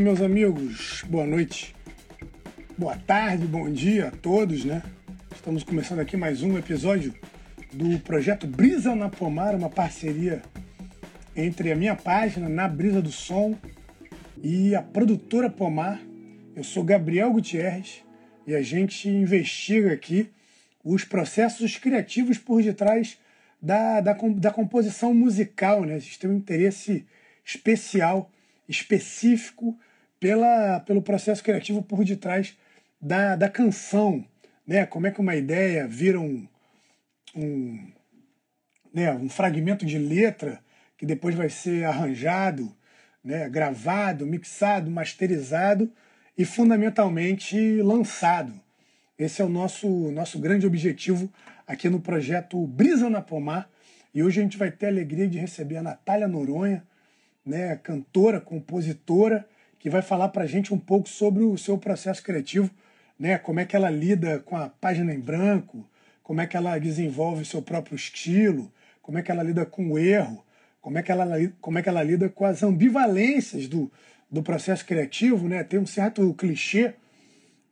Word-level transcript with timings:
meus 0.00 0.20
amigos, 0.20 1.02
boa 1.08 1.26
noite, 1.26 1.74
boa 2.76 2.96
tarde, 2.96 3.44
bom 3.44 3.68
dia 3.68 4.08
a 4.08 4.10
todos, 4.12 4.64
né? 4.64 4.80
Estamos 5.34 5.64
começando 5.64 5.98
aqui 5.98 6.16
mais 6.16 6.40
um 6.40 6.56
episódio 6.56 7.12
do 7.72 7.98
projeto 8.00 8.46
Brisa 8.46 8.94
na 8.94 9.08
Pomar, 9.08 9.56
uma 9.56 9.68
parceria 9.68 10.40
entre 11.34 11.72
a 11.72 11.76
minha 11.76 11.96
página 11.96 12.48
Na 12.48 12.68
Brisa 12.68 13.02
do 13.02 13.10
Som 13.10 13.58
e 14.40 14.72
a 14.72 14.80
produtora 14.80 15.50
Pomar. 15.50 16.00
Eu 16.54 16.62
sou 16.62 16.84
Gabriel 16.84 17.32
Gutierrez 17.32 18.04
e 18.46 18.54
a 18.54 18.62
gente 18.62 19.08
investiga 19.08 19.92
aqui 19.92 20.30
os 20.84 21.02
processos 21.02 21.76
criativos 21.76 22.38
por 22.38 22.62
detrás 22.62 23.18
da, 23.60 24.00
da, 24.00 24.12
da 24.12 24.50
composição 24.52 25.12
musical, 25.12 25.84
né? 25.84 25.96
A 25.96 25.98
gente 25.98 26.20
tem 26.20 26.30
um 26.30 26.36
interesse 26.36 27.04
especial, 27.44 28.30
específico 28.68 29.76
pela, 30.20 30.80
pelo 30.80 31.02
processo 31.02 31.42
criativo 31.42 31.82
por 31.82 32.04
detrás 32.04 32.56
da, 33.00 33.36
da 33.36 33.48
canção, 33.48 34.24
né? 34.66 34.84
Como 34.86 35.06
é 35.06 35.10
que 35.10 35.20
uma 35.20 35.36
ideia 35.36 35.86
vira 35.86 36.20
um, 36.20 36.46
um, 37.34 37.92
né, 38.92 39.12
um 39.12 39.28
fragmento 39.28 39.86
de 39.86 39.98
letra 39.98 40.60
que 40.96 41.06
depois 41.06 41.34
vai 41.34 41.48
ser 41.48 41.84
arranjado, 41.84 42.74
né, 43.22 43.48
gravado, 43.48 44.26
mixado, 44.26 44.90
masterizado 44.90 45.90
e 46.36 46.44
fundamentalmente 46.44 47.80
lançado. 47.82 48.52
Esse 49.18 49.42
é 49.42 49.44
o 49.44 49.48
nosso, 49.48 49.88
nosso 50.12 50.38
grande 50.38 50.66
objetivo 50.66 51.32
aqui 51.66 51.88
no 51.88 52.00
projeto 52.00 52.64
Brisa 52.66 53.10
na 53.10 53.20
Pomar. 53.20 53.68
E 54.14 54.22
hoje 54.22 54.40
a 54.40 54.42
gente 54.42 54.56
vai 54.56 54.70
ter 54.70 54.86
a 54.86 54.88
alegria 54.88 55.28
de 55.28 55.38
receber 55.38 55.76
a 55.76 55.82
Natália 55.82 56.26
Noronha, 56.26 56.84
né, 57.44 57.76
cantora, 57.76 58.40
compositora, 58.40 59.46
que 59.78 59.90
vai 59.90 60.02
falar 60.02 60.28
para 60.28 60.44
a 60.44 60.46
gente 60.46 60.74
um 60.74 60.78
pouco 60.78 61.08
sobre 61.08 61.42
o 61.42 61.56
seu 61.56 61.78
processo 61.78 62.22
criativo, 62.22 62.70
né, 63.18 63.38
como 63.38 63.60
é 63.60 63.64
que 63.64 63.76
ela 63.76 63.90
lida 63.90 64.40
com 64.40 64.56
a 64.56 64.68
página 64.68 65.12
em 65.12 65.20
branco, 65.20 65.88
como 66.22 66.40
é 66.40 66.46
que 66.46 66.56
ela 66.56 66.78
desenvolve 66.78 67.42
o 67.42 67.46
seu 67.46 67.62
próprio 67.62 67.96
estilo, 67.96 68.72
como 69.02 69.18
é 69.18 69.22
que 69.22 69.30
ela 69.30 69.42
lida 69.42 69.64
com 69.64 69.92
o 69.92 69.98
erro, 69.98 70.44
como 70.80 70.98
é 70.98 71.02
que 71.02 71.10
ela, 71.10 71.26
como 71.60 71.78
é 71.78 71.82
que 71.82 71.88
ela 71.88 72.02
lida 72.02 72.28
com 72.28 72.44
as 72.44 72.62
ambivalências 72.62 73.66
do, 73.66 73.90
do 74.30 74.42
processo 74.42 74.84
criativo, 74.84 75.48
né? 75.48 75.64
Tem 75.64 75.80
um 75.80 75.86
certo 75.86 76.32
clichê, 76.34 76.94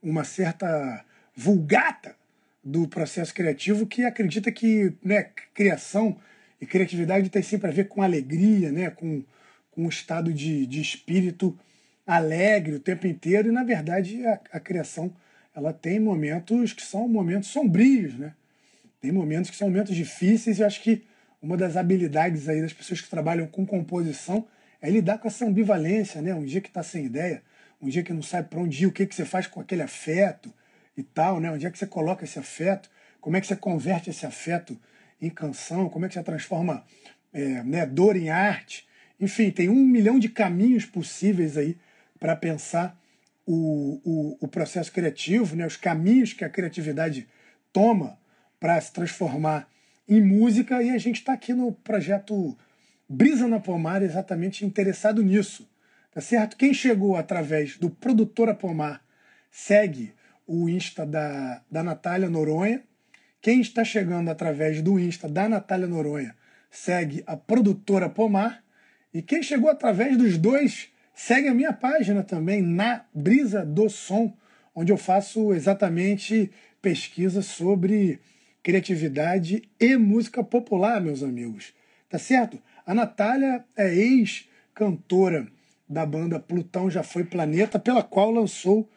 uma 0.02 0.24
certa 0.24 1.04
vulgata 1.34 2.16
do 2.64 2.88
processo 2.88 3.32
criativo 3.32 3.86
que 3.86 4.04
acredita 4.04 4.50
que 4.50 4.92
né, 5.04 5.30
criação 5.54 6.16
e 6.60 6.66
criatividade 6.66 7.28
tem 7.28 7.42
sempre 7.42 7.68
a 7.68 7.72
ver 7.72 7.88
com 7.88 8.02
alegria, 8.02 8.72
né? 8.72 8.90
com, 8.90 9.22
com 9.70 9.84
um 9.84 9.88
estado 9.88 10.32
de, 10.32 10.66
de 10.66 10.80
espírito 10.80 11.56
alegre 12.06 12.74
o 12.74 12.80
tempo 12.80 13.06
inteiro, 13.06 13.48
e 13.48 13.52
na 13.52 13.64
verdade 13.64 14.24
a, 14.26 14.40
a 14.52 14.60
criação 14.60 15.12
ela 15.54 15.72
tem 15.72 15.98
momentos 15.98 16.72
que 16.72 16.82
são 16.82 17.08
momentos 17.08 17.48
sombrios, 17.48 18.14
né? 18.18 18.34
Tem 19.00 19.10
momentos 19.10 19.50
que 19.50 19.56
são 19.56 19.68
momentos 19.68 19.94
difíceis, 19.94 20.58
e 20.58 20.64
acho 20.64 20.82
que 20.82 21.04
uma 21.40 21.56
das 21.56 21.76
habilidades 21.76 22.48
aí 22.48 22.60
das 22.60 22.72
pessoas 22.72 23.00
que 23.00 23.08
trabalham 23.08 23.46
com 23.46 23.66
composição 23.66 24.46
é 24.80 24.90
lidar 24.90 25.18
com 25.18 25.28
essa 25.28 25.46
ambivalência, 25.46 26.20
né? 26.20 26.34
Um 26.34 26.44
dia 26.44 26.60
que 26.60 26.68
está 26.68 26.82
sem 26.82 27.06
ideia, 27.06 27.42
um 27.80 27.88
dia 27.88 28.02
que 28.02 28.12
não 28.12 28.22
sabe 28.22 28.48
para 28.48 28.60
onde 28.60 28.84
ir, 28.84 28.86
o 28.86 28.92
que, 28.92 29.06
que 29.06 29.14
você 29.14 29.24
faz 29.24 29.46
com 29.46 29.60
aquele 29.60 29.82
afeto 29.82 30.52
e 30.96 31.02
tal, 31.02 31.40
né? 31.40 31.50
Onde 31.50 31.66
é 31.66 31.70
que 31.70 31.78
você 31.78 31.86
coloca 31.86 32.24
esse 32.24 32.38
afeto? 32.38 32.90
Como 33.20 33.36
é 33.36 33.40
que 33.40 33.46
você 33.46 33.56
converte 33.56 34.10
esse 34.10 34.26
afeto 34.26 34.78
em 35.20 35.30
canção? 35.30 35.88
Como 35.88 36.04
é 36.04 36.08
que 36.08 36.14
você 36.14 36.22
transforma 36.22 36.84
é, 37.32 37.62
né, 37.64 37.86
dor 37.86 38.16
em 38.16 38.28
arte? 38.28 38.86
Enfim, 39.18 39.50
tem 39.50 39.68
um 39.68 39.84
milhão 39.84 40.18
de 40.18 40.28
caminhos 40.28 40.84
possíveis 40.84 41.56
aí 41.56 41.76
para 42.18 42.36
pensar 42.36 42.98
o, 43.46 44.00
o, 44.04 44.38
o, 44.40 44.48
processo 44.48 44.90
criativo, 44.92 45.54
né? 45.54 45.66
Os 45.66 45.76
caminhos 45.76 46.32
que 46.32 46.44
a 46.44 46.50
criatividade 46.50 47.28
toma 47.72 48.18
para 48.58 48.80
se 48.80 48.92
transformar 48.92 49.68
em 50.08 50.20
música 50.20 50.82
e 50.82 50.90
a 50.90 50.98
gente 50.98 51.16
está 51.16 51.32
aqui 51.32 51.52
no 51.52 51.72
projeto 51.72 52.56
Brisa 53.08 53.46
na 53.46 53.60
Pomar 53.60 54.02
exatamente 54.02 54.64
interessado 54.64 55.22
nisso, 55.22 55.68
tá 56.12 56.20
certo? 56.20 56.56
Quem 56.56 56.74
chegou 56.74 57.16
através 57.16 57.76
do 57.76 57.88
Produtora 57.88 58.54
Pomar 58.54 59.00
segue 59.50 60.12
o 60.46 60.68
Insta 60.68 61.06
da, 61.06 61.62
da 61.70 61.82
Natália 61.82 62.28
Noronha. 62.28 62.82
Quem 63.40 63.60
está 63.60 63.84
chegando 63.84 64.28
através 64.28 64.82
do 64.82 64.98
Insta 64.98 65.28
da 65.28 65.48
Natália 65.48 65.86
Noronha 65.86 66.34
segue 66.70 67.22
a 67.26 67.36
Produtora 67.36 68.08
Pomar. 68.08 68.62
E 69.14 69.22
quem 69.22 69.42
chegou 69.42 69.70
através 69.70 70.16
dos 70.16 70.36
dois 70.36 70.88
segue 71.16 71.48
a 71.48 71.54
minha 71.54 71.72
página 71.72 72.22
também, 72.22 72.60
na 72.60 73.06
Brisa 73.14 73.64
do 73.64 73.88
Som, 73.88 74.36
onde 74.74 74.92
eu 74.92 74.98
faço 74.98 75.54
exatamente 75.54 76.50
pesquisa 76.82 77.40
sobre 77.40 78.20
criatividade 78.62 79.62
e 79.80 79.96
música 79.96 80.44
popular, 80.44 81.00
meus 81.00 81.22
amigos. 81.22 81.72
Tá 82.10 82.18
certo? 82.18 82.62
A 82.84 82.94
Natália 82.94 83.64
é 83.74 83.92
ex-cantora 83.92 85.48
da 85.88 86.04
banda 86.04 86.38
Plutão 86.38 86.90
Já 86.90 87.02
Foi 87.02 87.24
Planeta, 87.24 87.78
pela 87.78 88.02
qual 88.02 88.30
lançou, 88.30 88.88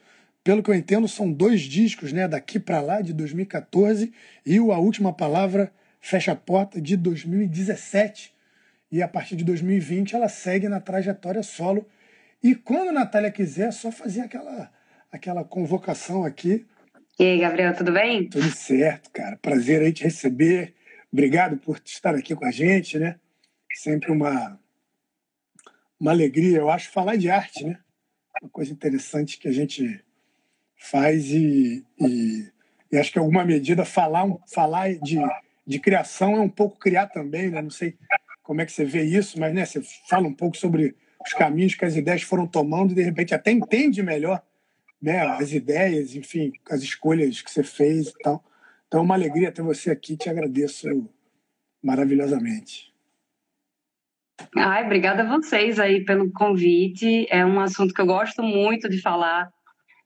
pelo 0.43 0.61
que 0.61 0.69
eu 0.69 0.75
entendo, 0.75 1.07
são 1.07 1.31
dois 1.31 1.61
discos, 1.61 2.11
né? 2.11 2.27
Daqui 2.27 2.59
para 2.59 2.81
lá, 2.81 2.99
de 2.99 3.13
2014, 3.13 4.11
e 4.45 4.59
o 4.59 4.73
A 4.73 4.77
Última 4.77 5.13
Palavra 5.13 5.71
Fecha 6.01 6.33
a 6.33 6.35
Porta, 6.35 6.81
de 6.81 6.97
2017. 6.97 8.33
E 8.91 9.01
a 9.01 9.07
partir 9.07 9.35
de 9.35 9.43
2020 9.45 10.15
ela 10.15 10.27
segue 10.27 10.67
na 10.67 10.79
trajetória 10.79 11.43
solo. 11.43 11.87
E 12.41 12.55
quando 12.55 12.89
a 12.89 12.93
Natália 12.93 13.31
quiser, 13.31 13.67
é 13.67 13.71
só 13.71 13.91
fazer 13.91 14.21
aquela, 14.21 14.71
aquela 15.11 15.43
convocação 15.43 16.23
aqui 16.23 16.65
e 17.19 17.25
aí, 17.25 17.37
Gabriel, 17.37 17.75
tudo 17.75 17.91
bem? 17.91 18.29
Tudo 18.29 18.49
certo, 18.49 19.11
cara. 19.11 19.35
Prazer 19.35 19.81
aí 19.81 19.91
te 19.91 20.05
receber. 20.05 20.73
Obrigado 21.11 21.57
por 21.57 21.77
estar 21.83 22.15
aqui 22.15 22.33
com 22.33 22.45
a 22.45 22.51
gente, 22.51 22.97
né? 22.97 23.19
Sempre 23.73 24.09
uma, 24.09 24.57
uma 25.99 26.11
alegria, 26.11 26.59
eu 26.59 26.69
acho, 26.69 26.89
falar 26.89 27.17
de 27.17 27.29
arte, 27.29 27.65
né? 27.65 27.77
Uma 28.41 28.49
coisa 28.49 28.71
interessante 28.71 29.37
que 29.37 29.49
a 29.49 29.51
gente 29.51 30.01
faz 30.77 31.29
e, 31.29 31.85
e, 31.99 32.49
e 32.89 32.97
acho 32.97 33.11
que 33.11 33.19
em 33.19 33.21
alguma 33.21 33.43
medida 33.43 33.83
falar, 33.83 34.25
falar 34.47 34.93
de, 34.99 35.17
de 35.67 35.77
criação 35.77 36.37
é 36.37 36.39
um 36.39 36.47
pouco 36.47 36.79
criar 36.79 37.07
também, 37.07 37.49
né? 37.49 37.61
Não 37.61 37.69
sei 37.69 37.97
como 38.41 38.61
é 38.61 38.65
que 38.65 38.71
você 38.71 38.85
vê 38.85 39.03
isso, 39.03 39.37
mas 39.37 39.53
né, 39.53 39.65
você 39.65 39.81
fala 40.07 40.25
um 40.25 40.33
pouco 40.33 40.55
sobre 40.55 40.95
os 41.25 41.33
caminhos 41.33 41.75
que 41.75 41.85
as 41.85 41.95
ideias 41.95 42.21
foram 42.21 42.47
tomando 42.47 42.91
e 42.91 42.95
de 42.95 43.03
repente 43.03 43.35
até 43.35 43.51
entende 43.51 44.01
melhor 44.01 44.41
né, 45.01 45.21
as 45.21 45.51
ideias, 45.51 46.15
enfim, 46.15 46.51
as 46.69 46.81
escolhas 46.81 47.41
que 47.41 47.51
você 47.51 47.63
fez 47.63 48.09
e 48.09 48.19
tal. 48.19 48.43
Então, 48.87 49.01
é 49.01 49.03
uma 49.03 49.15
alegria 49.15 49.51
ter 49.51 49.61
você 49.61 49.91
aqui, 49.91 50.17
te 50.17 50.29
agradeço 50.29 50.87
maravilhosamente. 51.81 52.93
Ai, 54.55 54.85
obrigada 54.85 55.23
a 55.23 55.37
vocês 55.37 55.79
aí 55.79 56.03
pelo 56.03 56.31
convite. 56.31 57.27
É 57.29 57.45
um 57.45 57.59
assunto 57.59 57.93
que 57.93 58.01
eu 58.01 58.05
gosto 58.05 58.41
muito 58.41 58.89
de 58.89 59.01
falar 59.01 59.51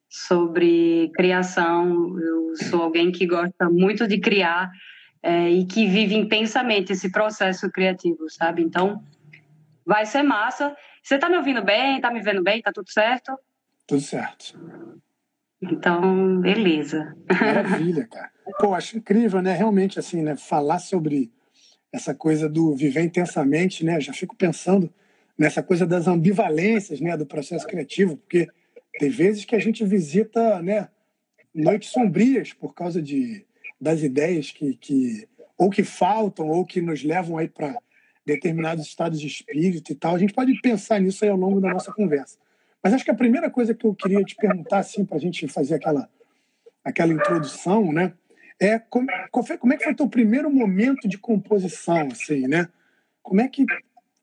sobre 0.09 1.12
criação. 1.16 2.19
Eu 2.19 2.56
sou 2.56 2.84
alguém 2.84 3.12
que 3.12 3.25
gosta 3.25 3.69
muito 3.69 4.07
de 4.07 4.19
criar 4.19 4.69
é, 5.22 5.50
e 5.50 5.66
que 5.66 5.88
vive 5.88 6.16
intensamente 6.16 6.91
esse 6.91 7.12
processo 7.12 7.72
criativo, 7.72 8.29
sabe? 8.29 8.62
Então, 8.62 9.02
vai 9.85 10.05
ser 10.05 10.23
massa. 10.23 10.75
Você 11.01 11.16
está 11.16 11.29
me 11.29 11.38
ouvindo 11.38 11.63
bem? 11.63 11.97
Está 11.97 12.11
me 12.11 12.21
vendo 12.21 12.41
bem? 12.41 12.59
Está 12.59 12.71
tudo 12.71 12.89
certo? 12.91 13.38
Tudo 13.88 14.01
certo. 14.01 14.57
Então, 15.61 16.41
beleza. 16.41 17.16
Maravilha, 17.29 18.07
cara. 18.07 18.31
Pô, 18.59 18.73
acho 18.73 18.97
incrível, 18.97 19.41
né? 19.41 19.53
Realmente, 19.53 19.99
assim, 19.99 20.22
né? 20.22 20.35
Falar 20.35 20.79
sobre 20.79 21.31
essa 21.91 22.13
coisa 22.13 22.49
do 22.49 22.75
viver 22.75 23.01
intensamente, 23.01 23.85
né? 23.85 23.99
Já 23.99 24.13
fico 24.13 24.35
pensando 24.35 24.93
nessa 25.38 25.63
coisa 25.63 25.85
das 25.85 26.07
ambivalências, 26.07 26.99
né? 26.99 27.16
Do 27.16 27.25
processo 27.25 27.66
criativo, 27.66 28.17
porque 28.17 28.47
tem 28.99 29.09
vezes 29.09 29.46
que 29.46 29.55
a 29.55 29.59
gente 29.59 29.85
visita, 29.85 30.61
né? 30.61 30.90
Noites 31.53 31.90
sombrias 31.90 32.52
por 32.52 32.73
causa 32.73 33.02
de 33.02 33.46
das 33.79 34.02
ideias 34.02 34.49
que, 34.49 34.75
que 34.75 35.28
ou 35.58 35.69
que 35.69 35.84
faltam 35.84 36.47
ou 36.47 36.66
que 36.66 36.81
nos 36.81 37.03
levam 37.03 37.37
aí 37.37 37.47
para 37.47 37.78
determinados 38.25 38.85
estados 38.85 39.20
de 39.20 39.28
espírito 39.28 39.91
e 39.91 39.96
tal. 39.96 40.16
A 40.16 40.20
gente 40.20 40.34
pode 40.34 40.59
pensar 40.61 40.99
nisso 40.99 41.23
aí 41.23 41.29
ao 41.29 41.37
longo 41.37 41.59
da 41.59 41.70
nossa 41.70 41.91
conversa. 41.91 42.37
Mas 42.81 42.93
acho 42.93 43.05
que 43.05 43.11
a 43.11 43.16
primeira 43.16 43.49
coisa 43.49 43.73
que 43.73 43.85
eu 43.85 43.96
queria 43.96 44.23
te 44.23 44.35
perguntar, 44.35 44.79
assim, 44.79 45.05
para 45.05 45.17
a 45.17 45.20
gente 45.20 45.47
fazer 45.47 45.75
aquela, 45.75 46.09
aquela 46.84 47.14
introdução, 47.14 47.91
né? 47.93 48.14
É 48.59 48.78
como, 48.78 49.08
como 49.31 49.73
é 49.73 49.78
que 49.78 49.84
foi 49.84 49.96
teu 49.96 50.08
primeiro 50.08 50.52
momento 50.52 51.08
de 51.08 51.17
composição, 51.17 52.09
assim, 52.11 52.47
né? 52.47 52.67
Como 53.22 53.41
é 53.41 53.47
que, 53.47 53.66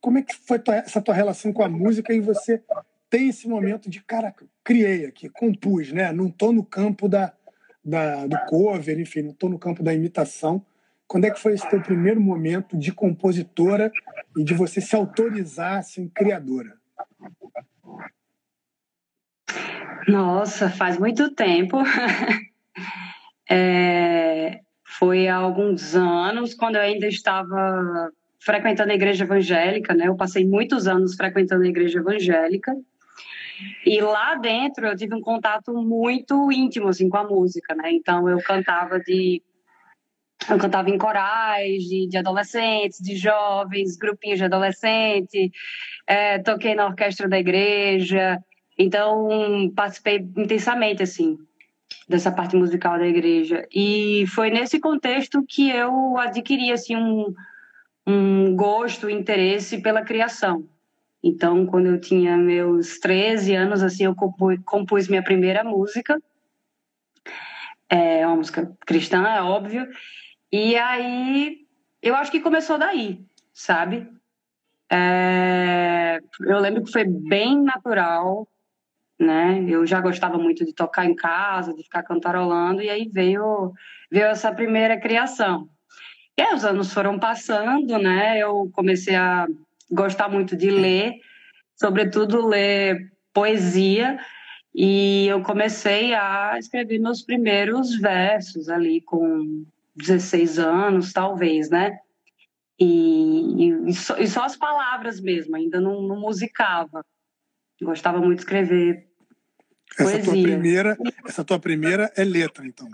como 0.00 0.19
é 0.19 0.23
que 0.23 0.35
foi 0.35 0.58
tua, 0.58 0.76
essa 0.76 1.00
tua 1.00 1.14
relação 1.14 1.52
com 1.52 1.62
a 1.62 1.69
música 1.69 2.12
e 2.12 2.20
você 2.20 2.62
tem 3.08 3.29
esse 3.29 3.49
momento 3.49 3.91
de, 3.91 4.02
cara, 4.02 4.35
criei 4.62 5.06
aqui, 5.06 5.29
compus, 5.29 5.91
né? 5.91 6.12
Não 6.12 6.31
tô 6.31 6.52
no 6.52 6.64
campo 6.64 7.08
da, 7.08 7.32
da, 7.85 8.26
do 8.26 8.38
cover, 8.47 9.00
enfim, 9.00 9.23
não 9.23 9.32
tô 9.32 9.49
no 9.49 9.58
campo 9.58 9.82
da 9.82 9.93
imitação. 9.93 10.64
Quando 11.11 11.25
é 11.25 11.31
que 11.33 11.41
foi 11.41 11.55
esse 11.55 11.69
teu 11.69 11.83
primeiro 11.83 12.21
momento 12.21 12.79
de 12.79 12.93
compositora 12.93 13.91
e 14.37 14.45
de 14.45 14.55
você 14.55 14.81
se 14.81 14.95
autorizar, 14.95 15.79
assim, 15.79 16.09
criadora? 16.09 16.75
Nossa, 20.07 20.71
faz 20.71 20.97
muito 21.01 21.35
tempo. 21.35 21.79
é, 23.51 24.61
foi 24.85 25.27
há 25.27 25.35
alguns 25.35 25.97
anos, 25.97 26.55
quando 26.55 26.77
eu 26.77 26.83
ainda 26.83 27.09
estava 27.09 28.12
frequentando 28.39 28.93
a 28.93 28.95
igreja 28.95 29.25
evangélica, 29.25 29.93
né? 29.93 30.07
Eu 30.07 30.15
passei 30.15 30.47
muitos 30.47 30.87
anos 30.87 31.17
frequentando 31.17 31.65
a 31.65 31.69
igreja 31.69 31.99
evangélica. 31.99 32.73
E 33.85 34.01
lá 34.01 34.37
dentro 34.37 34.87
eu 34.87 34.97
tive 34.97 35.17
um 35.17 35.21
contato 35.21 35.75
muito 35.75 36.53
íntimo 36.53 36.87
assim 36.87 37.09
com 37.09 37.17
a 37.17 37.27
música, 37.27 37.75
né? 37.75 37.91
Então 37.91 38.29
eu 38.29 38.41
cantava 38.45 39.01
de 39.01 39.43
eu 40.48 40.58
cantava 40.58 40.90
em 40.90 40.98
corais 40.98 41.82
de, 41.84 42.08
de 42.08 42.16
adolescentes, 42.16 42.98
de 43.00 43.16
jovens, 43.16 43.96
grupinhos 43.96 44.38
de 44.38 44.44
adolescente, 44.44 45.50
é, 46.06 46.38
toquei 46.38 46.75
na 46.75 46.87
orquestra 46.87 47.28
da 47.28 47.38
igreja, 47.38 48.38
então 48.78 49.28
participei 49.75 50.16
intensamente 50.37 51.02
assim 51.02 51.38
dessa 52.08 52.31
parte 52.31 52.56
musical 52.56 52.98
da 52.98 53.06
igreja 53.06 53.66
e 53.72 54.25
foi 54.28 54.50
nesse 54.50 54.81
contexto 54.81 55.44
que 55.46 55.70
eu 55.70 56.16
adquiri 56.16 56.72
assim 56.72 56.96
um, 56.96 57.34
um 58.06 58.56
gosto, 58.56 59.06
um 59.06 59.10
interesse 59.10 59.78
pela 59.78 60.02
criação. 60.02 60.69
Então, 61.22 61.66
quando 61.66 61.87
eu 61.87 62.00
tinha 62.00 62.37
meus 62.37 62.98
13 62.98 63.54
anos, 63.54 63.82
assim, 63.82 64.04
eu 64.04 64.14
compus, 64.14 65.06
minha 65.08 65.22
primeira 65.22 65.62
música. 65.62 66.20
É 67.88 68.26
uma 68.26 68.37
música 68.37 68.72
cristã, 68.87 69.26
é 69.26 69.42
óbvio. 69.42 69.87
E 70.52 70.76
aí, 70.76 71.58
eu 72.02 72.14
acho 72.17 72.31
que 72.31 72.41
começou 72.41 72.76
daí, 72.76 73.25
sabe? 73.52 74.08
É, 74.91 76.20
eu 76.41 76.58
lembro 76.58 76.82
que 76.82 76.91
foi 76.91 77.05
bem 77.05 77.62
natural, 77.62 78.49
né? 79.19 79.64
Eu 79.69 79.87
já 79.87 80.00
gostava 80.00 80.38
muito 80.38 80.64
de 80.64 80.73
tocar 80.73 81.05
em 81.06 81.14
casa, 81.14 81.73
de 81.73 81.85
ficar 81.85 82.02
cantarolando, 82.02 82.82
e 82.82 82.91
aí 82.91 83.08
veio, 83.12 83.73
veio 84.11 84.26
essa 84.26 84.52
primeira 84.52 84.99
criação. 84.99 85.69
E 86.37 86.43
aí 86.43 86.55
os 86.55 86.64
anos 86.64 86.93
foram 86.93 87.19
passando, 87.19 87.99
né? 87.99 88.38
Eu 88.38 88.69
comecei 88.73 89.14
a 89.14 89.47
gostar 89.91 90.29
muito 90.29 90.56
de 90.56 90.70
ler, 90.70 91.14
sobretudo 91.76 92.47
ler 92.47 93.12
poesia, 93.32 94.19
e 94.75 95.26
eu 95.29 95.43
comecei 95.43 96.14
a 96.14 96.56
escrever 96.58 96.99
meus 96.99 97.23
primeiros 97.23 97.94
versos 97.97 98.69
ali 98.69 99.00
com 99.00 99.64
16 100.00 100.58
anos, 100.58 101.12
talvez, 101.12 101.70
né? 101.70 101.99
E, 102.79 103.69
e, 103.88 103.93
só, 103.93 104.17
e 104.17 104.26
só, 104.26 104.44
as 104.44 104.56
palavras 104.56 105.20
mesmo, 105.20 105.55
ainda 105.55 105.81
não, 105.81 106.02
não, 106.02 106.19
musicava. 106.19 107.05
Gostava 107.82 108.19
muito 108.19 108.37
de 108.37 108.44
escrever 108.44 109.06
essa 109.99 110.12
poesia. 110.12 110.23
Tua 110.23 110.43
primeira, 110.43 110.99
essa 111.26 111.44
tua 111.44 111.58
primeira 111.58 112.12
é 112.17 112.25
letra, 112.25 112.67
então? 112.67 112.88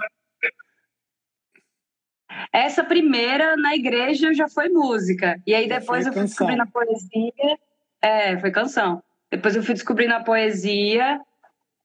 Essa 2.52 2.84
primeira 2.84 3.56
na 3.56 3.74
igreja 3.74 4.34
já 4.34 4.48
foi 4.48 4.68
música. 4.68 5.40
E 5.46 5.54
aí 5.54 5.68
depois 5.68 6.06
eu 6.06 6.12
fui 6.12 6.22
descobrindo 6.22 6.62
a 6.62 6.66
poesia. 6.66 7.58
É, 8.02 8.38
foi 8.38 8.50
canção. 8.50 9.02
Depois 9.30 9.56
eu 9.56 9.62
fui 9.62 9.74
descobrindo 9.74 10.14
a 10.14 10.22
poesia 10.22 11.20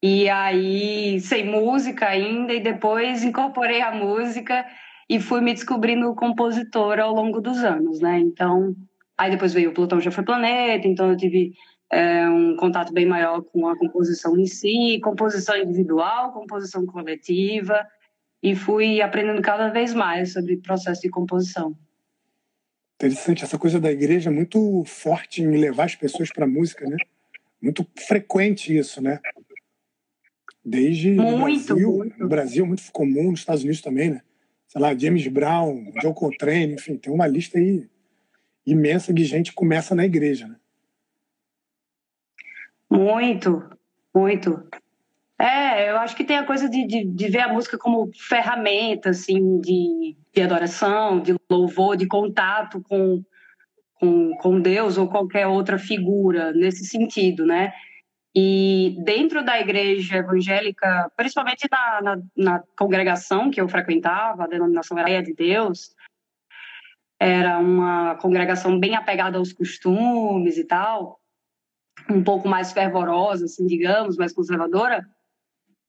e 0.01 0.27
aí 0.29 1.19
sem 1.19 1.45
música 1.45 2.07
ainda 2.07 2.53
e 2.53 2.59
depois 2.59 3.23
incorporei 3.23 3.81
a 3.81 3.91
música 3.91 4.65
e 5.11 5.19
fui 5.19 5.41
me 5.41 5.53
descobrindo 5.53 6.15
compositora 6.15 7.03
ao 7.03 7.13
longo 7.13 7.41
dos 7.41 7.57
anos, 7.57 7.99
né? 7.99 8.17
Então, 8.17 8.73
aí 9.17 9.29
depois 9.29 9.53
veio 9.53 9.69
o 9.69 9.73
Plutão 9.73 9.99
já 9.99 10.09
foi 10.09 10.23
planeta, 10.23 10.87
então 10.87 11.09
eu 11.09 11.17
tive 11.17 11.53
é, 11.91 12.29
um 12.29 12.55
contato 12.55 12.93
bem 12.93 13.05
maior 13.05 13.41
com 13.41 13.67
a 13.67 13.77
composição 13.77 14.39
em 14.39 14.45
si, 14.45 15.01
composição 15.03 15.57
individual, 15.57 16.31
composição 16.31 16.85
coletiva 16.85 17.85
e 18.41 18.55
fui 18.55 19.01
aprendendo 19.01 19.41
cada 19.41 19.67
vez 19.67 19.93
mais 19.93 20.31
sobre 20.31 20.53
o 20.53 20.61
processo 20.61 21.01
de 21.01 21.09
composição. 21.09 21.75
Interessante, 22.95 23.43
essa 23.43 23.59
coisa 23.59 23.81
da 23.81 23.91
igreja 23.91 24.29
é 24.29 24.33
muito 24.33 24.85
forte 24.85 25.41
em 25.41 25.57
levar 25.57 25.83
as 25.83 25.95
pessoas 25.95 26.31
para 26.31 26.45
a 26.45 26.47
música, 26.49 26.89
né? 26.89 26.95
Muito 27.61 27.85
frequente 28.07 28.77
isso, 28.77 29.01
né? 29.01 29.19
Desde 30.63 31.11
muito, 31.11 31.65
Brasil, 31.65 31.91
muito. 31.97 32.17
no 32.17 32.29
Brasil 32.29 32.65
muito 32.65 32.89
comum, 32.93 33.31
nos 33.31 33.41
Estados 33.41 33.63
Unidos 33.63 33.81
também, 33.81 34.11
né? 34.11 34.21
Sei 34.71 34.81
lá, 34.81 34.97
James 34.97 35.27
Brown, 35.27 35.91
Joe 36.01 36.13
Coltrane, 36.13 36.75
enfim, 36.75 36.95
tem 36.95 37.11
uma 37.11 37.27
lista 37.27 37.57
aí 37.57 37.89
imensa 38.65 39.13
de 39.13 39.25
gente 39.25 39.49
que 39.49 39.55
começa 39.55 39.93
na 39.93 40.05
igreja, 40.05 40.47
né? 40.47 40.55
Muito, 42.89 43.69
muito. 44.15 44.63
É, 45.37 45.91
eu 45.91 45.97
acho 45.97 46.15
que 46.15 46.23
tem 46.23 46.37
a 46.37 46.45
coisa 46.45 46.69
de, 46.69 46.87
de, 46.87 47.03
de 47.03 47.27
ver 47.27 47.41
a 47.41 47.51
música 47.51 47.77
como 47.77 48.11
ferramenta, 48.15 49.09
assim, 49.09 49.59
de, 49.59 50.15
de 50.33 50.41
adoração, 50.41 51.19
de 51.19 51.35
louvor, 51.49 51.97
de 51.97 52.07
contato 52.07 52.81
com, 52.87 53.21
com, 53.95 54.37
com 54.37 54.61
Deus 54.61 54.97
ou 54.97 55.09
qualquer 55.09 55.47
outra 55.47 55.77
figura 55.77 56.53
nesse 56.53 56.85
sentido, 56.85 57.45
né? 57.45 57.73
E 58.33 58.95
dentro 59.03 59.43
da 59.43 59.59
igreja 59.59 60.17
evangélica, 60.17 61.11
principalmente 61.17 61.67
na, 61.69 62.01
na, 62.01 62.21
na 62.35 62.63
congregação 62.77 63.51
que 63.51 63.59
eu 63.59 63.67
frequentava, 63.67 64.43
a 64.43 64.47
denominação 64.47 64.97
era 64.97 65.21
de 65.21 65.33
Deus, 65.33 65.93
era 67.19 67.59
uma 67.59 68.15
congregação 68.15 68.79
bem 68.79 68.95
apegada 68.95 69.37
aos 69.37 69.51
costumes 69.51 70.57
e 70.57 70.63
tal, 70.63 71.19
um 72.09 72.23
pouco 72.23 72.47
mais 72.47 72.71
fervorosa, 72.71 73.45
assim, 73.45 73.67
digamos, 73.67 74.17
mais 74.17 74.33
conservadora. 74.33 75.05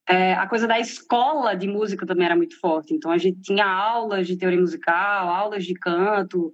É, 0.08 0.34
a 0.34 0.46
coisa 0.48 0.66
da 0.66 0.80
escola 0.80 1.54
de 1.54 1.68
música 1.68 2.04
também 2.04 2.26
era 2.26 2.36
muito 2.36 2.58
forte. 2.58 2.92
Então 2.92 3.10
a 3.10 3.18
gente 3.18 3.40
tinha 3.40 3.64
aulas 3.64 4.26
de 4.26 4.36
teoria 4.36 4.60
musical, 4.60 5.28
aulas 5.28 5.64
de 5.64 5.74
canto. 5.74 6.52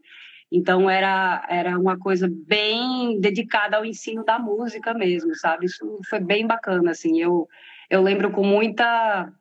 Então 0.50 0.88
era 0.88 1.46
era 1.48 1.78
uma 1.78 1.98
coisa 1.98 2.28
bem 2.30 3.20
dedicada 3.20 3.76
ao 3.76 3.84
ensino 3.84 4.24
da 4.24 4.38
música 4.38 4.94
mesmo, 4.94 5.34
sabe? 5.34 5.66
Isso 5.66 6.00
foi 6.08 6.20
bem 6.20 6.46
bacana 6.46 6.90
assim. 6.90 7.20
Eu 7.20 7.48
eu 7.90 8.02
lembro 8.02 8.30
com 8.30 8.44
muita 8.44 9.32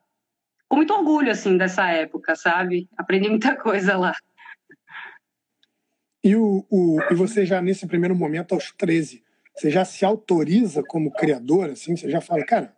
com 0.68 0.76
muito 0.76 0.92
orgulho 0.92 1.30
assim 1.30 1.56
dessa 1.56 1.88
época, 1.90 2.36
sabe? 2.36 2.88
Aprendi 2.96 3.28
muita 3.28 3.56
coisa 3.56 3.96
lá. 3.96 4.14
E, 6.22 6.34
o, 6.36 6.66
o, 6.68 6.98
e 7.10 7.14
você 7.14 7.46
já 7.46 7.62
nesse 7.62 7.86
primeiro 7.86 8.14
momento 8.14 8.52
aos 8.52 8.72
13, 8.72 9.22
você 9.54 9.70
já 9.70 9.84
se 9.84 10.04
autoriza 10.04 10.82
como 10.82 11.12
criador 11.12 11.70
assim, 11.70 11.96
você 11.96 12.10
já 12.10 12.20
fala, 12.20 12.44
cara, 12.44 12.76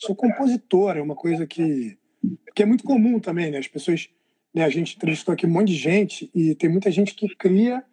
sou 0.00 0.16
compositor, 0.16 0.96
é 0.96 1.02
uma 1.02 1.14
coisa 1.14 1.46
que, 1.46 1.98
que 2.54 2.62
é 2.62 2.66
muito 2.66 2.82
comum 2.82 3.20
também, 3.20 3.50
né? 3.50 3.58
As 3.58 3.68
pessoas, 3.68 4.08
né, 4.54 4.64
a 4.64 4.68
gente 4.68 4.96
entrevistou 4.96 5.32
aqui 5.32 5.46
um 5.46 5.50
monte 5.50 5.68
de 5.68 5.76
gente 5.76 6.30
e 6.34 6.54
tem 6.54 6.68
muita 6.68 6.90
gente 6.90 7.14
que 7.14 7.28
cria 7.34 7.84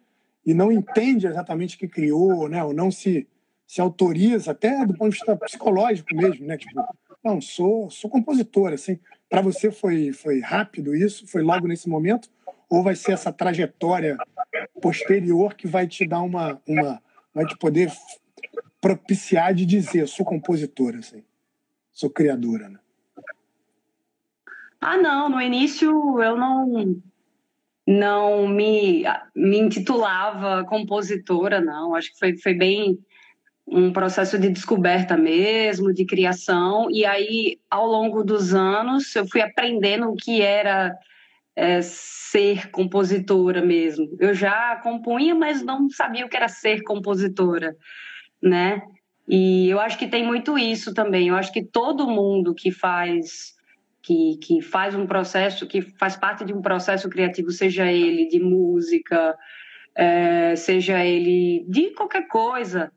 e 0.44 0.54
não 0.54 0.72
entende 0.72 1.26
exatamente 1.26 1.76
o 1.76 1.78
que 1.78 1.88
criou, 1.88 2.48
né? 2.48 2.62
Ou 2.64 2.72
não 2.72 2.90
se, 2.90 3.28
se 3.66 3.80
autoriza, 3.80 4.50
até 4.50 4.84
do 4.84 4.94
ponto 4.94 5.10
de 5.10 5.16
vista 5.16 5.36
psicológico 5.36 6.14
mesmo, 6.14 6.46
né? 6.46 6.56
Tipo, 6.56 6.82
não, 7.22 7.40
sou, 7.40 7.90
sou 7.90 8.10
compositor, 8.10 8.72
assim. 8.72 8.98
Para 9.28 9.42
você 9.42 9.70
foi, 9.70 10.12
foi 10.12 10.40
rápido 10.40 10.96
isso? 10.96 11.26
Foi 11.26 11.42
logo 11.42 11.66
nesse 11.66 11.88
momento? 11.88 12.30
Ou 12.70 12.82
vai 12.82 12.96
ser 12.96 13.12
essa 13.12 13.32
trajetória 13.32 14.16
posterior 14.80 15.54
que 15.54 15.66
vai 15.66 15.86
te 15.86 16.06
dar 16.06 16.22
uma, 16.22 16.60
uma 16.66 17.02
vai 17.34 17.44
te 17.46 17.56
poder 17.56 17.92
propiciar 18.80 19.54
de 19.54 19.66
dizer, 19.66 20.08
sou 20.08 20.24
compositor, 20.24 20.96
assim? 20.96 21.22
sou 21.98 22.08
criadora, 22.08 22.68
né? 22.68 22.78
Ah, 24.80 24.96
não, 24.96 25.28
no 25.28 25.40
início 25.40 26.20
eu 26.20 26.36
não 26.36 27.02
não 27.86 28.46
me, 28.46 29.02
me 29.34 29.58
intitulava 29.58 30.62
compositora, 30.64 31.58
não. 31.58 31.94
Acho 31.94 32.12
que 32.12 32.18
foi, 32.18 32.36
foi 32.36 32.52
bem 32.52 32.98
um 33.66 33.90
processo 33.90 34.38
de 34.38 34.50
descoberta 34.50 35.16
mesmo, 35.16 35.92
de 35.92 36.04
criação. 36.04 36.90
E 36.90 37.06
aí, 37.06 37.58
ao 37.70 37.86
longo 37.86 38.22
dos 38.22 38.52
anos, 38.52 39.16
eu 39.16 39.26
fui 39.26 39.40
aprendendo 39.40 40.10
o 40.10 40.16
que 40.16 40.42
era 40.42 40.94
é, 41.56 41.80
ser 41.82 42.70
compositora 42.70 43.64
mesmo. 43.64 44.14
Eu 44.20 44.34
já 44.34 44.76
compunha, 44.76 45.34
mas 45.34 45.62
não 45.62 45.88
sabia 45.88 46.26
o 46.26 46.28
que 46.28 46.36
era 46.36 46.48
ser 46.48 46.82
compositora, 46.82 47.74
né? 48.42 48.82
E 49.26 49.68
eu 49.68 49.80
acho 49.80 49.98
que 49.98 50.06
tem 50.06 50.26
muito 50.26 50.58
isso 50.58 50.92
também. 50.92 51.28
Eu 51.28 51.36
acho 51.36 51.52
que 51.52 51.62
todo 51.62 52.06
mundo 52.06 52.54
que 52.54 52.70
faz 52.70 53.57
que, 54.08 54.38
que 54.38 54.62
faz 54.62 54.94
um 54.94 55.06
processo, 55.06 55.66
que 55.66 55.82
faz 55.82 56.16
parte 56.16 56.42
de 56.42 56.54
um 56.54 56.62
processo 56.62 57.10
criativo, 57.10 57.50
seja 57.50 57.92
ele 57.92 58.26
de 58.26 58.40
música, 58.40 59.36
é, 59.94 60.56
seja 60.56 61.04
ele 61.04 61.66
de 61.68 61.90
qualquer 61.90 62.26
coisa, 62.26 62.90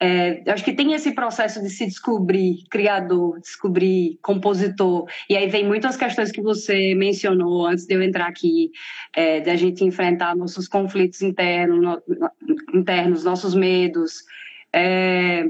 é, 0.00 0.42
acho 0.50 0.64
que 0.64 0.72
tem 0.72 0.92
esse 0.94 1.12
processo 1.12 1.60
de 1.62 1.70
se 1.70 1.86
descobrir 1.86 2.64
criador, 2.70 3.40
descobrir 3.40 4.18
compositor. 4.20 5.08
E 5.30 5.36
aí 5.36 5.48
vem 5.48 5.64
muitas 5.64 5.96
questões 5.96 6.32
que 6.32 6.40
você 6.40 6.94
mencionou 6.94 7.66
antes 7.66 7.86
de 7.86 7.94
eu 7.94 8.02
entrar 8.02 8.26
aqui, 8.26 8.70
é, 9.14 9.40
de 9.40 9.50
a 9.50 9.56
gente 9.56 9.84
enfrentar 9.84 10.36
nossos 10.36 10.66
conflitos 10.66 11.22
internos, 11.22 11.80
no, 11.80 12.02
internos 12.74 13.24
nossos 13.24 13.54
medos. 13.54 14.24
É, 14.72 15.46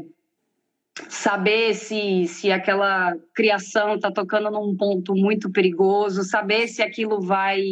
saber 1.09 1.75
se, 1.75 2.27
se 2.27 2.51
aquela 2.51 3.15
criação 3.35 3.95
está 3.95 4.11
tocando 4.11 4.51
num 4.51 4.77
ponto 4.77 5.15
muito 5.15 5.51
perigoso, 5.51 6.23
saber 6.25 6.69
se 6.69 6.83
aquilo 6.83 7.21
vai 7.21 7.63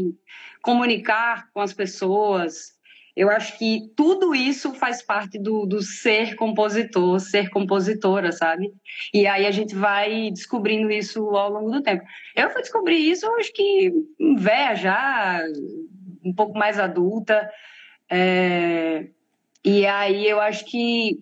comunicar 0.63 1.49
com 1.53 1.61
as 1.61 1.73
pessoas. 1.73 2.77
Eu 3.17 3.31
acho 3.31 3.57
que 3.57 3.91
tudo 3.97 4.35
isso 4.35 4.75
faz 4.75 5.01
parte 5.01 5.39
do, 5.39 5.65
do 5.65 5.81
ser 5.81 6.35
compositor, 6.37 7.19
ser 7.19 7.49
compositora, 7.49 8.31
sabe? 8.31 8.75
E 9.13 9.27
aí 9.27 9.47
a 9.47 9.51
gente 9.51 9.75
vai 9.75 10.31
descobrindo 10.31 10.91
isso 10.91 11.21
ao 11.31 11.51
longo 11.51 11.71
do 11.71 11.83
tempo. 11.83 12.05
Eu 12.35 12.51
fui 12.51 12.61
descobrir 12.61 12.99
isso, 12.99 13.27
acho 13.37 13.53
que 13.55 13.91
velha 14.37 14.75
já, 14.75 15.41
um 16.23 16.35
pouco 16.35 16.59
mais 16.59 16.79
adulta. 16.79 17.51
É... 18.11 19.07
E 19.65 19.87
aí 19.87 20.29
eu 20.29 20.39
acho 20.39 20.67
que 20.67 21.19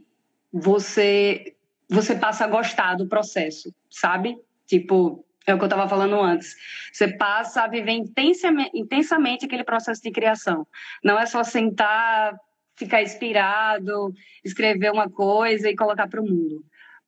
você 0.53 1.54
você 1.89 2.15
passa 2.15 2.45
a 2.45 2.49
gostar 2.49 2.97
do 2.97 3.09
processo, 3.09 3.75
sabe? 3.91 4.37
Tipo, 4.67 5.25
é 5.47 5.55
o 5.55 5.59
que 5.59 5.65
eu 5.65 5.69
estava 5.69 5.89
falando 5.89 6.21
antes. 6.21 6.55
Você 6.93 7.09
passa 7.09 7.63
a 7.63 7.69
viver 7.69 7.93
intensamente, 7.93 8.71
intensamente 8.75 9.45
aquele 9.45 9.65
processo 9.65 10.03
de 10.03 10.11
criação. 10.11 10.67
Não 11.03 11.19
é 11.19 11.27
só 11.27 11.45
sentar, 11.45 12.35
ficar 12.75 13.03
inspirado, 13.03 14.13
escrever 14.45 14.91
uma 14.91 15.09
coisa 15.09 15.69
e 15.69 15.77
colocar 15.77 16.09
para 16.09 16.21
o 16.21 16.25
mundo 16.25 16.65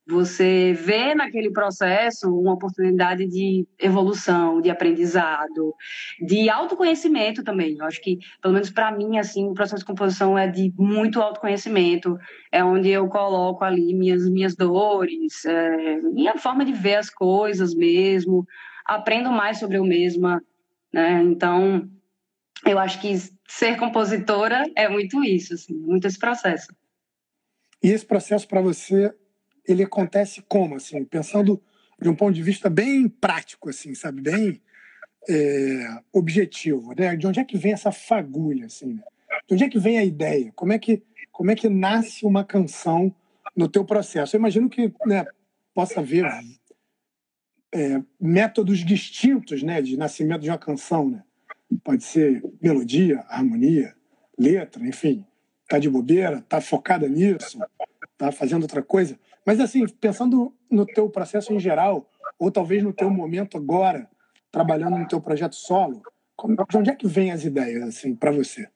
você 0.07 0.73
vê 0.73 1.13
naquele 1.13 1.51
processo 1.51 2.33
uma 2.33 2.53
oportunidade 2.53 3.27
de 3.27 3.67
evolução, 3.77 4.61
de 4.61 4.69
aprendizado, 4.69 5.75
de 6.25 6.49
autoconhecimento 6.49 7.43
também. 7.43 7.77
Eu 7.77 7.85
acho 7.85 8.01
que, 8.01 8.17
pelo 8.41 8.53
menos 8.53 8.69
para 8.69 8.91
mim, 8.91 9.17
assim, 9.17 9.49
o 9.49 9.53
processo 9.53 9.81
de 9.81 9.85
composição 9.85 10.37
é 10.37 10.47
de 10.47 10.73
muito 10.77 11.21
autoconhecimento, 11.21 12.17
é 12.51 12.63
onde 12.63 12.89
eu 12.89 13.07
coloco 13.09 13.63
ali 13.65 13.93
minhas 13.93 14.27
minhas 14.29 14.55
dores, 14.55 15.43
é, 15.45 15.97
minha 16.01 16.37
forma 16.37 16.63
de 16.63 16.71
ver 16.71 16.95
as 16.95 17.09
coisas 17.09 17.75
mesmo, 17.75 18.47
aprendo 18.85 19.29
mais 19.29 19.59
sobre 19.59 19.77
eu 19.77 19.83
mesma, 19.83 20.41
né? 20.93 21.21
Então, 21.23 21.87
eu 22.65 22.79
acho 22.79 23.01
que 23.01 23.13
ser 23.47 23.77
compositora 23.77 24.63
é 24.75 24.87
muito 24.87 25.23
isso, 25.23 25.53
assim, 25.53 25.73
muito 25.73 26.07
esse 26.07 26.17
processo. 26.17 26.67
E 27.83 27.89
esse 27.89 28.05
processo 28.05 28.47
para 28.47 28.61
você 28.61 29.13
ele 29.67 29.83
acontece 29.83 30.41
como, 30.47 30.75
assim, 30.75 31.03
pensando 31.03 31.61
de 31.99 32.07
um 32.09 32.15
ponto 32.15 32.33
de 32.33 32.43
vista 32.43 32.69
bem 32.69 33.09
prático, 33.09 33.69
assim, 33.69 33.93
sabe, 33.93 34.21
bem 34.21 34.61
é, 35.29 35.99
objetivo, 36.13 36.93
né? 36.97 37.15
De 37.15 37.27
onde 37.27 37.39
é 37.39 37.43
que 37.43 37.57
vem 37.57 37.73
essa 37.73 37.91
fagulha, 37.91 38.67
assim? 38.67 38.93
Né? 38.93 39.03
De 39.47 39.53
onde 39.55 39.63
é 39.63 39.69
que 39.69 39.79
vem 39.79 39.97
a 39.97 40.05
ideia? 40.05 40.51
Como 40.55 40.71
é 40.71 40.79
que 40.79 41.03
como 41.37 41.51
é 41.51 41.55
que 41.55 41.69
nasce 41.69 42.25
uma 42.25 42.43
canção 42.43 43.13
no 43.55 43.69
teu 43.69 43.85
processo? 43.85 44.35
Eu 44.35 44.39
imagino 44.39 44.67
que 44.67 44.91
né, 45.05 45.23
possa 45.71 45.99
haver 45.99 46.25
é, 47.71 48.01
métodos 48.19 48.79
distintos, 48.79 49.61
né, 49.61 49.79
de 49.79 49.95
nascimento 49.95 50.41
de 50.41 50.49
uma 50.49 50.57
canção, 50.57 51.11
né? 51.11 51.23
Pode 51.83 52.03
ser 52.03 52.43
melodia, 52.59 53.23
harmonia, 53.27 53.95
letra, 54.35 54.83
enfim. 54.87 55.23
Tá 55.69 55.77
de 55.77 55.87
bobeira, 55.87 56.41
tá 56.49 56.59
focada 56.59 57.07
nisso, 57.07 57.59
tá 58.17 58.31
fazendo 58.31 58.63
outra 58.63 58.81
coisa. 58.81 59.19
Mas, 59.47 59.61
assim, 59.61 59.87
pensando 59.87 60.53
no 60.69 60.85
teu 60.85 61.09
processo 61.09 61.53
em 61.53 61.59
geral, 61.59 62.11
ou 62.37 62.51
talvez 62.51 62.83
no 62.83 62.91
teu 62.91 63.09
momento 63.09 63.55
agora, 63.55 64.09
trabalhando 64.51 64.97
no 64.97 65.07
teu 65.07 65.21
projeto 65.21 65.55
solo, 65.55 66.01
de 66.69 66.77
onde 66.77 66.89
é 66.89 66.95
que 66.95 67.07
vem 67.07 67.31
as 67.31 67.45
ideias, 67.45 67.81
assim, 67.81 68.13
para 68.13 68.29
você? 68.29 68.67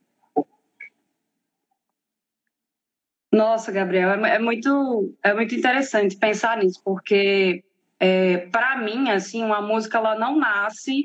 Nossa, 3.33 3.69
Gabriel, 3.69 4.11
é, 4.11 4.35
é 4.35 4.39
muito, 4.39 5.13
é 5.21 5.33
muito 5.33 5.53
interessante 5.53 6.15
pensar 6.15 6.57
nisso, 6.59 6.81
porque 6.85 7.65
é, 7.99 8.37
para 8.37 8.77
mim, 8.77 9.09
assim, 9.09 9.43
uma 9.43 9.61
música 9.61 9.97
ela 9.97 10.17
não 10.17 10.37
nasce, 10.37 11.03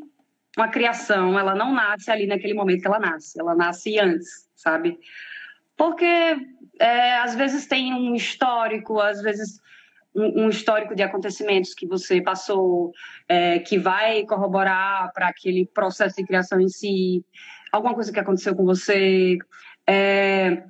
uma 0.57 0.69
criação, 0.69 1.37
ela 1.37 1.57
não 1.57 1.75
nasce 1.75 2.09
ali 2.09 2.29
naquele 2.29 2.55
momento 2.55 2.83
que 2.83 2.87
ela 2.87 3.01
nasce, 3.01 3.41
ela 3.41 3.57
nasce 3.57 3.99
antes, 3.99 4.49
sabe? 4.55 4.97
Porque 5.77 6.37
é, 6.81 7.19
às 7.19 7.35
vezes 7.35 7.67
tem 7.67 7.93
um 7.93 8.15
histórico, 8.15 9.01
às 9.01 9.21
vezes 9.21 9.61
um, 10.15 10.45
um 10.45 10.49
histórico 10.49 10.95
de 10.95 11.03
acontecimentos 11.03 11.75
que 11.75 11.87
você 11.87 12.21
passou, 12.21 12.93
é, 13.29 13.59
que 13.59 13.79
vai 13.79 14.25
corroborar 14.25 15.13
para 15.13 15.29
aquele 15.29 15.67
processo 15.67 16.17
de 16.17 16.25
criação 16.25 16.61
em 16.61 16.69
si, 16.69 17.25
alguma 17.71 17.95
coisa 17.95 18.13
que 18.13 18.19
aconteceu 18.19 18.57
com 18.57 18.65
você. 18.65 19.39
É, 19.87 20.65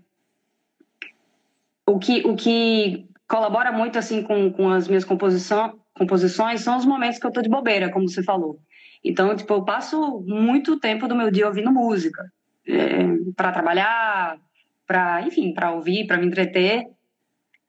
o, 1.86 1.98
que, 1.98 2.26
o 2.26 2.34
que 2.34 3.08
colabora 3.28 3.70
muito 3.70 3.98
assim 3.98 4.22
com, 4.22 4.52
com 4.52 4.70
as 4.70 4.88
minhas 4.88 5.04
composição, 5.04 5.78
composições 5.94 6.60
são 6.60 6.76
os 6.76 6.84
momentos 6.84 7.18
que 7.18 7.26
eu 7.26 7.32
tô 7.32 7.40
de 7.40 7.48
bobeira, 7.48 7.90
como 7.90 8.08
você 8.08 8.22
falou. 8.22 8.58
Então, 9.04 9.34
tipo, 9.36 9.52
eu 9.54 9.64
passo 9.64 10.20
muito 10.26 10.80
tempo 10.80 11.06
do 11.06 11.14
meu 11.14 11.30
dia 11.30 11.46
ouvindo 11.46 11.70
música. 11.70 12.24
É, 12.68 13.06
para 13.36 13.52
trabalhar, 13.52 14.38
para, 14.86 15.22
enfim, 15.22 15.52
para 15.52 15.72
ouvir, 15.72 16.06
para 16.06 16.18
me 16.18 16.26
entreter. 16.26 16.86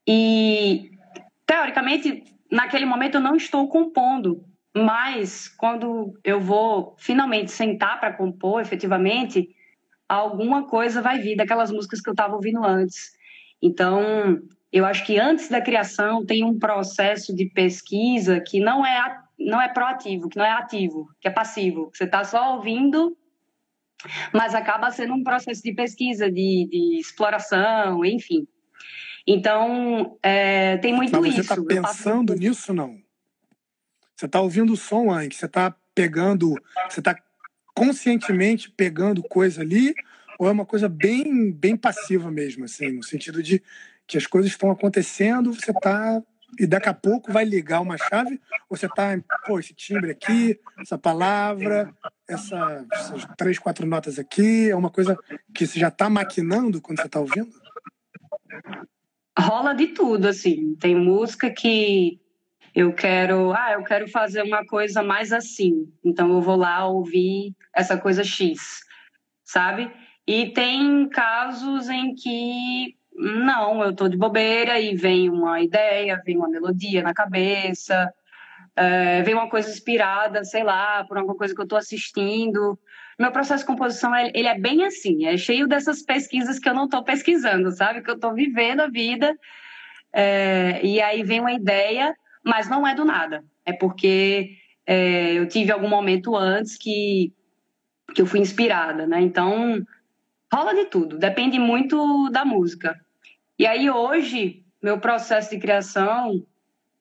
E 0.07 0.91
teoricamente, 1.45 2.24
naquele 2.51 2.86
momento 2.86 3.15
eu 3.15 3.21
não 3.21 3.36
estou 3.36 3.67
compondo, 3.67 4.43
mas 4.75 5.47
quando 5.47 6.17
eu 6.24 6.39
vou 6.39 6.95
finalmente 6.97 7.51
sentar 7.51 8.00
para 8.00 8.13
compor, 8.13 8.62
efetivamente, 8.62 9.50
alguma 10.07 10.67
coisa 10.67 11.01
vai 11.01 11.19
vir 11.19 11.36
daquelas 11.36 11.71
músicas 11.71 12.01
que 12.01 12.09
eu 12.09 12.13
estava 12.13 12.36
ouvindo 12.36 12.63
antes. 12.63 13.12
Então, 13.62 14.39
eu 14.71 14.86
acho 14.86 15.05
que 15.05 15.19
antes 15.19 15.50
da 15.50 15.62
criação 15.62 16.25
tem 16.25 16.43
um 16.43 16.59
processo 16.59 17.36
de 17.36 17.45
pesquisa 17.45 18.39
que 18.39 18.59
não 18.59 18.86
é 18.86 19.17
não 19.39 19.62
é 19.62 19.67
proativo, 19.67 20.29
que 20.29 20.38
não 20.38 20.45
é 20.45 20.51
ativo, 20.51 21.07
que 21.21 21.27
é 21.27 21.31
passivo. 21.31 21.91
Você 21.93 22.05
está 22.05 22.24
só 22.24 22.55
ouvindo 22.55 23.15
mas 24.34 24.54
acaba 24.54 24.92
sendo 24.92 25.13
um 25.13 25.24
processo 25.24 25.62
de 25.63 25.74
pesquisa, 25.74 26.32
de, 26.32 26.68
de 26.70 27.00
exploração, 27.00 28.04
enfim. 28.06 28.48
Então, 29.25 30.18
é, 30.24 30.77
tem 30.77 30.94
muito 30.94 31.12
mas 31.12 31.22
você 31.22 31.42
isso. 31.42 31.48
Você 31.48 31.60
está 31.60 31.82
pensando 31.82 32.34
passo... 32.34 32.39
nisso, 32.39 32.74
não? 32.74 32.98
Você 34.16 34.25
está 34.25 34.42
ouvindo 34.42 34.74
o 34.74 34.77
som 34.77 35.12
antes, 35.12 35.38
você 35.38 35.46
está 35.46 35.75
pegando, 35.94 36.56
você 36.89 37.00
está 37.00 37.16
conscientemente 37.75 38.72
pegando 38.72 39.22
coisa 39.22 39.62
ali, 39.62 39.94
ou 40.39 40.48
é 40.48 40.51
uma 40.51 40.66
coisa 40.66 40.88
bem, 40.88 41.51
bem 41.51 41.75
passiva 41.75 42.32
mesmo, 42.32 42.66
assim, 42.66 42.92
no 42.92 43.04
sentido 43.04 43.44
de 43.44 43.62
que 44.08 44.18
as 44.18 44.25
coisas 44.25 44.51
estão 44.51 44.72
acontecendo, 44.72 45.54
você 45.54 45.72
está 45.72 46.24
e 46.60 46.66
daqui 46.66 46.89
a 46.89 46.94
pouco 46.94 47.32
vai 47.32 47.44
ligar 47.44 47.82
uma 47.82 47.98
chave, 47.98 48.39
você 48.70 48.88
tá, 48.88 49.20
pô, 49.46 49.60
esse 49.60 49.74
timbre 49.74 50.12
aqui, 50.12 50.60
essa 50.80 50.98
palavra, 50.98 51.94
essa, 52.27 52.86
essas 52.92 53.25
três, 53.38 53.60
quatro 53.60 53.86
notas 53.86 54.18
aqui, 54.18 54.70
é 54.70 54.75
uma 54.75 54.89
coisa 54.89 55.18
que 55.54 55.68
você 55.68 55.80
já 55.80 55.89
está 55.89 56.10
maquinando 56.10 56.82
quando 56.82 57.00
você 57.00 57.08
está 57.08 57.20
ouvindo? 57.20 57.51
Rola 59.38 59.74
de 59.74 59.88
tudo, 59.88 60.27
assim. 60.27 60.75
Tem 60.75 60.96
música 60.96 61.50
que 61.51 62.20
eu 62.74 62.94
quero, 62.94 63.54
ah, 63.54 63.74
eu 63.74 63.84
quero 63.84 64.08
fazer 64.08 64.42
uma 64.42 64.66
coisa 64.66 65.04
mais 65.04 65.34
assim. 65.34 65.92
Então 66.04 66.32
eu 66.32 66.42
vou 66.42 66.56
lá 66.56 66.88
ouvir 66.88 67.54
essa 67.74 67.98
coisa 67.98 68.24
X, 68.24 68.82
sabe? 69.44 69.92
E 70.25 70.48
tem 70.54 71.08
casos 71.10 71.89
em 71.89 72.16
que 72.16 72.98
não, 73.17 73.83
eu 73.83 73.95
tô 73.95 74.07
de 74.07 74.15
bobeira 74.15 74.79
e 74.79 74.95
vem 74.95 75.27
uma 75.29 75.59
ideia, 75.59 76.21
vem 76.24 76.38
uma 76.38 76.47
melodia 76.47 77.01
na 77.01 77.15
cabeça, 77.15 78.13
é, 78.75 79.24
vem 79.24 79.33
uma 79.33 79.50
coisa 79.50 79.71
inspirada, 79.71 80.43
sei 80.43 80.63
lá, 80.63 81.03
por 81.03 81.17
alguma 81.17 81.36
coisa 81.36 81.53
que 81.53 81.59
eu 81.59 81.63
estou 81.63 81.79
assistindo. 81.79 82.77
Meu 83.17 83.31
processo 83.31 83.63
de 83.63 83.67
composição, 83.67 84.15
ele 84.15 84.47
é 84.47 84.59
bem 84.59 84.86
assim, 84.86 85.25
é 85.25 85.36
cheio 85.36 85.67
dessas 85.67 86.03
pesquisas 86.03 86.59
que 86.59 86.69
eu 86.69 86.75
não 86.75 86.86
estou 86.86 87.03
pesquisando, 87.03 87.71
sabe? 87.71 88.03
Que 88.03 88.12
eu 88.12 88.15
estou 88.15 88.36
vivendo 88.36 88.81
a 88.81 88.88
vida, 88.88 89.36
é, 90.13 90.79
e 90.83 91.01
aí 91.01 91.24
vem 91.24 91.39
uma 91.39 91.53
ideia, 91.53 92.15
mas 92.43 92.69
não 92.69 92.88
é 92.88 92.93
do 92.93 93.03
nada. 93.03 93.43
É 93.65 93.74
porque 93.74 94.51
é, 94.86 95.33
eu 95.33 95.47
tive 95.47 95.71
algum 95.71 95.89
momento 95.89 96.36
antes 96.36 96.77
que, 96.77 97.33
que 98.13 98.21
eu 98.21 98.27
fui 98.27 98.39
inspirada, 98.39 99.07
né? 99.07 99.19
Então, 99.21 99.83
rola 100.53 100.75
de 100.75 100.86
tudo, 100.86 101.17
depende 101.17 101.57
muito 101.57 102.29
da 102.29 102.45
música. 102.45 102.95
E 103.60 103.66
aí 103.66 103.90
hoje, 103.90 104.64
meu 104.82 105.00
processo 105.00 105.50
de 105.50 105.58
criação, 105.58 106.46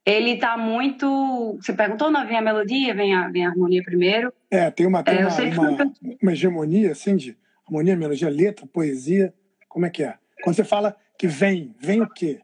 ele 0.05 0.33
está 0.33 0.57
muito. 0.57 1.59
Você 1.61 1.75
perguntou, 1.75 2.11
não 2.11 2.27
vem 2.27 2.39
a 2.39 2.43
melodia, 2.43 2.95
vem 2.95 3.15
a, 3.15 3.29
vem 3.29 3.45
a 3.45 3.51
harmonia 3.51 3.83
primeiro? 3.83 4.33
É, 4.51 4.71
tem 4.71 4.87
uma, 4.87 5.03
tem 5.03 5.19
é, 5.19 5.27
uma, 5.27 5.71
uma, 5.71 5.95
uma, 6.23 6.33
hegemonia, 6.33 6.93
assim, 6.93 7.15
de 7.15 7.37
harmonia, 7.67 7.95
melodia, 7.95 8.31
letra, 8.31 8.67
poesia. 8.67 9.35
Como 9.69 9.85
é 9.85 9.91
que 9.91 10.03
é? 10.03 10.17
Quando 10.43 10.57
você 10.57 10.65
fala 10.65 10.97
que 11.19 11.27
vem, 11.27 11.75
vem 11.79 12.01
o 12.01 12.09
quê? 12.09 12.41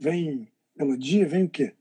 Vem 0.00 0.48
melodia, 0.74 1.26
vem 1.26 1.44
o 1.44 1.48
quê? 1.50 1.74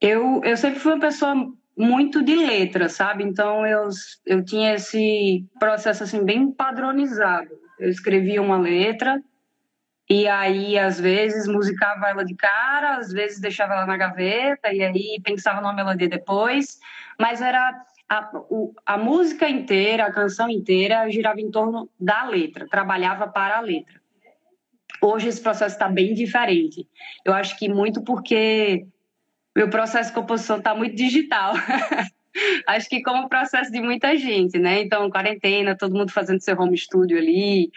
Eu, 0.00 0.40
eu 0.44 0.56
sempre 0.56 0.80
fui 0.80 0.92
uma 0.92 1.00
pessoa 1.00 1.34
muito 1.76 2.22
de 2.22 2.34
letra, 2.34 2.88
sabe? 2.88 3.22
Então 3.22 3.66
eu, 3.66 3.88
eu 4.24 4.42
tinha 4.42 4.74
esse 4.74 5.44
processo 5.58 6.04
assim 6.04 6.24
bem 6.24 6.50
padronizado 6.50 7.61
eu 7.78 7.88
escrevia 7.88 8.40
uma 8.42 8.58
letra 8.58 9.22
E 10.08 10.28
aí, 10.28 10.78
às 10.78 11.00
vezes, 11.00 11.46
musicava 11.46 12.08
ela 12.08 12.24
de 12.24 12.34
cara, 12.34 12.96
às 12.96 13.12
vezes 13.12 13.40
deixava 13.40 13.74
ela 13.74 13.86
na 13.86 13.96
gaveta, 13.96 14.72
e 14.72 14.82
aí 14.82 15.20
pensava 15.24 15.60
numa 15.60 15.72
melodia 15.72 16.08
depois. 16.08 16.78
Mas 17.18 17.40
era 17.40 17.82
a, 18.08 18.30
o, 18.50 18.74
a 18.84 18.98
música 18.98 19.48
inteira, 19.48 20.04
a 20.04 20.12
canção 20.12 20.50
inteira, 20.50 21.08
girava 21.10 21.40
em 21.40 21.50
torno 21.50 21.88
da 21.98 22.24
letra, 22.24 22.68
trabalhava 22.68 23.26
para 23.26 23.58
a 23.58 23.60
letra. 23.60 24.00
Hoje 25.00 25.28
esse 25.28 25.40
processo 25.40 25.74
está 25.74 25.88
bem 25.88 26.14
diferente. 26.14 26.86
Eu 27.24 27.32
acho 27.32 27.58
que 27.58 27.68
muito 27.68 28.02
porque 28.02 28.86
meu 29.56 29.70
processo 29.70 30.10
de 30.10 30.14
composição 30.14 30.58
está 30.58 30.74
muito 30.74 30.94
digital. 30.94 31.54
acho 32.66 32.88
que 32.88 33.02
como 33.02 33.24
o 33.24 33.28
processo 33.28 33.70
de 33.70 33.80
muita 33.80 34.16
gente, 34.16 34.58
né? 34.58 34.80
Então, 34.82 35.10
quarentena, 35.10 35.76
todo 35.76 35.96
mundo 35.96 36.10
fazendo 36.10 36.40
seu 36.40 36.58
home 36.58 36.76
studio 36.76 37.18
ali 37.18 37.70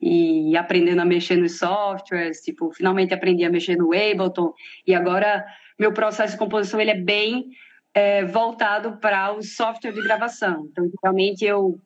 e 0.00 0.56
aprendendo 0.56 1.00
a 1.00 1.04
mexer 1.04 1.36
nos 1.36 1.58
softwares, 1.58 2.40
tipo, 2.40 2.72
finalmente 2.72 3.12
aprendi 3.12 3.44
a 3.44 3.50
mexer 3.50 3.76
no 3.76 3.92
Ableton 3.92 4.52
e 4.86 4.94
agora 4.94 5.44
meu 5.78 5.92
processo 5.92 6.32
de 6.32 6.38
composição 6.38 6.80
ele 6.80 6.90
é 6.90 7.00
bem 7.00 7.48
é, 7.92 8.24
voltado 8.24 8.96
para 8.98 9.32
o 9.32 9.42
software 9.42 9.92
de 9.92 10.02
gravação. 10.02 10.68
Então, 10.70 10.90
realmente 11.02 11.44
eu 11.44 11.78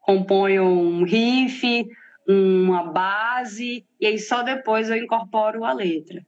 componho 0.00 0.64
um 0.64 1.04
riff, 1.04 1.86
uma 2.26 2.84
base 2.84 3.84
e 4.00 4.06
aí 4.06 4.18
só 4.18 4.42
depois 4.42 4.88
eu 4.88 4.96
incorporo 4.96 5.64
a 5.64 5.72
letra. 5.72 6.24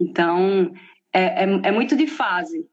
Então, 0.00 0.72
é, 1.12 1.44
é, 1.44 1.60
é 1.64 1.70
muito 1.70 1.96
de 1.96 2.06
fase. 2.06 2.66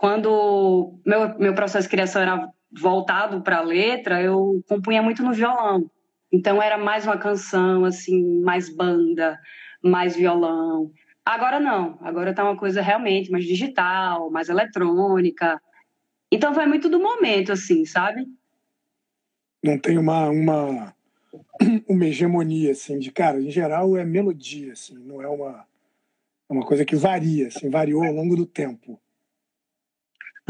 Quando 0.00 0.98
meu, 1.04 1.38
meu 1.38 1.54
processo 1.54 1.86
de 1.86 1.90
criação 1.90 2.22
era 2.22 2.50
voltado 2.72 3.42
para 3.42 3.58
a 3.58 3.62
letra, 3.62 4.22
eu 4.22 4.64
compunha 4.66 5.02
muito 5.02 5.22
no 5.22 5.34
violão. 5.34 5.90
Então 6.32 6.62
era 6.62 6.78
mais 6.78 7.04
uma 7.04 7.18
canção, 7.18 7.84
assim, 7.84 8.40
mais 8.40 8.74
banda, 8.74 9.38
mais 9.82 10.16
violão. 10.16 10.90
Agora 11.22 11.60
não, 11.60 11.98
agora 12.00 12.32
tá 12.32 12.42
uma 12.42 12.56
coisa 12.56 12.80
realmente 12.80 13.30
mais 13.30 13.44
digital, 13.44 14.30
mais 14.30 14.48
eletrônica. 14.48 15.60
Então 16.32 16.54
vai 16.54 16.64
muito 16.64 16.88
do 16.88 16.98
momento, 16.98 17.52
assim, 17.52 17.84
sabe? 17.84 18.26
Não 19.62 19.78
tem 19.78 19.98
uma, 19.98 20.30
uma, 20.30 20.94
uma 21.86 22.06
hegemonia, 22.06 22.72
assim, 22.72 22.98
de 22.98 23.12
cara, 23.12 23.38
em 23.38 23.50
geral 23.50 23.94
é 23.98 24.04
melodia, 24.06 24.72
assim, 24.72 24.96
não 24.96 25.20
é 25.20 25.28
uma, 25.28 25.66
é 26.48 26.52
uma 26.54 26.64
coisa 26.64 26.86
que 26.86 26.96
varia, 26.96 27.48
assim, 27.48 27.68
variou 27.68 28.02
ao 28.02 28.14
longo 28.14 28.34
do 28.34 28.46
tempo. 28.46 28.98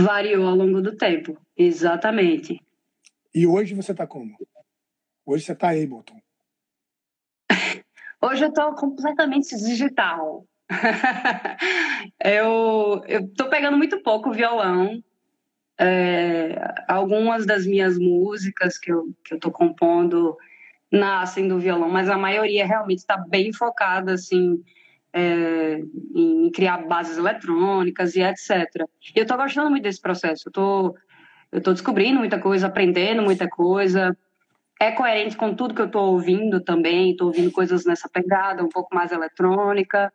Variou 0.02 0.47
ao 0.47 0.54
longo 0.54 0.80
do 0.80 0.97
tempo, 0.97 1.38
exatamente. 1.57 2.61
E 3.35 3.47
hoje 3.47 3.75
você 3.75 3.95
tá 3.95 4.07
como? 4.07 4.37
Hoje 5.25 5.45
você 5.45 5.54
tá 5.54 5.71
Ableton. 5.71 6.21
Hoje 8.23 8.45
eu 8.45 8.52
tô 8.52 8.75
completamente 8.75 9.57
digital. 9.57 10.45
eu, 12.23 13.02
eu 13.07 13.28
tô 13.35 13.49
pegando 13.49 13.78
muito 13.78 14.02
pouco 14.02 14.33
violão. 14.33 15.02
É, 15.78 16.54
algumas 16.87 17.47
das 17.47 17.64
minhas 17.64 17.99
músicas 17.99 18.76
que 18.76 18.92
eu, 18.92 19.14
que 19.25 19.33
eu 19.33 19.40
tô 19.40 19.50
compondo 19.50 20.37
nascem 20.92 21.49
do 21.49 21.59
violão, 21.59 21.88
mas 21.88 22.11
a 22.11 22.19
maioria 22.19 22.66
realmente 22.66 22.99
está 22.99 23.16
bem 23.16 23.52
focada 23.52 24.12
assim 24.12 24.62
é, 25.12 25.83
em 26.14 26.50
criar 26.50 26.79
bases 26.87 27.19
eletrônicas 27.19 28.14
e 28.14 28.23
etc. 28.23 28.50
E 29.14 29.19
eu 29.19 29.23
estou 29.23 29.37
gostando 29.37 29.71
muito 29.71 29.83
desse 29.83 30.00
processo. 30.00 30.49
Eu 30.49 30.52
tô, 30.52 30.97
tô 31.62 31.73
descobrindo 31.73 32.19
muita 32.19 32.38
coisa, 32.38 32.67
aprendendo 32.67 33.23
muita 33.23 33.49
coisa. 33.49 34.17
É 34.81 34.93
coerente 34.93 35.37
com 35.37 35.55
tudo 35.55 35.75
que 35.75 35.83
eu 35.83 35.87
estou 35.87 36.12
ouvindo 36.12 36.61
também. 36.61 37.11
Estou 37.11 37.29
ouvindo 37.29 37.50
coisas 37.50 37.85
nessa 37.85 38.09
pegada, 38.09 38.64
um 38.64 38.69
pouco 38.69 38.95
mais 38.95 39.12
eletrônica. 39.12 40.12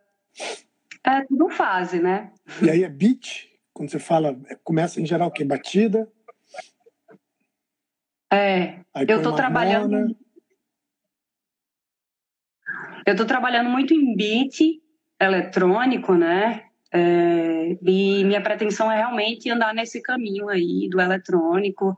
É 1.04 1.22
tudo 1.26 1.50
fase, 1.50 2.00
né? 2.00 2.32
E 2.62 2.70
aí 2.70 2.84
é 2.84 2.90
beat? 2.90 3.50
Quando 3.74 3.92
você 3.92 4.00
fala, 4.00 4.36
começa 4.64 5.02
em 5.02 5.06
geral 5.06 5.28
o 5.28 5.32
quê? 5.32 5.44
Batida? 5.44 6.10
É, 8.32 8.80
aí 8.94 9.06
eu 9.08 9.18
estou 9.18 9.34
trabalhando. 9.34 10.16
Eu 13.06 13.12
estou 13.12 13.28
trabalhando 13.28 13.70
muito 13.70 13.94
em 13.94 14.16
beat 14.16 14.84
eletrônico, 15.20 16.14
né? 16.14 16.64
É, 16.92 17.78
e 17.82 18.24
minha 18.24 18.42
pretensão 18.42 18.92
é 18.92 18.98
realmente 18.98 19.50
andar 19.50 19.74
nesse 19.74 20.02
caminho 20.02 20.48
aí 20.48 20.88
do 20.90 21.00
eletrônico, 21.02 21.96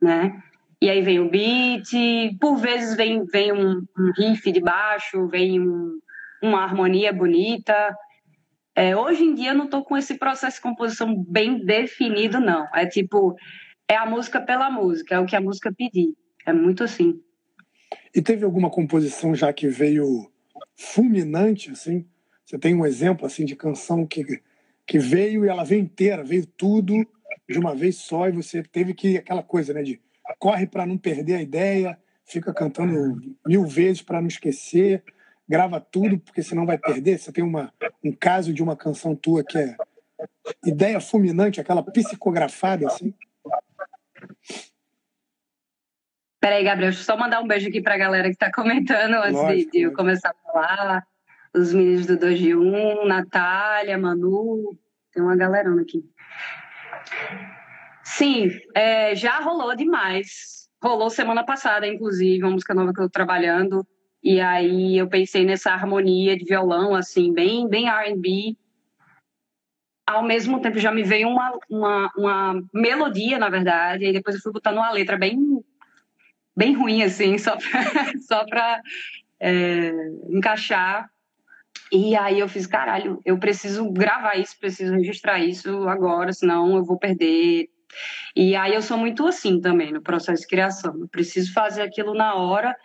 né? 0.00 0.42
E 0.80 0.88
aí 0.88 1.00
vem 1.00 1.18
o 1.18 1.30
beat, 1.30 1.90
por 2.40 2.56
vezes 2.56 2.96
vem, 2.96 3.24
vem 3.24 3.52
um, 3.52 3.84
um 3.98 4.12
riff 4.16 4.50
de 4.50 4.60
baixo, 4.60 5.26
vem 5.28 5.60
um, 5.60 5.98
uma 6.42 6.62
harmonia 6.62 7.12
bonita. 7.12 7.74
É, 8.74 8.96
hoje 8.96 9.24
em 9.24 9.34
dia 9.34 9.50
eu 9.50 9.54
não 9.54 9.64
estou 9.66 9.84
com 9.84 9.96
esse 9.96 10.18
processo 10.18 10.56
de 10.56 10.62
composição 10.62 11.14
bem 11.28 11.64
definido, 11.64 12.40
não. 12.40 12.66
É 12.74 12.86
tipo, 12.86 13.36
é 13.88 13.96
a 13.96 14.06
música 14.06 14.40
pela 14.40 14.70
música, 14.70 15.14
é 15.14 15.18
o 15.18 15.26
que 15.26 15.36
a 15.36 15.40
música 15.40 15.72
pedir. 15.72 16.14
É 16.46 16.52
muito 16.52 16.84
assim. 16.84 17.20
E 18.14 18.20
teve 18.20 18.44
alguma 18.44 18.70
composição 18.70 19.34
já 19.34 19.52
que 19.52 19.68
veio 19.68 20.30
fulminante, 20.76 21.70
assim? 21.70 22.06
Você 22.44 22.58
tem 22.58 22.74
um 22.74 22.84
exemplo 22.84 23.26
assim 23.26 23.44
de 23.44 23.56
canção 23.56 24.06
que, 24.06 24.42
que 24.86 24.98
veio 24.98 25.44
e 25.44 25.48
ela 25.48 25.64
veio 25.64 25.80
inteira, 25.80 26.22
veio 26.22 26.46
tudo 26.46 27.06
de 27.48 27.58
uma 27.58 27.74
vez 27.74 27.96
só 27.96 28.28
e 28.28 28.32
você 28.32 28.62
teve 28.62 28.94
que 28.94 29.16
aquela 29.16 29.42
coisa, 29.42 29.72
né, 29.72 29.82
de 29.82 30.00
corre 30.38 30.66
para 30.66 30.86
não 30.86 30.98
perder 30.98 31.36
a 31.36 31.42
ideia, 31.42 31.98
fica 32.24 32.52
cantando 32.52 33.20
mil 33.46 33.64
vezes 33.66 34.02
para 34.02 34.20
não 34.20 34.28
esquecer, 34.28 35.02
grava 35.48 35.80
tudo 35.80 36.18
porque 36.18 36.42
senão 36.42 36.66
vai 36.66 36.78
perder. 36.78 37.18
Você 37.18 37.32
tem 37.32 37.44
uma, 37.44 37.72
um 38.02 38.12
caso 38.12 38.52
de 38.52 38.62
uma 38.62 38.76
canção 38.76 39.14
tua 39.14 39.44
que 39.44 39.58
é 39.58 39.76
ideia 40.64 41.00
fulminante, 41.00 41.60
aquela 41.60 41.82
psicografada 41.82 42.86
assim. 42.86 43.14
Peraí, 46.40 46.62
Gabriel, 46.62 46.90
deixa 46.90 47.00
eu 47.00 47.04
só 47.04 47.16
mandar 47.16 47.40
um 47.40 47.46
beijo 47.46 47.68
aqui 47.68 47.80
para 47.80 47.94
a 47.94 47.98
galera 47.98 48.28
que 48.28 48.34
está 48.34 48.52
comentando 48.52 49.14
antes 49.14 49.32
lógico, 49.32 49.70
de, 49.70 49.78
de 49.78 49.80
eu 49.82 49.94
começar 49.94 50.30
a 50.30 50.52
falar 50.52 51.06
os 51.54 51.72
meninos 51.72 52.06
do 52.06 52.18
2 52.18 52.38
de 52.38 52.54
1, 52.54 53.06
Natália, 53.06 53.96
Manu, 53.96 54.76
tem 55.12 55.22
uma 55.22 55.36
galerona 55.36 55.82
aqui. 55.82 56.04
Sim, 58.02 58.50
é, 58.74 59.14
já 59.14 59.38
rolou 59.38 59.74
demais. 59.76 60.68
Rolou 60.82 61.08
semana 61.08 61.44
passada, 61.44 61.86
inclusive, 61.86 62.42
uma 62.42 62.52
música 62.52 62.74
nova 62.74 62.92
que 62.92 63.00
eu 63.00 63.04
tô 63.04 63.10
trabalhando. 63.10 63.86
E 64.22 64.40
aí 64.40 64.98
eu 64.98 65.08
pensei 65.08 65.44
nessa 65.44 65.70
harmonia 65.70 66.36
de 66.36 66.44
violão, 66.44 66.94
assim, 66.94 67.32
bem, 67.32 67.68
bem 67.68 67.88
R&B. 67.88 68.56
Ao 70.06 70.22
mesmo 70.22 70.60
tempo 70.60 70.78
já 70.78 70.92
me 70.92 71.02
veio 71.02 71.28
uma, 71.28 71.58
uma, 71.70 72.12
uma 72.16 72.62
melodia, 72.74 73.38
na 73.38 73.48
verdade, 73.48 74.04
e 74.04 74.12
depois 74.12 74.36
eu 74.36 74.42
fui 74.42 74.52
botando 74.52 74.76
uma 74.76 74.90
letra 74.90 75.16
bem, 75.16 75.38
bem 76.54 76.74
ruim, 76.74 77.02
assim, 77.02 77.38
só 77.38 77.56
para 77.56 78.12
só 78.20 78.44
é, 79.40 79.92
encaixar 80.28 81.08
e 81.94 82.16
aí 82.16 82.40
eu 82.40 82.48
fiz, 82.48 82.66
caralho, 82.66 83.20
eu 83.24 83.38
preciso 83.38 83.88
gravar 83.88 84.34
isso, 84.34 84.58
preciso 84.58 84.92
registrar 84.94 85.38
isso 85.38 85.88
agora, 85.88 86.32
senão 86.32 86.76
eu 86.76 86.84
vou 86.84 86.98
perder. 86.98 87.68
E 88.34 88.56
aí 88.56 88.74
eu 88.74 88.82
sou 88.82 88.98
muito 88.98 89.24
assim 89.24 89.60
também 89.60 89.92
no 89.92 90.02
processo 90.02 90.42
de 90.42 90.48
criação. 90.48 90.92
Eu 90.98 91.06
preciso 91.06 91.52
fazer 91.52 91.82
aquilo 91.82 92.12
na 92.12 92.34
hora 92.34 92.76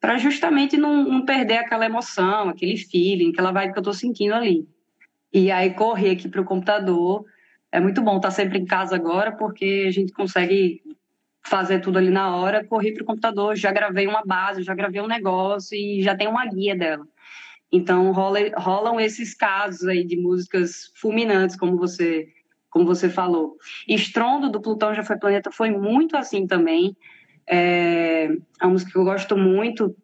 para 0.00 0.16
justamente 0.16 0.76
não, 0.76 1.02
não, 1.02 1.24
perder 1.24 1.56
aquela 1.56 1.86
emoção, 1.86 2.48
aquele 2.48 2.76
feeling, 2.76 3.30
aquela 3.30 3.50
vibe 3.50 3.72
que 3.72 3.78
eu 3.78 3.82
estou 3.82 3.94
sentindo 3.94 4.32
ali. 4.32 4.64
E 5.32 5.50
aí 5.50 5.74
correr 5.74 6.12
aqui 6.12 6.28
para 6.28 6.40
o 6.40 6.44
computador. 6.44 7.24
É 7.72 7.80
muito 7.80 8.00
bom 8.00 8.18
estar 8.18 8.30
sempre 8.30 8.60
em 8.60 8.64
casa 8.64 8.94
agora, 8.94 9.32
porque 9.32 9.86
a 9.88 9.90
gente 9.90 10.12
consegue 10.12 10.80
fazer 11.44 11.80
tudo 11.80 11.98
ali 11.98 12.10
na 12.10 12.36
hora, 12.36 12.64
correr 12.64 12.92
para 12.92 13.02
o 13.02 13.06
computador, 13.06 13.56
já 13.56 13.72
gravei 13.72 14.06
uma 14.06 14.22
base, 14.24 14.62
já 14.62 14.72
gravei 14.72 15.00
um 15.00 15.08
negócio 15.08 15.76
e 15.76 16.00
já 16.00 16.16
tem 16.16 16.28
uma 16.28 16.46
guia 16.46 16.76
dela. 16.76 17.04
Então 17.72 18.12
rola, 18.12 18.38
rolam 18.56 19.00
esses 19.00 19.34
casos 19.34 19.88
aí 19.88 20.04
de 20.04 20.16
músicas 20.16 20.92
fulminantes, 20.94 21.56
como 21.56 21.76
você 21.76 22.28
como 22.70 22.86
você 22.86 23.08
falou. 23.10 23.56
Estrondo 23.86 24.50
do 24.50 24.60
Plutão 24.60 24.94
já 24.94 25.02
foi 25.02 25.18
planeta 25.18 25.50
foi 25.50 25.70
muito 25.70 26.16
assim 26.16 26.46
também. 26.46 26.96
É, 27.46 28.24
é 28.24 28.64
uma 28.64 28.72
música 28.72 28.90
que 28.90 28.96
eu 28.96 29.04
gosto 29.04 29.36
muito, 29.36 29.94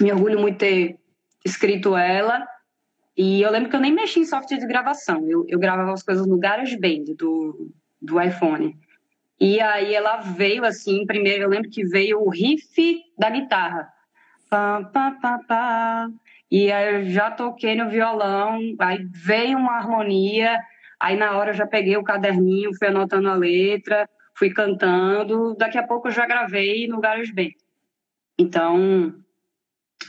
me 0.00 0.10
orgulho 0.10 0.40
muito 0.40 0.54
de 0.54 0.58
ter 0.58 0.98
escrito 1.44 1.94
ela. 1.94 2.46
E 3.16 3.42
eu 3.42 3.50
lembro 3.50 3.68
que 3.68 3.76
eu 3.76 3.80
nem 3.80 3.92
mexi 3.92 4.20
em 4.20 4.24
software 4.24 4.58
de 4.58 4.66
gravação, 4.66 5.28
eu, 5.28 5.44
eu 5.48 5.58
gravava 5.58 5.92
as 5.92 6.02
coisas 6.02 6.26
no 6.26 6.38
GarageBand 6.38 7.14
do, 7.18 7.70
do 8.00 8.18
iPhone. 8.18 8.74
E 9.38 9.60
aí 9.60 9.94
ela 9.94 10.18
veio 10.18 10.64
assim, 10.64 11.04
primeiro 11.04 11.42
eu 11.42 11.48
lembro 11.48 11.68
que 11.68 11.84
veio 11.84 12.20
o 12.20 12.30
riff 12.30 13.02
da 13.18 13.28
guitarra. 13.28 13.86
Pá, 14.48 14.82
pá, 14.84 15.10
pá, 15.20 15.38
pá. 15.46 16.10
E 16.52 16.70
aí 16.70 16.96
eu 16.96 17.04
já 17.06 17.30
toquei 17.30 17.74
no 17.74 17.88
violão, 17.88 18.58
aí 18.78 19.08
veio 19.10 19.56
uma 19.56 19.72
harmonia, 19.72 20.60
aí 21.00 21.16
na 21.16 21.34
hora 21.38 21.52
eu 21.52 21.54
já 21.54 21.66
peguei 21.66 21.96
o 21.96 22.04
caderninho, 22.04 22.76
fui 22.78 22.88
anotando 22.88 23.30
a 23.30 23.34
letra, 23.34 24.06
fui 24.36 24.50
cantando, 24.50 25.54
daqui 25.56 25.78
a 25.78 25.86
pouco 25.86 26.08
eu 26.08 26.12
já 26.12 26.26
gravei 26.26 26.86
no 26.86 27.00
GarageBand. 27.00 27.52
Então, 28.38 29.14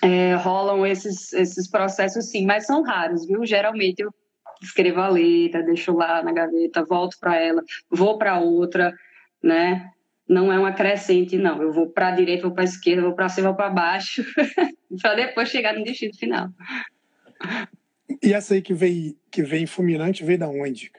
é, 0.04 0.34
rolam 0.36 0.86
esses, 0.86 1.32
esses 1.32 1.70
processos 1.70 2.30
sim, 2.30 2.46
mas 2.46 2.66
são 2.66 2.84
raros, 2.84 3.26
viu? 3.26 3.46
Geralmente 3.46 4.02
eu 4.02 4.14
escrevo 4.62 5.00
a 5.00 5.08
letra, 5.08 5.64
deixo 5.64 5.94
lá 5.94 6.22
na 6.22 6.34
gaveta, 6.34 6.84
volto 6.84 7.18
para 7.22 7.38
ela, 7.38 7.64
vou 7.90 8.18
para 8.18 8.42
outra, 8.42 8.94
né? 9.42 9.90
Não 10.28 10.52
é 10.52 10.58
uma 10.58 10.72
crescente, 10.72 11.38
não. 11.38 11.62
Eu 11.62 11.72
vou 11.74 11.90
para 11.90 12.10
a 12.10 12.12
direita, 12.12 12.44
vou 12.44 12.54
para 12.54 12.64
a 12.64 12.66
esquerda, 12.66 13.02
vou 13.02 13.16
para 13.16 13.30
cima, 13.30 13.50
vou 13.50 13.58
para 13.58 13.70
baixo, 13.70 14.24
para 15.02 15.16
depois 15.16 15.50
chegar 15.50 15.74
no 15.74 15.84
destino 15.84 16.14
final. 16.16 16.50
E 18.22 18.34
essa 18.34 18.54
aí 18.54 18.62
que 18.62 18.74
veio, 18.74 19.16
que 19.30 19.44
vem 19.44 19.66
fulminante, 19.66 20.24
veio 20.24 20.40
da 20.40 20.48
onde? 20.48 20.92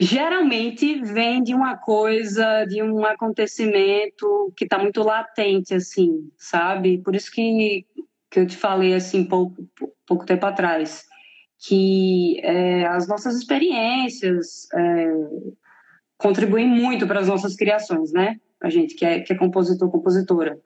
geralmente 0.00 1.02
vem 1.02 1.42
de 1.42 1.54
uma 1.54 1.76
coisa, 1.76 2.64
de 2.64 2.82
um 2.82 3.04
acontecimento 3.04 4.50
que 4.56 4.64
está 4.64 4.78
muito 4.78 5.02
latente, 5.02 5.74
assim, 5.74 6.30
sabe? 6.38 6.98
Por 6.98 7.14
isso 7.14 7.30
que, 7.30 7.86
que 8.30 8.40
eu 8.40 8.46
te 8.46 8.56
falei, 8.56 8.94
assim, 8.94 9.24
pouco, 9.24 9.68
pouco 10.06 10.24
tempo 10.24 10.46
atrás, 10.46 11.04
que 11.60 12.40
é, 12.42 12.86
as 12.86 13.06
nossas 13.06 13.36
experiências 13.36 14.66
é, 14.72 15.12
contribuem 16.16 16.66
muito 16.66 17.06
para 17.06 17.20
as 17.20 17.28
nossas 17.28 17.54
criações, 17.54 18.12
né? 18.12 18.36
A 18.62 18.70
gente 18.70 18.94
que 18.94 19.04
é, 19.04 19.20
que 19.20 19.32
é 19.32 19.36
compositor, 19.36 19.90
compositora. 19.90 20.58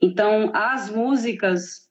Então, 0.00 0.50
as 0.54 0.90
músicas 0.90 1.88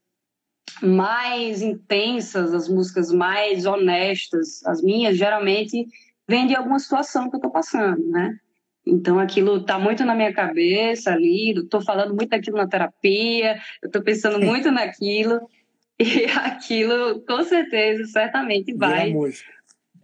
mais 0.81 1.61
intensas, 1.61 2.53
as 2.53 2.67
músicas 2.67 3.11
mais 3.11 3.65
honestas, 3.65 4.65
as 4.65 4.81
minhas, 4.81 5.17
geralmente 5.17 5.85
vem 6.27 6.47
de 6.47 6.55
alguma 6.55 6.79
situação 6.79 7.29
que 7.29 7.35
eu 7.35 7.39
estou 7.39 7.51
passando, 7.51 8.03
né? 8.09 8.37
Então 8.85 9.19
aquilo 9.19 9.57
está 9.57 9.77
muito 9.77 10.03
na 10.03 10.15
minha 10.15 10.33
cabeça 10.33 11.11
ali, 11.11 11.51
estou 11.51 11.81
falando 11.81 12.15
muito 12.15 12.29
daquilo 12.29 12.57
na 12.57 12.67
terapia, 12.67 13.59
eu 13.81 13.87
estou 13.87 14.01
pensando 14.01 14.39
muito 14.39 14.71
naquilo 14.71 15.39
e 16.01 16.25
aquilo 16.39 17.21
com 17.21 17.43
certeza, 17.43 18.05
certamente 18.05 18.73
vai. 18.73 19.05
Vira 19.05 19.13
música. 19.13 19.51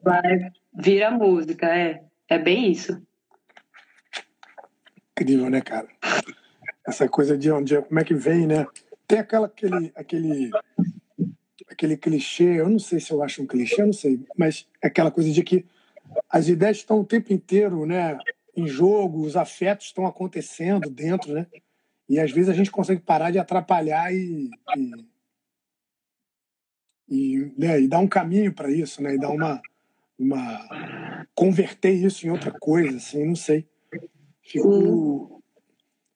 Vai 0.03 0.51
vira 0.77 1.11
música, 1.11 1.65
é. 1.67 2.03
É 2.29 2.37
bem 2.37 2.71
isso. 2.71 3.01
Incrível, 5.11 5.49
né, 5.49 5.61
cara? 5.61 5.87
Essa 6.85 7.07
coisa 7.07 7.37
de 7.37 7.49
onde, 7.51 7.81
como 7.81 7.99
é 7.99 8.03
que 8.03 8.13
vem, 8.13 8.45
né? 8.45 8.67
Tem 9.07 9.19
aquela, 9.19 9.47
aquele, 9.47 9.91
aquele, 9.95 10.51
aquele 11.69 11.97
clichê, 11.97 12.59
eu 12.59 12.69
não 12.69 12.79
sei 12.79 12.99
se 12.99 13.11
eu 13.11 13.23
acho 13.23 13.41
um 13.41 13.47
clichê, 13.47 13.81
eu 13.81 13.87
não 13.87 13.93
sei, 13.93 14.19
mas 14.37 14.67
é 14.83 14.87
aquela 14.87 15.09
coisa 15.09 15.31
de 15.31 15.41
que 15.41 15.65
as 16.29 16.49
ideias 16.49 16.77
estão 16.77 16.99
o 16.99 17.05
tempo 17.05 17.31
inteiro 17.31 17.85
né, 17.85 18.17
em 18.55 18.67
jogo, 18.67 19.21
os 19.21 19.37
afetos 19.37 19.87
estão 19.87 20.05
acontecendo 20.05 20.89
dentro, 20.89 21.33
né? 21.33 21.47
E 22.09 22.19
às 22.19 22.31
vezes 22.31 22.49
a 22.49 22.53
gente 22.53 22.71
consegue 22.71 23.01
parar 23.01 23.31
de 23.31 23.39
atrapalhar 23.39 24.13
e, 24.13 24.49
e, 24.77 24.91
e, 27.09 27.51
né, 27.57 27.81
e 27.81 27.87
dar 27.87 27.99
um 27.99 28.07
caminho 28.07 28.53
para 28.53 28.71
isso, 28.71 29.01
né? 29.01 29.15
E 29.15 29.19
dar 29.19 29.29
uma, 29.29 29.61
uma 30.17 31.25
converter 31.33 31.93
isso 31.93 32.27
em 32.27 32.29
outra 32.29 32.51
coisa, 32.51 32.97
assim, 32.97 33.25
não 33.25 33.35
sei. 33.35 33.65
Fico, 34.41 35.41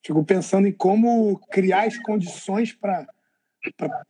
fico 0.03 0.23
pensando 0.23 0.67
em 0.67 0.71
como 0.71 1.37
criar 1.49 1.87
as 1.87 1.97
condições 1.97 2.73
para 2.73 3.07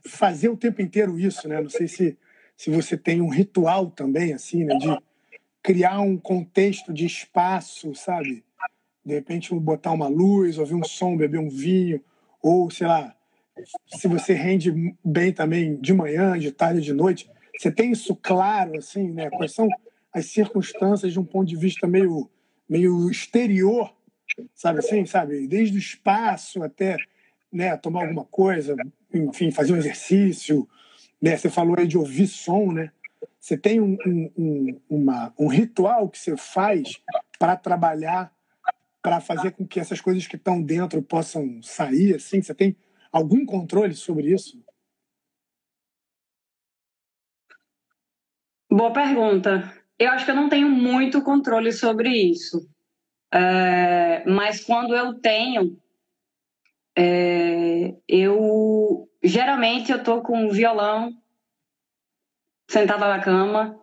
fazer 0.06 0.50
o 0.50 0.58
tempo 0.58 0.82
inteiro 0.82 1.20
isso, 1.20 1.48
né? 1.48 1.62
Não 1.62 1.70
sei 1.70 1.88
se 1.88 2.18
se 2.62 2.70
você 2.70 2.96
tem 2.96 3.22
um 3.22 3.28
ritual 3.28 3.90
também, 3.90 4.34
assim, 4.34 4.64
né? 4.64 4.76
De 4.76 4.96
criar 5.64 6.00
um 6.00 6.16
contexto 6.16 6.94
de 6.94 7.08
espaço, 7.08 7.96
sabe? 7.96 8.44
De 9.04 9.16
repente 9.16 9.52
botar 9.56 9.92
uma 9.92 10.08
luz, 10.08 10.60
ouvir 10.60 10.76
um 10.76 10.84
som, 10.84 11.18
beber 11.18 11.40
um 11.40 11.50
vinho, 11.50 12.04
ou 12.40 12.70
sei 12.70 12.86
lá, 12.86 13.16
se 13.88 14.08
você 14.08 14.34
rende 14.34 14.96
bem 15.04 15.32
também 15.34 15.76
de 15.76 15.94
manhã, 15.94 16.38
de 16.38 16.52
tarde, 16.52 16.82
de 16.82 16.94
noite, 16.94 17.30
você 17.58 17.72
tem 17.72 17.92
isso 17.92 18.16
claro, 18.16 18.78
assim, 18.78 19.12
né? 19.12 19.30
Quais 19.30 19.54
são 19.54 19.68
as 20.14 20.26
circunstâncias 20.26 21.14
de 21.14 21.20
um 21.20 21.26
ponto 21.26 21.48
de 21.48 21.56
vista 21.56 21.88
meio, 21.88 22.30
meio 22.68 23.10
exterior, 23.10 23.94
sabe 24.54 24.80
assim, 24.80 25.06
sabe? 25.06 25.48
Desde 25.48 25.78
o 25.78 25.80
espaço 25.80 26.64
até, 26.64 26.98
né, 27.52 27.76
tomar 27.78 28.04
alguma 28.04 28.26
coisa, 28.26 28.76
enfim, 29.14 29.52
fazer 29.52 29.74
um 29.74 29.78
exercício, 29.78 30.68
né? 31.22 31.38
Você 31.38 31.50
falou 31.50 31.76
aí 31.78 31.88
de 31.88 31.98
ouvir 31.98 32.28
som, 32.28 32.72
né? 32.72 32.92
Você 33.40 33.58
tem 33.58 33.80
um, 33.80 33.98
um, 34.38 34.80
uma, 34.90 35.34
um 35.38 35.48
ritual 35.48 36.10
que 36.10 36.18
você 36.18 36.36
faz 36.38 37.02
para 37.38 37.56
trabalhar, 37.56 38.34
para 39.02 39.20
fazer 39.20 39.52
com 39.52 39.66
que 39.66 39.80
essas 39.80 40.00
coisas 40.00 40.28
que 40.28 40.36
estão 40.36 40.62
dentro 40.62 41.02
possam 41.02 41.62
sair? 41.62 42.16
Assim, 42.16 42.42
você 42.42 42.54
tem 42.54 42.76
algum 43.12 43.46
controle 43.46 43.94
sobre 43.94 44.34
isso? 44.34 44.64
Boa 48.70 48.94
pergunta. 48.94 49.74
Eu 50.00 50.10
acho 50.12 50.26
que 50.26 50.32
eu 50.32 50.36
não 50.36 50.50
tenho 50.50 50.70
muito 50.70 51.22
controle 51.22 51.72
sobre 51.72 52.10
isso. 52.10 52.68
É, 53.34 54.24
mas 54.26 54.64
quando 54.64 54.96
eu 54.96 55.14
tenho, 55.20 55.78
é, 56.98 57.96
eu 58.08 59.10
geralmente 59.24 59.92
eu 59.92 60.04
tô 60.04 60.22
com 60.22 60.46
um 60.46 60.50
violão 60.50 61.14
sentada 62.70 63.08
na 63.08 63.20
cama 63.20 63.80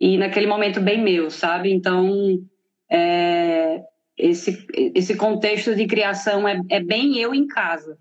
e 0.00 0.16
naquele 0.16 0.46
momento 0.46 0.80
bem 0.80 1.02
meu, 1.02 1.30
sabe? 1.30 1.72
Então, 1.72 2.42
é, 2.90 3.47
esse, 4.18 4.66
esse 4.94 5.14
contexto 5.16 5.74
de 5.74 5.86
criação 5.86 6.46
é, 6.48 6.60
é 6.68 6.82
bem 6.82 7.18
eu 7.18 7.34
em 7.34 7.46
casa. 7.46 7.96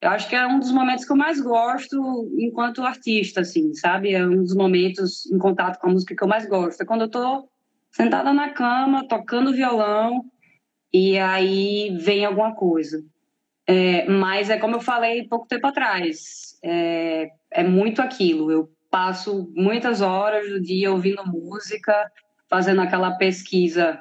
Eu 0.00 0.10
acho 0.10 0.28
que 0.28 0.36
é 0.36 0.46
um 0.46 0.60
dos 0.60 0.70
momentos 0.70 1.04
que 1.04 1.10
eu 1.10 1.16
mais 1.16 1.40
gosto 1.40 2.30
enquanto 2.38 2.84
artista, 2.84 3.40
assim, 3.40 3.74
sabe? 3.74 4.14
É 4.14 4.24
um 4.24 4.42
dos 4.44 4.54
momentos 4.54 5.26
em 5.26 5.38
contato 5.38 5.80
com 5.80 5.88
a 5.88 5.92
música 5.92 6.14
que 6.14 6.22
eu 6.22 6.28
mais 6.28 6.46
gosto. 6.46 6.80
É 6.80 6.86
quando 6.86 7.02
eu 7.02 7.10
tô 7.10 7.48
sentada 7.90 8.32
na 8.32 8.50
cama, 8.50 9.08
tocando 9.08 9.52
violão, 9.52 10.24
e 10.92 11.18
aí 11.18 11.96
vem 11.98 12.24
alguma 12.24 12.54
coisa. 12.54 13.02
É, 13.66 14.08
mas 14.08 14.50
é 14.50 14.56
como 14.56 14.76
eu 14.76 14.80
falei 14.80 15.26
pouco 15.26 15.48
tempo 15.48 15.66
atrás, 15.66 16.56
é, 16.62 17.30
é 17.50 17.64
muito 17.64 18.00
aquilo. 18.00 18.52
Eu 18.52 18.70
passo 18.88 19.52
muitas 19.54 20.00
horas 20.00 20.48
do 20.48 20.60
dia 20.60 20.92
ouvindo 20.92 21.26
música, 21.26 22.10
fazendo 22.48 22.80
aquela 22.80 23.16
pesquisa 23.16 24.00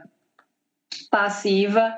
passiva 1.10 1.93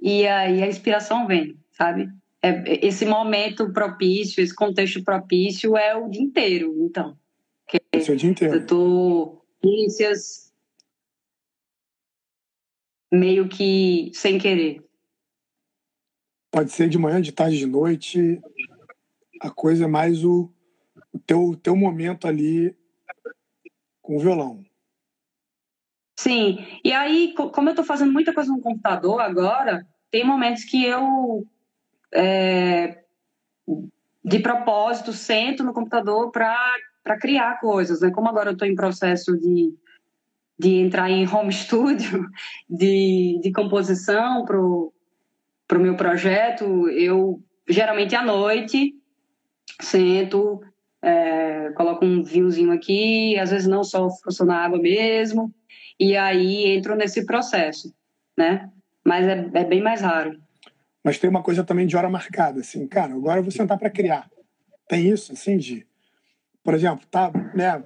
e 0.00 0.26
aí 0.26 0.62
a 0.62 0.66
inspiração 0.66 1.26
vem, 1.26 1.58
sabe? 1.72 2.08
É, 2.42 2.86
esse 2.86 3.04
momento 3.04 3.72
propício, 3.72 4.42
esse 4.42 4.54
contexto 4.54 5.04
propício 5.04 5.76
é 5.76 5.94
o 5.94 6.08
dia 6.08 6.22
inteiro, 6.22 6.74
então. 6.80 7.16
Esse 7.92 8.10
é 8.10 8.14
o 8.14 8.16
dia 8.16 8.30
inteiro. 8.30 8.54
Eu 8.54 8.66
tô 8.66 9.44
inicias 9.62 10.52
meio 13.12 13.48
que 13.48 14.10
sem 14.14 14.38
querer. 14.38 14.82
Pode 16.50 16.72
ser 16.72 16.88
de 16.88 16.98
manhã, 16.98 17.20
de 17.20 17.32
tarde, 17.32 17.58
de 17.58 17.66
noite. 17.66 18.40
A 19.40 19.50
coisa 19.50 19.84
é 19.84 19.88
mais 19.88 20.24
o 20.24 20.50
o 21.12 21.18
teu, 21.18 21.56
teu 21.56 21.76
momento 21.76 22.26
ali 22.26 22.76
com 24.00 24.16
o 24.16 24.20
violão. 24.20 24.64
Sim, 26.20 26.58
e 26.84 26.92
aí, 26.92 27.32
como 27.34 27.70
eu 27.70 27.72
estou 27.72 27.82
fazendo 27.82 28.12
muita 28.12 28.34
coisa 28.34 28.52
no 28.52 28.60
computador 28.60 29.22
agora, 29.22 29.86
tem 30.10 30.22
momentos 30.22 30.64
que 30.64 30.84
eu, 30.84 31.46
é, 32.12 33.02
de 34.22 34.38
propósito, 34.40 35.14
sento 35.14 35.64
no 35.64 35.72
computador 35.72 36.30
para 36.30 37.18
criar 37.18 37.58
coisas, 37.58 38.02
né? 38.02 38.10
Como 38.10 38.28
agora 38.28 38.50
eu 38.50 38.52
estou 38.52 38.68
em 38.68 38.74
processo 38.74 39.34
de, 39.38 39.74
de 40.58 40.74
entrar 40.74 41.08
em 41.08 41.26
home 41.26 41.50
studio, 41.54 42.28
de, 42.68 43.40
de 43.42 43.50
composição 43.50 44.44
para 44.44 44.60
o 44.60 44.92
pro 45.66 45.80
meu 45.80 45.96
projeto, 45.96 46.86
eu 46.90 47.42
geralmente 47.66 48.14
à 48.14 48.22
noite 48.22 48.92
sento, 49.80 50.60
é, 51.00 51.70
coloco 51.70 52.04
um 52.04 52.22
vinhozinho 52.22 52.72
aqui, 52.72 53.38
às 53.38 53.50
vezes 53.52 53.66
não 53.66 53.82
só, 53.82 54.06
só 54.28 54.44
na 54.44 54.62
água 54.62 54.78
mesmo, 54.78 55.50
e 56.00 56.16
aí 56.16 56.64
entro 56.74 56.96
nesse 56.96 57.26
processo, 57.26 57.94
né? 58.34 58.70
Mas 59.04 59.26
é, 59.26 59.50
é 59.52 59.64
bem 59.64 59.82
mais 59.82 60.00
raro. 60.00 60.40
Mas 61.04 61.18
tem 61.18 61.28
uma 61.28 61.42
coisa 61.42 61.62
também 61.62 61.86
de 61.86 61.94
hora 61.94 62.08
marcada, 62.08 62.60
assim, 62.60 62.86
cara, 62.86 63.12
agora 63.12 63.38
eu 63.38 63.42
vou 63.42 63.52
sentar 63.52 63.78
para 63.78 63.90
criar. 63.90 64.30
Tem 64.88 65.06
isso, 65.06 65.32
assim, 65.32 65.58
de. 65.58 65.86
Por 66.64 66.74
exemplo, 66.74 67.06
tá, 67.10 67.30
né, 67.54 67.82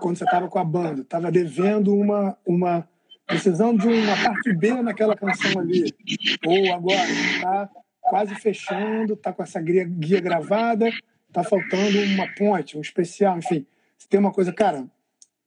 quando 0.00 0.16
você 0.16 0.24
estava 0.24 0.48
com 0.48 0.58
a 0.58 0.64
banda, 0.64 1.02
estava 1.02 1.30
devendo 1.30 1.94
uma, 1.94 2.36
uma. 2.46 2.88
precisando 3.26 3.80
de 3.80 3.88
uma 3.88 4.16
parte 4.16 4.52
B 4.52 4.82
naquela 4.82 5.16
canção 5.16 5.60
ali. 5.60 5.92
Ou 6.44 6.74
agora, 6.74 7.10
está 7.10 7.70
quase 8.00 8.34
fechando, 8.34 9.14
está 9.14 9.32
com 9.32 9.42
essa 9.42 9.60
guia, 9.60 9.84
guia 9.84 10.20
gravada, 10.20 10.90
tá 11.32 11.42
faltando 11.42 12.00
uma 12.00 12.28
ponte, 12.34 12.76
um 12.76 12.80
especial, 12.80 13.38
enfim. 13.38 13.66
Se 13.96 14.08
tem 14.08 14.20
uma 14.20 14.32
coisa, 14.32 14.52
cara, 14.52 14.86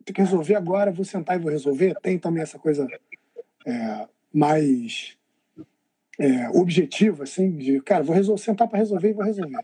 tem 0.08 0.14
que 0.14 0.22
resolver 0.22 0.56
agora, 0.56 0.92
vou 0.92 1.04
sentar 1.04 1.36
e 1.36 1.42
vou 1.42 1.52
resolver. 1.52 1.94
Tem 2.02 2.18
também 2.18 2.42
essa 2.42 2.58
coisa 2.58 2.88
é, 3.66 4.08
mais 4.34 5.18
é, 6.18 6.50
objetivo, 6.50 7.24
assim, 7.24 7.58
de, 7.58 7.82
cara, 7.82 8.04
vou 8.04 8.16
resolver, 8.16 8.42
sentar 8.42 8.70
para 8.70 8.80
resolver 8.80 9.10
e 9.10 9.14
vou 9.14 9.26
resolver? 9.26 9.58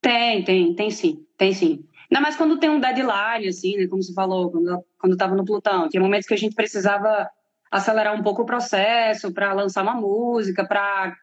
Tem, 0.00 0.42
tem, 0.44 0.74
tem 0.74 0.90
sim, 0.90 1.26
tem 1.36 1.52
sim. 1.52 1.84
Ainda 2.10 2.22
mais 2.22 2.36
quando 2.36 2.58
tem 2.58 2.70
um 2.70 2.80
deadline, 2.80 3.48
assim, 3.48 3.76
né, 3.76 3.86
como 3.86 4.02
você 4.02 4.14
falou, 4.14 4.50
quando, 4.50 4.84
quando 4.98 5.12
estava 5.12 5.34
no 5.34 5.44
Plutão. 5.44 5.88
Tinha 5.90 6.02
momentos 6.02 6.26
que 6.26 6.34
a 6.34 6.38
gente 6.38 6.54
precisava 6.54 7.28
acelerar 7.70 8.18
um 8.18 8.22
pouco 8.22 8.42
o 8.42 8.46
processo 8.46 9.30
para 9.30 9.52
lançar 9.52 9.82
uma 9.82 9.94
música, 9.94 10.66
para 10.66 11.14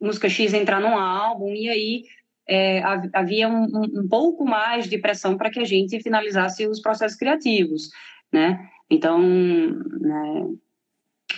música 0.00 0.30
X 0.30 0.54
entrar 0.54 0.80
num 0.80 0.96
álbum, 0.96 1.50
e 1.50 1.68
aí 1.68 2.04
é, 2.48 2.82
havia 3.12 3.48
um, 3.48 3.64
um, 3.64 4.08
pouco 4.08 4.44
mais 4.44 4.88
de 4.88 4.98
pressão 4.98 5.36
para 5.36 5.50
que 5.50 5.60
a 5.60 5.64
gente 5.64 6.02
finalizasse 6.02 6.66
os 6.66 6.80
processos 6.80 7.16
criativos, 7.16 7.88
né? 8.32 8.68
Então, 8.90 9.20
né, 9.20 10.48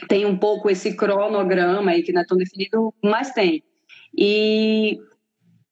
tem 0.09 0.25
um 0.25 0.37
pouco 0.37 0.71
esse 0.71 0.97
cronograma 0.97 1.91
aí 1.91 2.03
que 2.03 2.13
não 2.13 2.23
é 2.23 2.27
tão 2.27 2.37
definido, 2.37 2.93
mas 3.03 3.33
tem. 3.33 3.63
E, 4.17 4.99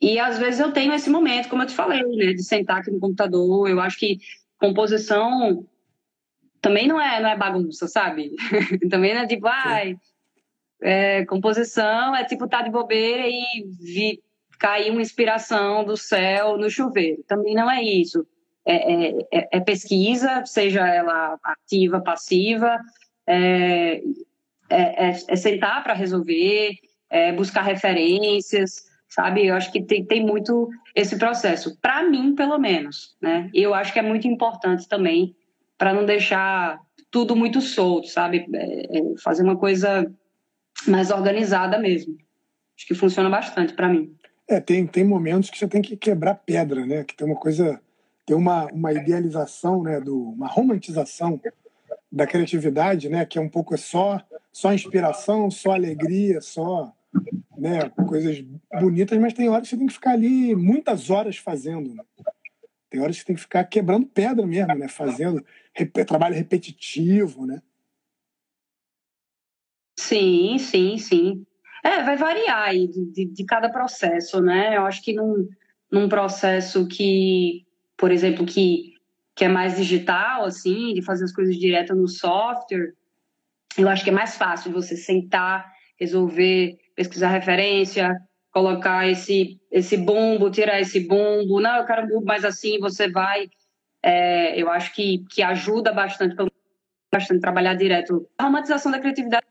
e 0.01 0.19
às 0.19 0.39
vezes 0.39 0.61
eu 0.61 0.73
tenho 0.73 0.93
esse 0.93 1.11
momento, 1.11 1.49
como 1.49 1.63
eu 1.63 1.67
te 1.67 1.75
falei, 1.75 2.03
né, 2.03 2.33
de 2.33 2.43
sentar 2.43 2.79
aqui 2.79 2.91
no 2.91 3.01
computador. 3.01 3.69
Eu 3.69 3.81
acho 3.81 3.99
que 3.99 4.19
composição 4.59 5.67
também 6.61 6.87
não 6.87 7.01
é, 7.01 7.21
não 7.21 7.29
é 7.29 7.37
bagunça, 7.37 7.89
sabe? 7.89 8.33
também 8.89 9.15
não 9.15 9.23
é 9.23 9.27
tipo, 9.27 9.47
ai, 9.49 9.97
é, 10.81 11.25
composição 11.27 12.15
é 12.15 12.25
tipo 12.25 12.49
tá 12.49 12.63
de 12.63 12.71
bobeira 12.71 13.25
e 13.27 13.65
vi, 13.81 14.23
cair 14.63 14.93
uma 14.93 15.03
inspiração 15.03 15.83
do 15.83 15.97
céu 15.97 16.57
no 16.57 16.71
chuveiro. 16.71 17.25
Também 17.27 17.53
não 17.53 17.69
é 17.69 17.83
isso. 17.83 18.25
É, 18.65 18.77
é, 18.93 19.19
é, 19.33 19.49
é 19.55 19.61
pesquisa, 19.61 20.47
seja 20.47 20.87
ela 20.87 21.37
ativa, 21.43 22.01
passiva, 22.01 22.79
é, 23.27 24.01
é, 24.71 25.09
é, 25.09 25.09
é 25.09 25.37
sentar 25.37 25.83
para 25.83 25.95
resolver, 25.95 26.75
buscar 27.37 27.63
referências, 27.63 28.85
sabe? 29.09 29.47
Eu 29.47 29.55
acho 29.57 29.71
que 29.73 29.83
tem, 29.83 30.05
tem 30.05 30.25
muito 30.25 30.71
esse 30.95 31.19
processo, 31.19 31.77
para 31.81 32.05
mim, 32.05 32.35
pelo 32.35 32.57
menos, 32.57 33.17
né? 33.21 33.51
Eu 33.53 33.75
acho 33.75 33.93
que 33.93 33.99
é 33.99 34.03
muito 34.03 34.27
importante 34.27 34.89
também 34.89 35.35
para 35.77 35.93
não 35.93 36.07
deixar 36.07 36.81
tudo 37.11 37.37
muito 37.37 37.61
solto, 37.61 38.07
sabe? 38.07 38.47
Fazer 39.23 39.43
uma 39.43 39.59
coisa 39.59 40.11
mais 40.87 41.11
organizada 41.11 41.79
mesmo. 41.79 42.17
Acho 42.79 42.87
que 42.87 42.95
funciona 42.95 43.29
bastante 43.29 43.75
para 43.75 43.89
mim. 43.89 44.17
É, 44.49 44.61
tem, 44.61 44.87
tem 44.87 45.05
momentos 45.05 45.51
que 45.51 45.59
você 45.59 45.69
tem 45.69 45.81
que 45.81 45.97
quebrar 45.97 46.35
pedra, 46.35 46.85
né? 46.85 47.05
Que 47.05 47.17
tem 47.17 47.27
uma 47.27 47.39
coisa, 47.39 47.81
tem 48.27 48.37
uma, 48.37 48.67
uma 48.67 48.93
idealização, 48.93 49.83
né? 49.83 50.01
Do, 50.01 50.31
uma 50.31 50.47
romantização 50.47 51.41
da 52.11 52.27
criatividade, 52.27 53.09
né? 53.09 53.25
Que 53.25 53.39
é 53.39 53.41
um 53.41 53.49
pouco 53.49 53.77
só 53.79 54.21
só 54.53 54.73
inspiração, 54.75 55.51
só 55.51 55.73
alegria, 55.73 56.41
só 56.43 56.95
né, 57.57 57.89
coisas 58.07 58.45
bonitas, 58.81 59.19
mas 59.19 59.33
tem 59.33 59.49
horas 59.49 59.65
que 59.65 59.71
você 59.71 59.79
tem 59.79 59.87
que 59.87 59.95
ficar 59.95 60.13
ali 60.13 60.55
muitas 60.55 61.09
horas 61.09 61.39
fazendo. 61.39 61.95
Né? 61.95 62.05
Tem 62.91 63.01
horas 63.01 63.17
que 63.17 63.23
você 63.23 63.27
tem 63.27 63.37
que 63.37 63.43
ficar 63.43 63.65
quebrando 63.65 64.07
pedra 64.07 64.47
mesmo, 64.47 64.75
né? 64.75 64.89
Fazendo 64.89 65.45
rep 65.75 66.05
trabalho 66.05 66.35
repetitivo, 66.35 67.47
né? 67.47 67.63
Sim, 69.99 70.59
sim, 70.59 70.99
sim. 70.99 71.47
É, 71.83 72.03
vai 72.05 72.17
variar 72.17 72.69
aí 72.69 72.87
de, 72.87 73.27
de, 73.27 73.45
cada 73.45 73.69
processo, 73.69 74.41
né? 74.41 74.77
Eu 74.77 74.87
acho 74.87 75.03
que 75.03 75.13
num, 75.13 75.49
num 75.91 76.09
processo 76.09 76.87
que, 76.87 77.67
por 77.97 78.13
exemplo, 78.13 78.47
que, 78.47 78.93
que 79.35 79.45
é 79.45 79.49
mais 79.49 79.77
digital, 79.77 80.45
assim, 80.45 80.95
de 80.95 81.03
fazer 81.03 81.25
as 81.25 81.33
coisas 81.33 81.57
direto 81.57 81.95
no 81.95 82.07
software, 82.07 82.95
eu 83.77 83.89
acho 83.89 84.05
que 84.05 84.11
é 84.11 84.13
mais 84.13 84.37
fácil 84.37 84.71
você 84.71 84.97
sentar, 84.97 85.73
resolver, 85.99 86.79
pesquisar 86.95 87.29
referência, 87.29 88.17
colocar 88.53 89.09
esse, 89.09 89.59
esse 89.71 89.97
bumbo, 89.97 90.51
tirar 90.51 90.81
esse 90.81 91.01
bumbo. 91.01 91.61
Não, 91.61 91.79
eu 91.79 91.87
quero 91.87 92.05
um 92.05 92.09
bumbo 92.09 92.27
mais 92.27 92.45
assim, 92.45 92.79
você 92.79 93.11
vai. 93.11 93.49
É, 94.03 94.61
eu 94.61 94.71
acho 94.71 94.95
que, 94.95 95.25
que 95.31 95.43
ajuda 95.43 95.93
bastante, 95.93 96.37
bastante 97.13 97.41
trabalhar 97.41 97.75
direto. 97.75 98.29
A 98.39 98.45
romantização 98.45 98.93
da 98.93 99.01
criatividade 99.01 99.42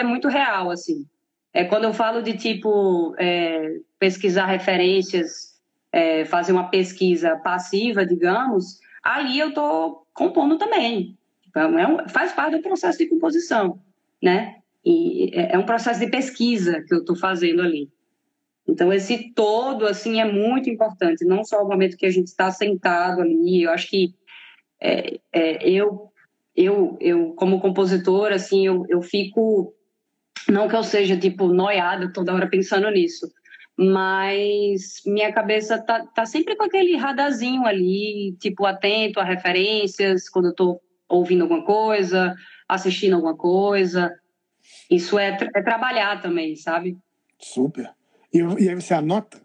é 0.00 0.04
muito 0.04 0.28
real, 0.28 0.70
assim. 0.70 1.06
É, 1.52 1.64
quando 1.64 1.84
eu 1.84 1.94
falo 1.94 2.22
de, 2.22 2.36
tipo, 2.36 3.14
é, 3.18 3.76
pesquisar 3.98 4.46
referências, 4.46 5.54
é, 5.92 6.24
fazer 6.24 6.52
uma 6.52 6.68
pesquisa 6.68 7.36
passiva, 7.36 8.04
digamos, 8.04 8.80
aí 9.02 9.38
eu 9.38 9.50
estou 9.50 10.06
compondo 10.12 10.58
também. 10.58 11.16
Então, 11.48 11.78
é 11.78 11.86
um, 11.86 12.08
faz 12.08 12.32
parte 12.32 12.56
do 12.56 12.62
processo 12.62 12.98
de 12.98 13.06
composição, 13.06 13.78
né? 14.20 14.56
E 14.84 15.30
é, 15.32 15.54
é 15.54 15.58
um 15.58 15.64
processo 15.64 16.00
de 16.00 16.08
pesquisa 16.08 16.82
que 16.82 16.92
eu 16.92 16.98
estou 16.98 17.14
fazendo 17.14 17.62
ali. 17.62 17.88
Então, 18.66 18.92
esse 18.92 19.32
todo, 19.32 19.86
assim, 19.86 20.20
é 20.20 20.24
muito 20.24 20.68
importante. 20.68 21.24
Não 21.24 21.44
só 21.44 21.62
o 21.62 21.68
momento 21.68 21.96
que 21.96 22.06
a 22.06 22.10
gente 22.10 22.26
está 22.26 22.50
sentado 22.50 23.20
ali. 23.20 23.62
Eu 23.62 23.70
acho 23.70 23.88
que 23.88 24.14
é, 24.80 25.18
é, 25.32 25.68
eu, 25.68 26.10
eu, 26.56 26.96
eu, 27.00 27.32
como 27.34 27.60
compositora, 27.60 28.34
assim, 28.34 28.66
eu, 28.66 28.84
eu 28.88 29.00
fico... 29.00 29.72
Não 30.48 30.68
que 30.68 30.76
eu 30.76 30.82
seja, 30.82 31.16
tipo, 31.16 31.48
noiada 31.48 32.12
toda 32.12 32.34
hora 32.34 32.48
pensando 32.48 32.90
nisso, 32.90 33.30
mas 33.76 35.02
minha 35.06 35.32
cabeça 35.32 35.78
tá, 35.82 36.06
tá 36.06 36.26
sempre 36.26 36.56
com 36.56 36.64
aquele 36.64 36.96
radarzinho 36.96 37.66
ali, 37.66 38.36
tipo, 38.40 38.66
atento 38.66 39.18
a 39.18 39.24
referências, 39.24 40.28
quando 40.28 40.46
eu 40.46 40.54
tô 40.54 40.80
ouvindo 41.08 41.42
alguma 41.42 41.64
coisa, 41.64 42.34
assistindo 42.68 43.14
alguma 43.14 43.36
coisa. 43.36 44.12
Isso 44.90 45.18
é, 45.18 45.36
é 45.54 45.62
trabalhar 45.62 46.20
também, 46.20 46.56
sabe? 46.56 46.96
Super. 47.38 47.90
E, 48.32 48.38
e 48.38 48.68
aí 48.68 48.74
você 48.74 48.94
anota? 48.94 49.42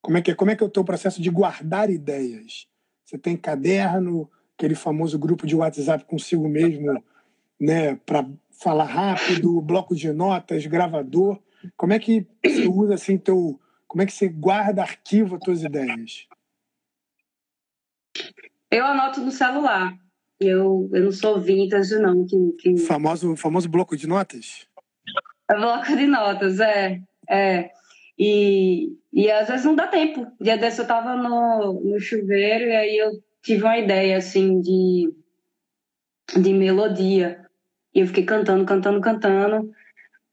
Como 0.00 0.16
é, 0.18 0.22
que 0.22 0.30
é, 0.30 0.34
como 0.34 0.50
é 0.50 0.56
que 0.56 0.62
é 0.62 0.66
o 0.66 0.70
teu 0.70 0.84
processo 0.84 1.20
de 1.20 1.30
guardar 1.30 1.90
ideias? 1.90 2.68
Você 3.04 3.18
tem 3.18 3.36
caderno, 3.36 4.30
aquele 4.56 4.74
famoso 4.74 5.18
grupo 5.18 5.46
de 5.46 5.54
WhatsApp 5.54 6.04
consigo 6.04 6.48
mesmo, 6.48 7.02
né, 7.60 7.96
para 7.96 8.24
falar 8.60 8.84
rápido, 8.84 9.60
bloco 9.60 9.94
de 9.94 10.12
notas, 10.12 10.66
gravador. 10.66 11.38
Como 11.76 11.92
é 11.92 11.98
que 11.98 12.26
você 12.44 12.66
usa 12.66 12.94
assim 12.94 13.18
teu, 13.18 13.60
como 13.86 14.02
é 14.02 14.06
que 14.06 14.12
você 14.12 14.28
guarda, 14.28 14.82
arquiva 14.82 15.36
as 15.36 15.42
tuas 15.42 15.62
ideias? 15.62 16.26
Eu 18.70 18.84
anoto 18.84 19.20
no 19.20 19.30
celular. 19.30 19.96
Eu, 20.38 20.90
eu 20.92 21.04
não 21.04 21.12
sou 21.12 21.40
vintage, 21.40 21.98
não. 21.98 22.26
Que, 22.26 22.52
que... 22.58 22.76
Famoso, 22.78 23.36
famoso 23.36 23.68
bloco 23.68 23.96
de 23.96 24.06
notas? 24.06 24.66
É 25.48 25.54
bloco 25.54 25.96
de 25.96 26.06
notas, 26.06 26.60
é. 26.60 27.00
é. 27.28 27.70
E, 28.18 28.92
e 29.12 29.30
às 29.30 29.48
vezes 29.48 29.64
não 29.64 29.74
dá 29.74 29.86
tempo. 29.86 30.26
Dia 30.40 30.58
desse 30.58 30.80
eu 30.80 30.86
tava 30.86 31.16
no, 31.16 31.80
no 31.82 32.00
chuveiro 32.00 32.64
e 32.64 32.76
aí 32.76 32.98
eu 32.98 33.12
tive 33.42 33.62
uma 33.62 33.78
ideia, 33.78 34.18
assim, 34.18 34.60
de, 34.60 35.14
de 36.36 36.52
melodia. 36.52 37.45
E 37.96 38.00
eu 38.00 38.06
fiquei 38.06 38.26
cantando, 38.26 38.66
cantando, 38.66 39.00
cantando. 39.00 39.70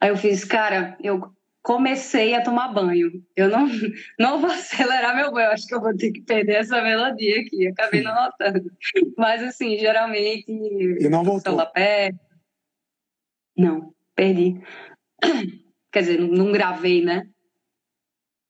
Aí 0.01 0.09
eu 0.09 0.17
fiz, 0.17 0.43
cara, 0.43 0.97
eu 1.01 1.33
comecei 1.61 2.35
a 2.35 2.43
tomar 2.43 2.73
banho. 2.73 3.23
Eu 3.37 3.47
não, 3.47 3.65
não 4.19 4.41
vou 4.41 4.51
acelerar 4.51 5.15
meu 5.15 5.31
banho, 5.31 5.49
acho 5.49 5.65
que 5.65 5.73
eu 5.73 5.79
vou 5.79 5.95
ter 5.95 6.11
que 6.11 6.21
perder 6.23 6.57
essa 6.57 6.81
melodia 6.81 7.39
aqui. 7.39 7.65
Acabei 7.67 8.01
não 8.01 8.13
notando. 8.13 8.69
Mas, 9.17 9.41
assim, 9.41 9.77
geralmente. 9.77 10.51
E 10.51 11.07
não 11.07 11.23
voltou? 11.23 11.65
Perto. 11.67 12.19
Não, 13.57 13.93
perdi. 14.13 14.61
Quer 15.89 15.99
dizer, 16.01 16.19
não 16.19 16.51
gravei, 16.51 17.01
né? 17.01 17.29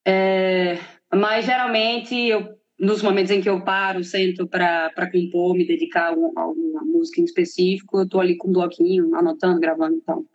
É, 0.08 0.80
mas, 1.14 1.46
geralmente, 1.46 2.16
eu, 2.16 2.58
nos 2.84 3.02
momentos 3.02 3.32
em 3.32 3.42
que 3.42 3.50
eu 3.50 3.64
paro, 3.64 4.04
sento 4.04 4.46
para 4.46 5.10
compor, 5.12 5.56
me 5.56 5.66
dedicar 5.66 6.08
a 6.08 6.42
alguma 6.42 6.84
música 6.84 7.22
em 7.22 7.24
específico, 7.24 7.98
eu 7.98 8.04
estou 8.04 8.20
ali 8.20 8.36
com 8.36 8.50
um 8.50 8.54
bloquinho, 8.54 9.16
anotando, 9.16 9.60
gravando, 9.60 9.96
então. 9.96 10.26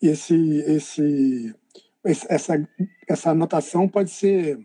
Esse, 0.00 0.34
esse 0.66 1.54
essa, 2.04 2.68
essa 3.08 3.30
anotação 3.30 3.88
pode 3.88 4.10
ser 4.10 4.58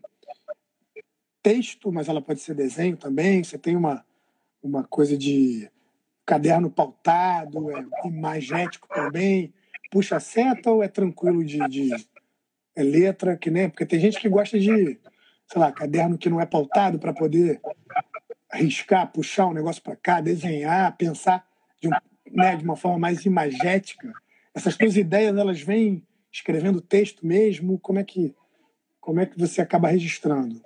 texto, 1.41 1.91
mas 1.91 2.07
ela 2.07 2.21
pode 2.21 2.41
ser 2.41 2.55
desenho 2.55 2.95
também. 2.95 3.43
Você 3.43 3.57
tem 3.57 3.75
uma, 3.75 4.05
uma 4.61 4.83
coisa 4.83 5.17
de 5.17 5.69
caderno 6.25 6.69
pautado, 6.69 7.71
é 7.71 7.85
imagético 8.05 8.87
também. 8.89 9.53
Puxa 9.89 10.19
seta 10.19 10.71
ou 10.71 10.83
é 10.83 10.87
tranquilo 10.87 11.43
de, 11.43 11.59
de 11.69 11.89
é 12.75 12.83
letra, 12.83 13.37
que 13.37 13.49
nem. 13.49 13.69
Porque 13.69 13.85
tem 13.85 13.99
gente 13.99 14.19
que 14.19 14.29
gosta 14.29 14.59
de, 14.59 14.99
sei 15.47 15.61
lá, 15.61 15.71
caderno 15.71 16.17
que 16.17 16.29
não 16.29 16.41
é 16.41 16.45
pautado 16.45 16.99
para 16.99 17.13
poder 17.13 17.59
arriscar, 18.51 19.11
puxar 19.11 19.47
um 19.47 19.53
negócio 19.53 19.81
para 19.81 19.95
cá, 19.95 20.21
desenhar, 20.21 20.95
pensar 20.97 21.45
de, 21.81 21.87
um, 21.87 21.91
né, 22.31 22.55
de 22.55 22.63
uma 22.63 22.75
forma 22.75 22.99
mais 22.99 23.25
imagética. 23.25 24.11
Essas 24.53 24.75
tuas 24.75 24.97
ideias, 24.97 25.35
elas 25.37 25.61
vêm 25.61 26.03
escrevendo 26.31 26.81
texto 26.81 27.25
mesmo? 27.25 27.79
Como 27.79 27.99
é 27.99 28.03
que, 28.03 28.35
como 28.99 29.19
é 29.19 29.25
que 29.25 29.39
você 29.39 29.61
acaba 29.61 29.87
registrando? 29.87 30.61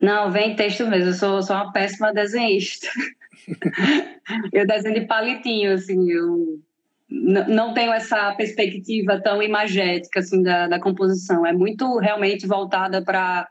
Não, 0.00 0.32
vem 0.32 0.56
texto 0.56 0.86
mesmo. 0.86 1.10
Eu 1.10 1.14
sou, 1.14 1.42
sou 1.42 1.54
uma 1.54 1.72
péssima 1.72 2.12
desenhista. 2.12 2.88
eu 4.52 4.66
desenho 4.66 5.00
de 5.00 5.06
palitinho, 5.06 5.74
assim, 5.74 6.10
eu 6.10 6.60
não 7.12 7.74
tenho 7.74 7.92
essa 7.92 8.34
perspectiva 8.34 9.20
tão 9.20 9.42
imagética 9.42 10.20
assim 10.20 10.42
da, 10.42 10.66
da 10.66 10.80
composição. 10.80 11.44
É 11.46 11.52
muito 11.52 11.98
realmente 11.98 12.46
voltada 12.46 13.02
para. 13.02 13.48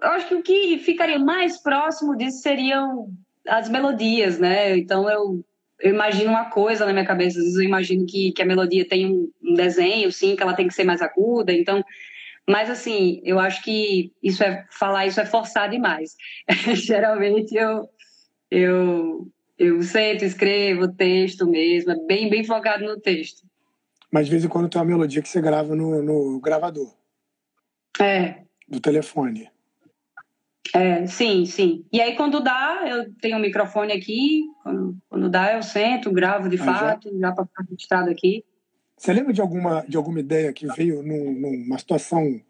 Eu 0.00 0.08
acho 0.10 0.28
que 0.28 0.34
o 0.34 0.42
que 0.42 0.78
ficaria 0.78 1.18
mais 1.18 1.60
próximo 1.60 2.16
disso 2.16 2.40
seriam 2.40 3.08
as 3.48 3.68
melodias, 3.68 4.38
né? 4.38 4.76
Então 4.76 5.10
eu, 5.10 5.44
eu 5.80 5.92
imagino 5.92 6.30
uma 6.30 6.50
coisa 6.50 6.86
na 6.86 6.92
minha 6.92 7.04
cabeça. 7.04 7.38
Às 7.38 7.44
vezes 7.44 7.58
eu 7.58 7.64
imagino 7.64 8.06
que, 8.06 8.32
que 8.32 8.42
a 8.42 8.46
melodia 8.46 8.86
tem 8.86 9.28
um 9.42 9.54
desenho, 9.54 10.12
sim, 10.12 10.36
que 10.36 10.42
ela 10.42 10.54
tem 10.54 10.68
que 10.68 10.74
ser 10.74 10.84
mais 10.84 11.02
aguda. 11.02 11.52
Então, 11.52 11.84
mas 12.48 12.70
assim, 12.70 13.20
eu 13.24 13.38
acho 13.40 13.62
que 13.62 14.12
isso 14.22 14.44
é 14.44 14.66
falar 14.70 15.06
isso 15.06 15.20
é 15.20 15.26
forçar 15.26 15.68
demais. 15.68 16.14
Geralmente 16.74 17.56
eu 17.56 17.88
eu 18.50 19.28
eu 19.60 19.82
sento, 19.82 20.24
escrevo 20.24 20.88
texto 20.88 21.46
mesmo, 21.46 21.92
é 21.92 21.96
bem, 22.06 22.30
bem 22.30 22.42
focado 22.42 22.82
no 22.82 22.98
texto. 22.98 23.46
Mas 24.10 24.24
de 24.24 24.30
vez 24.30 24.42
em 24.42 24.48
quando 24.48 24.70
tem 24.70 24.80
uma 24.80 24.86
melodia 24.86 25.20
que 25.20 25.28
você 25.28 25.38
grava 25.38 25.76
no, 25.76 26.02
no 26.02 26.40
gravador. 26.40 26.90
É. 28.00 28.42
Do 28.66 28.80
telefone. 28.80 29.50
É, 30.74 31.06
sim, 31.06 31.44
sim. 31.44 31.84
E 31.92 32.00
aí 32.00 32.16
quando 32.16 32.42
dá, 32.42 32.84
eu 32.88 33.12
tenho 33.20 33.36
um 33.36 33.40
microfone 33.40 33.92
aqui, 33.92 34.44
quando, 34.62 34.96
quando 35.10 35.28
dá 35.28 35.52
eu 35.52 35.62
sento, 35.62 36.10
gravo 36.10 36.48
de 36.48 36.56
ah, 36.56 36.64
fato, 36.64 37.10
já, 37.12 37.18
já 37.28 37.32
para 37.32 37.44
ficar 37.44 37.64
registrado 37.64 38.10
aqui. 38.10 38.42
Você 38.96 39.12
lembra 39.12 39.34
de 39.34 39.42
alguma, 39.42 39.84
de 39.86 39.96
alguma 39.96 40.20
ideia 40.20 40.54
que 40.54 40.66
veio 40.68 41.02
num, 41.02 41.32
numa 41.32 41.78
situação 41.78 42.40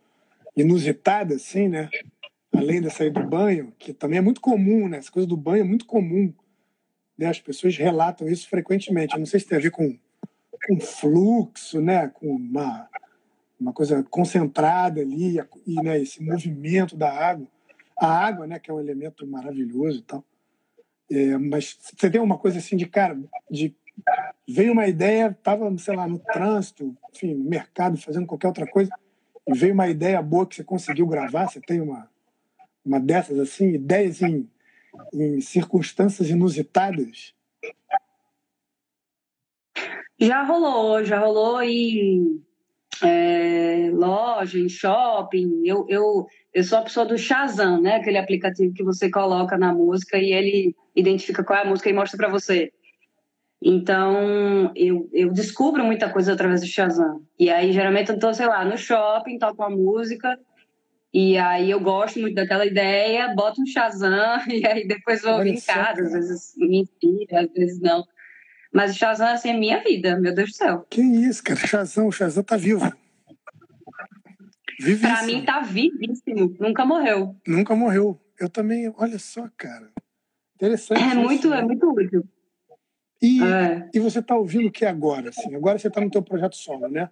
inusitada, 0.57 1.35
assim, 1.35 1.69
né? 1.69 1.89
Além 2.53 2.81
da 2.81 2.89
sair 2.91 3.11
do 3.11 3.25
banho, 3.25 3.73
que 3.79 3.93
também 3.93 4.19
é 4.19 4.23
muito 4.23 4.41
comum, 4.41 4.89
né? 4.89 4.99
Essa 4.99 5.11
coisa 5.11 5.27
do 5.27 5.37
banho 5.37 5.63
é 5.63 5.65
muito 5.65 5.87
comum 5.87 6.33
né? 7.21 7.29
As 7.29 7.39
pessoas 7.39 7.77
relatam 7.77 8.27
isso 8.27 8.49
frequentemente. 8.49 9.13
Eu 9.13 9.19
não 9.19 9.27
sei 9.27 9.39
se 9.39 9.47
tem 9.47 9.59
a 9.59 9.61
ver 9.61 9.71
com, 9.71 9.95
com 10.67 10.81
fluxo, 10.81 11.81
né? 11.81 12.09
com 12.09 12.35
uma, 12.35 12.89
uma 13.61 13.73
coisa 13.75 14.03
concentrada 14.05 15.03
ali, 15.03 15.39
e 15.67 15.75
né, 15.83 16.01
esse 16.01 16.23
movimento 16.23 16.97
da 16.97 17.13
água. 17.13 17.47
A 17.99 18.07
água, 18.07 18.47
né, 18.47 18.59
que 18.59 18.71
é 18.71 18.75
um 18.75 18.81
elemento 18.81 19.27
maravilhoso 19.27 19.99
e 19.99 20.03
tal. 20.03 20.25
É, 21.11 21.37
mas 21.37 21.77
você 21.95 22.09
tem 22.09 22.21
uma 22.21 22.39
coisa 22.39 22.59
assim 22.59 22.75
de 22.75 22.87
cara, 22.87 23.19
de 23.51 23.77
veio 24.49 24.73
uma 24.73 24.87
ideia, 24.87 25.29
estava, 25.29 25.77
sei 25.77 25.95
lá, 25.95 26.09
no 26.09 26.19
trânsito, 26.19 26.97
enfim, 27.15 27.35
no 27.35 27.45
mercado, 27.45 27.99
fazendo 27.99 28.27
qualquer 28.27 28.47
outra 28.47 28.67
coisa, 28.67 28.91
e 29.47 29.53
veio 29.53 29.75
uma 29.75 29.89
ideia 29.89 30.23
boa 30.23 30.47
que 30.47 30.57
você 30.57 30.65
conseguiu 30.65 31.07
gravar, 31.07 31.49
você 31.49 31.61
tem 31.61 31.81
uma, 31.81 32.09
uma 32.83 32.99
dessas 32.99 33.39
assim, 33.39 33.75
ideias 33.75 34.23
em 34.23 34.49
em 35.13 35.41
circunstâncias 35.41 36.29
inusitadas? 36.29 37.35
Já 40.19 40.43
rolou, 40.43 41.03
já 41.05 41.19
rolou 41.19 41.63
em 41.63 42.43
é, 43.03 43.91
loja, 43.93 44.59
em 44.59 44.69
shopping. 44.69 45.63
Eu, 45.65 45.87
eu, 45.89 46.27
eu 46.53 46.65
sou 46.65 46.79
a 46.79 46.83
pessoa 46.83 47.07
do 47.07 47.17
Shazam, 47.17 47.81
né? 47.81 47.97
Aquele 47.97 48.19
aplicativo 48.19 48.75
que 48.75 48.85
você 48.85 49.11
coloca 49.11 49.57
na 49.57 49.73
música 49.73 50.19
e 50.19 50.33
ele 50.33 50.77
identifica 50.95 51.43
qual 51.43 51.59
é 51.59 51.63
a 51.63 51.69
música 51.69 51.89
e 51.89 51.95
mostra 51.95 52.19
para 52.19 52.29
você. 52.29 52.73
Então, 53.63 54.73
eu, 54.75 55.09
eu 55.13 55.31
descubro 55.33 55.85
muita 55.85 56.11
coisa 56.11 56.33
através 56.33 56.61
do 56.61 56.67
Shazam. 56.67 57.23
E 57.39 57.51
aí, 57.51 57.73
geralmente, 57.73 58.11
eu 58.11 58.15
estou, 58.15 58.33
sei 58.33 58.47
lá, 58.47 58.65
no 58.65 58.77
shopping, 58.77 59.39
toco 59.39 59.63
uma 59.63 59.71
música 59.71 60.39
e 61.13 61.37
aí 61.37 61.71
eu 61.71 61.81
gosto 61.81 62.21
muito 62.21 62.37
daquela 62.37 62.65
ideia, 62.65 63.35
boto 63.35 63.61
um 63.61 63.67
Shazam 63.67 64.41
e 64.49 64.65
aí 64.67 64.87
depois 64.87 65.23
vou 65.23 65.45
em 65.45 65.61
casa. 65.61 66.03
Às 66.03 66.13
vezes 66.13 66.55
me 66.57 66.83
inspira, 66.83 67.43
às 67.43 67.53
vezes 67.53 67.81
não. 67.81 68.05
Mas 68.73 68.93
o 68.93 68.99
Shazam, 68.99 69.27
assim, 69.29 69.51
é 69.51 69.59
minha 69.59 69.83
vida, 69.83 70.17
meu 70.21 70.33
Deus 70.33 70.51
do 70.51 70.55
céu. 70.55 70.87
Que 70.89 71.01
isso, 71.01 71.43
cara. 71.43 71.59
Shazam, 71.59 72.07
o 72.07 72.13
Shazam 72.13 72.45
tá 72.45 72.57
vivo. 72.57 72.89
Vivíssimo. 74.79 75.13
Pra 75.13 75.27
mim 75.27 75.45
tá 75.45 75.61
vivíssimo. 75.61 76.57
Nunca 76.61 76.85
morreu. 76.85 77.37
Nunca 77.47 77.75
morreu. 77.75 78.19
Eu 78.39 78.49
também, 78.49 78.93
olha 78.97 79.19
só, 79.19 79.49
cara. 79.57 79.91
Interessante. 80.55 81.03
É 81.03 81.07
isso, 81.09 81.21
muito, 81.21 81.51
né? 81.51 81.59
é 81.59 81.63
muito 81.63 81.91
útil. 81.91 82.25
E, 83.21 83.43
é. 83.43 83.91
e 83.93 83.99
você 83.99 84.23
tá 84.23 84.37
ouvindo 84.37 84.69
o 84.69 84.73
que 84.73 84.87
agora? 84.87 85.31
Assim? 85.31 85.55
Agora 85.55 85.77
você 85.77 85.91
tá 85.91 86.01
no 86.01 86.11
teu 86.11 86.23
projeto 86.23 86.57
solo, 86.57 86.89
né? 86.89 87.11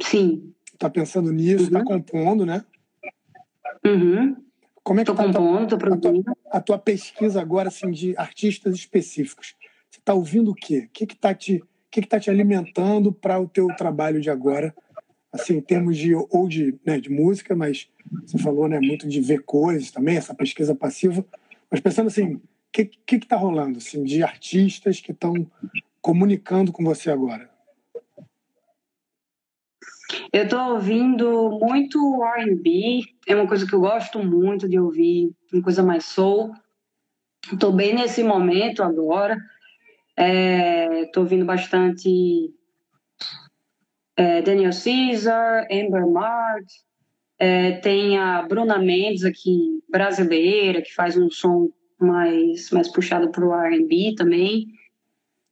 Sim 0.00 0.54
tá 0.80 0.90
pensando 0.90 1.30
nisso, 1.30 1.64
está 1.64 1.80
uhum. 1.80 1.84
compondo, 1.84 2.46
né? 2.46 2.64
Uhum. 3.84 4.34
Como 4.82 4.98
é 4.98 5.04
que 5.04 5.10
tô 5.10 5.14
tá 5.14 5.24
compondo, 5.24 5.76
produzindo. 5.76 6.30
A 6.30 6.34
tua, 6.34 6.36
a 6.52 6.60
tua, 6.60 6.78
pesquisa 6.78 7.40
agora 7.40 7.68
assim 7.68 7.90
de 7.90 8.16
artistas 8.16 8.74
específicos? 8.74 9.54
Você 9.90 9.98
está 9.98 10.14
ouvindo 10.14 10.50
o 10.50 10.54
quê? 10.54 10.86
O 10.86 10.88
que 10.90 11.06
que 11.06 11.16
tá 11.16 11.34
te, 11.34 11.56
o 11.56 11.66
que 11.90 12.00
que 12.00 12.08
tá 12.08 12.18
te 12.18 12.30
alimentando 12.30 13.12
para 13.12 13.38
o 13.38 13.46
teu 13.46 13.66
trabalho 13.76 14.20
de 14.20 14.30
agora? 14.30 14.74
Assim, 15.30 15.58
em 15.58 15.60
termos 15.60 15.98
de 15.98 16.14
ou 16.14 16.48
de, 16.48 16.74
né, 16.84 16.98
de 16.98 17.10
música, 17.10 17.54
mas 17.54 17.88
você 18.26 18.38
falou, 18.38 18.66
né, 18.66 18.80
muito 18.80 19.06
de 19.06 19.20
ver 19.20 19.42
coisas 19.44 19.90
também, 19.90 20.16
essa 20.16 20.34
pesquisa 20.34 20.74
passiva. 20.74 21.24
Mas 21.70 21.80
pensando 21.80 22.06
assim, 22.06 22.34
o 22.34 22.42
que 22.72 22.86
que 22.86 23.16
está 23.16 23.36
rolando 23.36 23.78
assim 23.78 24.02
de 24.02 24.22
artistas 24.22 25.00
que 25.00 25.12
estão 25.12 25.46
comunicando 26.00 26.72
com 26.72 26.82
você 26.82 27.10
agora? 27.10 27.49
Eu 30.32 30.44
estou 30.44 30.74
ouvindo 30.74 31.58
muito 31.60 32.24
R&B, 32.24 33.02
é 33.26 33.34
uma 33.34 33.46
coisa 33.46 33.66
que 33.66 33.72
eu 33.72 33.80
gosto 33.80 34.18
muito 34.18 34.68
de 34.68 34.78
ouvir, 34.78 35.32
uma 35.52 35.62
coisa 35.62 35.82
mais 35.82 36.04
soul. 36.04 36.52
Estou 37.52 37.72
bem 37.72 37.94
nesse 37.94 38.22
momento 38.22 38.82
agora. 38.82 39.36
Estou 40.16 41.22
é, 41.22 41.24
ouvindo 41.24 41.44
bastante 41.44 42.52
é, 44.16 44.42
Daniel 44.42 44.72
Caesar, 44.72 45.66
Amber 45.70 46.06
Mart. 46.06 46.66
É, 47.38 47.72
tem 47.72 48.18
a 48.18 48.42
Bruna 48.42 48.78
Mendes 48.78 49.24
aqui, 49.24 49.82
brasileira, 49.88 50.82
que 50.82 50.94
faz 50.94 51.16
um 51.16 51.30
som 51.30 51.70
mais, 51.98 52.70
mais 52.70 52.88
puxado 52.88 53.30
para 53.30 53.46
o 53.46 53.54
R&B 53.54 54.14
também. 54.16 54.66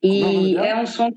E 0.03 0.57
é 0.57 0.77
um 0.77 0.87
som... 0.87 1.11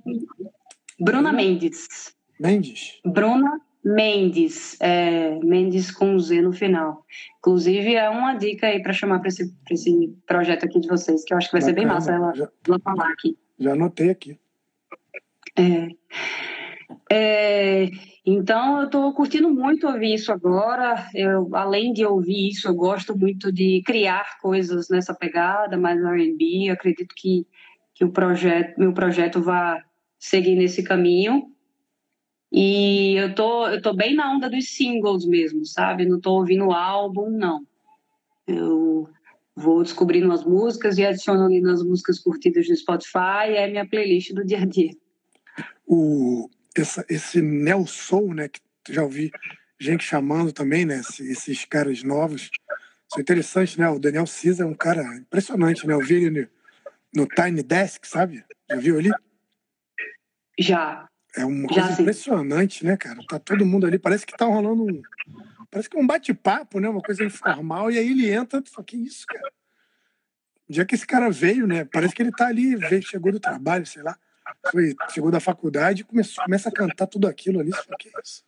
Bruna 1.00 1.34
Mendes. 1.34 2.16
Mendes? 2.42 3.00
Bruna 3.06 3.62
Mendes, 3.84 4.80
é, 4.80 5.40
Mendes 5.40 5.92
com 5.92 6.18
Z 6.20 6.42
no 6.42 6.52
final. 6.54 7.06
Inclusive, 7.40 7.96
é 7.96 8.10
uma 8.10 8.36
dica 8.36 8.68
aí 8.68 8.82
para 8.82 8.94
chamar 8.94 9.20
para 9.20 9.30
esse, 9.30 9.54
esse 9.70 10.16
projeto 10.28 10.66
aqui 10.66 10.80
de 10.80 10.88
vocês, 10.88 11.24
que 11.24 11.34
eu 11.34 11.38
acho 11.38 11.48
que 11.50 11.54
vai 11.54 11.62
Bacana. 11.62 11.76
ser 11.76 11.82
bem 11.82 11.92
massa 11.92 12.12
ela, 12.12 12.34
já, 12.34 12.50
ela 12.68 12.80
falar 12.80 13.12
aqui. 13.12 13.38
Já 13.60 13.74
anotei 13.74 14.10
aqui. 14.10 14.40
É, 15.58 15.88
é, 17.12 17.90
então, 18.26 18.80
eu 18.80 18.86
estou 18.86 19.14
curtindo 19.14 19.50
muito 19.50 19.88
ouvir 19.88 20.14
isso 20.14 20.32
agora. 20.32 21.08
Eu, 21.14 21.56
além 21.56 21.92
de 21.92 22.06
ouvir 22.06 22.50
isso, 22.50 22.68
eu 22.68 22.76
gosto 22.76 23.18
muito 23.18 23.52
de 23.52 23.82
criar 23.86 24.40
coisas 24.40 24.90
nessa 24.90 25.14
pegada, 25.14 25.78
mais 25.78 26.00
R&B. 26.04 26.70
Acredito 26.70 27.14
que, 27.16 27.48
que 27.96 28.06
o 28.06 28.12
projeto, 28.12 28.80
meu 28.80 28.94
projeto 28.94 29.42
vai 29.42 29.82
seguir 30.20 30.56
nesse 30.56 30.84
caminho. 30.84 31.51
E 32.52 33.16
eu 33.16 33.34
tô, 33.34 33.68
eu 33.68 33.82
tô 33.82 33.94
bem 33.94 34.14
na 34.14 34.30
onda 34.32 34.50
dos 34.50 34.76
singles 34.76 35.26
mesmo, 35.26 35.66
sabe? 35.66 36.06
Não 36.06 36.20
tô 36.20 36.34
ouvindo 36.34 36.66
o 36.66 36.74
álbum, 36.74 37.30
não. 37.30 37.66
Eu 38.46 39.10
vou 39.56 39.84
descobrindo 39.84 40.32
as 40.34 40.44
músicas 40.44 40.98
e 40.98 41.06
adiciono 41.06 41.46
ali 41.46 41.62
nas 41.62 41.82
músicas 41.82 42.20
curtidas 42.20 42.68
no 42.68 42.76
Spotify, 42.76 43.56
é 43.56 43.70
minha 43.70 43.88
playlist 43.88 44.34
do 44.34 44.46
dia 44.46 44.60
a 44.62 44.66
dia. 44.66 44.92
O, 45.88 46.50
essa, 46.76 47.06
esse 47.10 47.42
Neo 47.42 47.88
Soul, 47.88 48.34
né, 48.34 48.50
que 48.50 48.60
já 48.90 49.04
ouvi 49.04 49.32
gente 49.80 50.04
chamando 50.04 50.52
também, 50.52 50.86
né, 50.86 51.00
esses 51.00 51.66
caras 51.66 52.04
novos, 52.04 52.50
são 53.12 53.22
interessantes, 53.22 53.76
né? 53.76 53.90
O 53.90 54.00
Daniel 54.00 54.26
Cisa 54.26 54.64
é 54.64 54.66
um 54.66 54.74
cara 54.74 55.04
impressionante, 55.18 55.86
né? 55.86 55.94
Eu 55.94 56.00
vi 56.00 56.16
ele 56.16 56.30
no, 56.30 57.24
no 57.24 57.28
Tiny 57.28 57.62
Desk, 57.62 58.06
sabe? 58.08 58.46
Já 58.70 58.78
viu 58.78 58.98
ali? 58.98 59.12
Já, 60.58 61.10
é 61.36 61.46
uma 61.46 61.68
coisa 61.68 61.88
Já, 61.88 62.02
impressionante, 62.02 62.86
né, 62.86 62.98
cara? 62.98 63.20
Tá 63.28 63.40
todo 63.40 63.66
mundo 63.66 63.86
ali, 63.86 63.98
parece 63.98 64.26
que 64.26 64.36
tá 64.36 64.46
rolando 64.46 64.84
um. 64.84 65.02
Parece 65.70 65.90
que 65.90 65.98
é 65.98 66.00
um 66.00 66.08
bate-papo, 66.08 66.80
né? 66.80 66.90
Uma 66.90 67.02
coisa 67.02 67.24
informal, 67.24 67.90
e 67.90 67.98
aí 67.98 68.12
ele 68.12 68.30
entra 68.30 68.62
e 68.66 68.70
fala, 68.70 68.86
que 68.86 68.98
isso, 68.98 69.26
cara? 69.26 69.52
O 70.68 70.74
dia 70.74 70.86
que 70.86 70.96
esse 70.96 71.08
cara 71.08 71.30
veio, 71.30 71.66
né? 71.66 71.86
Parece 71.86 72.14
que 72.14 72.22
ele 72.22 72.32
tá 72.32 72.48
ali, 72.48 72.76
veio, 72.76 73.02
chegou 73.02 73.32
do 73.32 73.40
trabalho, 73.40 73.86
sei 73.86 74.04
lá, 74.04 74.18
foi, 74.70 74.94
chegou 75.10 75.32
da 75.32 75.40
faculdade 75.40 76.02
e 76.02 76.06
começou, 76.06 76.44
começa 76.44 76.70
a 76.70 76.72
cantar 76.72 77.08
tudo 77.08 77.28
aquilo 77.28 77.60
ali. 77.60 77.72
Você 77.72 77.84
fala, 77.84 77.98
que 77.98 78.12
isso? 78.22 78.44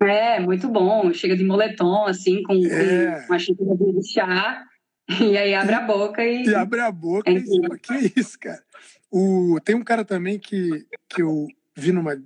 É, 0.00 0.40
muito 0.40 0.68
bom. 0.68 1.12
Chega 1.12 1.36
de 1.36 1.44
moletom, 1.44 2.06
assim, 2.06 2.42
com, 2.42 2.54
é. 2.54 3.22
com 3.22 3.32
uma 3.32 3.38
xícara 3.38 3.76
de 3.76 4.12
chá, 4.12 4.64
e 5.20 5.36
aí 5.36 5.54
abre 5.54 5.74
a 5.74 5.80
boca 5.80 6.24
e. 6.24 6.44
E 6.44 6.54
abre 6.54 6.80
a 6.80 6.90
boca 6.90 7.30
é 7.30 7.34
e 7.34 7.44
fala, 7.44 7.78
que 7.78 8.12
isso, 8.18 8.38
cara? 8.38 8.62
O, 9.10 9.58
tem 9.64 9.74
um 9.74 9.82
cara 9.84 10.04
também 10.04 10.38
que, 10.38 10.86
que 11.08 11.22
eu 11.22 11.46
vi 11.74 11.92
numa, 11.92 12.22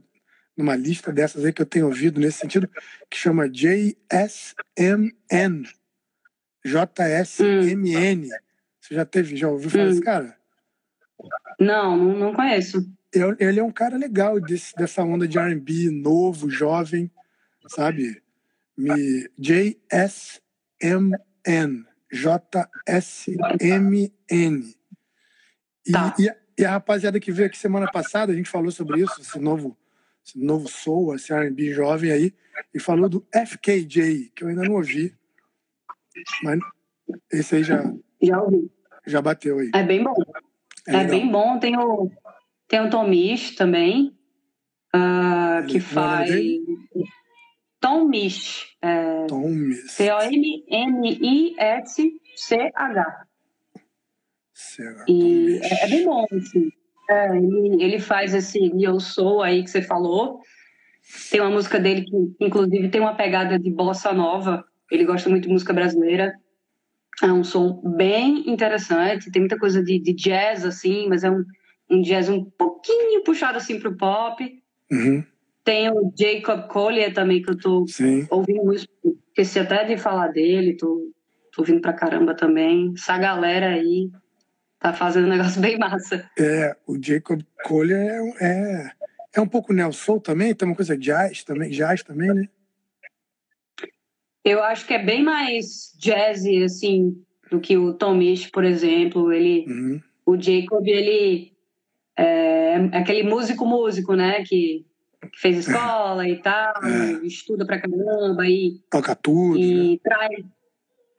numa 0.56 0.74
lista 0.76 1.12
dessas 1.12 1.44
aí 1.44 1.52
que 1.52 1.62
eu 1.62 1.66
tenho 1.66 1.86
ouvido 1.86 2.20
nesse 2.20 2.38
sentido, 2.38 2.68
que 3.08 3.16
chama 3.16 3.48
JSMN. 3.48 3.94
JSMN. 6.64 8.24
Hum. 8.24 8.28
Você 8.80 8.94
já 8.94 9.04
teve, 9.04 9.36
já 9.36 9.48
ouviu 9.48 9.70
falar 9.70 9.84
Hum. 9.84 9.88
desse 9.90 10.00
cara? 10.02 10.36
Não, 11.60 11.96
não, 11.96 12.34
conheço. 12.34 12.78
Ele 13.12 13.36
ele 13.38 13.60
é 13.60 13.62
um 13.62 13.70
cara 13.70 13.96
legal 13.96 14.40
desse, 14.40 14.74
dessa 14.74 15.04
onda 15.04 15.28
de 15.28 15.38
R&B 15.38 15.90
novo, 15.90 16.50
jovem, 16.50 17.08
sabe? 17.68 18.20
Me 18.76 19.28
JSMN, 19.38 21.12
J-S-M-N. 22.10 24.74
E, 25.86 25.92
Tá. 25.92 26.14
e, 26.18 26.28
a- 26.28 26.36
e 26.58 26.64
a 26.64 26.72
rapaziada 26.72 27.18
que 27.20 27.32
veio 27.32 27.46
aqui 27.48 27.56
semana 27.58 27.90
passada, 27.90 28.32
a 28.32 28.36
gente 28.36 28.48
falou 28.50 28.70
sobre 28.70 29.00
isso, 29.02 29.20
esse 29.20 29.38
novo, 29.38 29.76
esse 30.24 30.38
novo 30.38 30.68
soul, 30.68 31.14
esse 31.14 31.32
R&B 31.32 31.72
jovem 31.72 32.10
aí, 32.12 32.34
e 32.74 32.78
falou 32.80 33.08
do 33.08 33.26
FKJ, 33.32 34.30
que 34.34 34.44
eu 34.44 34.48
ainda 34.48 34.62
não 34.64 34.74
ouvi, 34.74 35.14
mas 36.42 36.60
esse 37.32 37.56
aí 37.56 37.64
já, 37.64 37.82
Já 38.20 38.40
ouvi. 38.42 38.70
já 39.06 39.22
bateu 39.22 39.58
aí. 39.58 39.70
É 39.74 39.82
bem 39.82 40.02
bom. 40.04 40.14
É, 40.86 40.92
legal. 40.92 41.08
bem 41.10 41.30
bom. 41.30 41.58
Tem 41.58 41.76
o, 41.78 42.10
tem 42.68 42.80
o 42.80 42.90
Tom 42.90 43.08
Misch 43.08 43.54
também, 43.54 44.14
ah, 44.92 45.62
que 45.66 45.76
Ele- 45.76 45.78
é 45.78 45.80
faz. 45.80 46.30
Tom 47.80 48.04
Misch. 48.06 48.76
É, 48.80 49.26
Tomes. 49.26 49.90
C-O-M-M-I-S-C-H. 49.92 52.12
Será? 52.36 53.26
E 55.08 55.58
Tomes. 55.58 55.62
é, 55.62 55.84
é 55.84 55.88
bem 55.88 56.04
bom, 56.04 56.26
assim. 56.32 56.72
É, 57.10 57.36
ele, 57.36 57.82
ele 57.82 57.98
faz 57.98 58.34
esse 58.34 58.58
Eu 58.80 59.00
Sou 59.00 59.42
aí 59.42 59.62
que 59.62 59.70
você 59.70 59.82
falou. 59.82 60.40
Tem 61.30 61.40
uma 61.40 61.50
música 61.50 61.78
dele 61.78 62.04
que, 62.04 62.16
inclusive, 62.40 62.88
tem 62.88 63.00
uma 63.00 63.14
pegada 63.14 63.58
de 63.58 63.70
bossa 63.70 64.12
nova. 64.12 64.64
Ele 64.90 65.04
gosta 65.04 65.28
muito 65.28 65.46
de 65.46 65.52
música 65.52 65.72
brasileira. 65.72 66.34
É 67.22 67.32
um 67.32 67.44
som 67.44 67.80
bem 67.96 68.48
interessante. 68.50 69.30
Tem 69.30 69.42
muita 69.42 69.58
coisa 69.58 69.82
de, 69.82 69.98
de 69.98 70.12
jazz, 70.14 70.64
assim, 70.64 71.08
mas 71.08 71.24
é 71.24 71.30
um, 71.30 71.44
um 71.90 72.00
jazz 72.00 72.28
um 72.28 72.44
pouquinho 72.44 73.22
puxado, 73.24 73.58
assim, 73.58 73.78
pro 73.78 73.96
pop. 73.96 74.42
Uhum, 74.90 75.24
Tem 75.64 75.90
o 75.90 76.12
Jacob 76.18 76.68
Collier 76.68 77.12
também, 77.12 77.42
que 77.42 77.50
eu 77.50 77.58
tô 77.58 77.86
sim. 77.86 78.26
ouvindo 78.30 78.64
muito. 78.64 78.86
Esqueci 79.28 79.58
até 79.58 79.84
de 79.84 79.96
falar 79.96 80.28
dele. 80.28 80.76
Tô, 80.76 81.10
tô 81.52 81.62
ouvindo 81.62 81.80
pra 81.80 81.92
caramba 81.92 82.34
também. 82.34 82.92
Essa 82.96 83.18
galera 83.18 83.68
aí 83.70 84.10
tá 84.82 84.92
fazendo 84.92 85.26
um 85.26 85.30
negócio 85.30 85.60
bem 85.60 85.78
massa. 85.78 86.28
É, 86.36 86.76
o 86.86 87.00
Jacob 87.00 87.40
Collier 87.64 88.00
é, 88.00 88.20
um- 88.22 88.36
é, 88.38 88.92
é 89.36 89.40
um 89.40 89.46
pouco 89.46 89.72
neo 89.72 89.92
soul 89.92 90.20
também, 90.20 90.52
tem 90.54 90.66
uma 90.66 90.74
coisa 90.74 90.96
jazz 90.98 91.44
também, 91.44 91.70
jazz 91.70 92.02
também, 92.02 92.34
né? 92.34 92.48
Eu 94.44 94.60
acho 94.64 94.84
que 94.84 94.92
é 94.94 94.98
bem 95.02 95.22
mais 95.22 95.92
jazzy, 95.96 96.64
assim, 96.64 97.24
do 97.48 97.60
que 97.60 97.76
o 97.76 97.94
Tom 97.94 98.16
Misch, 98.16 98.50
por 98.50 98.64
exemplo. 98.64 99.32
Ele, 99.32 99.64
Uhum, 99.68 100.00
o 100.26 100.36
Jacob, 100.40 100.84
ele 100.84 101.52
é 102.18 102.74
aquele 102.92 103.22
músico-músico, 103.22 104.16
né? 104.16 104.42
Que, 104.42 104.84
que 105.32 105.40
fez 105.40 105.58
escola 105.58 106.28
e 106.28 106.42
tal, 106.42 106.74
É. 106.84 107.24
estuda 107.24 107.64
pra 107.64 107.80
caramba 107.80 108.44
e, 108.48 108.80
toca 108.90 109.14
tudo, 109.14 109.54
né? 109.60 109.64
e 109.64 110.00
traz... 110.02 110.44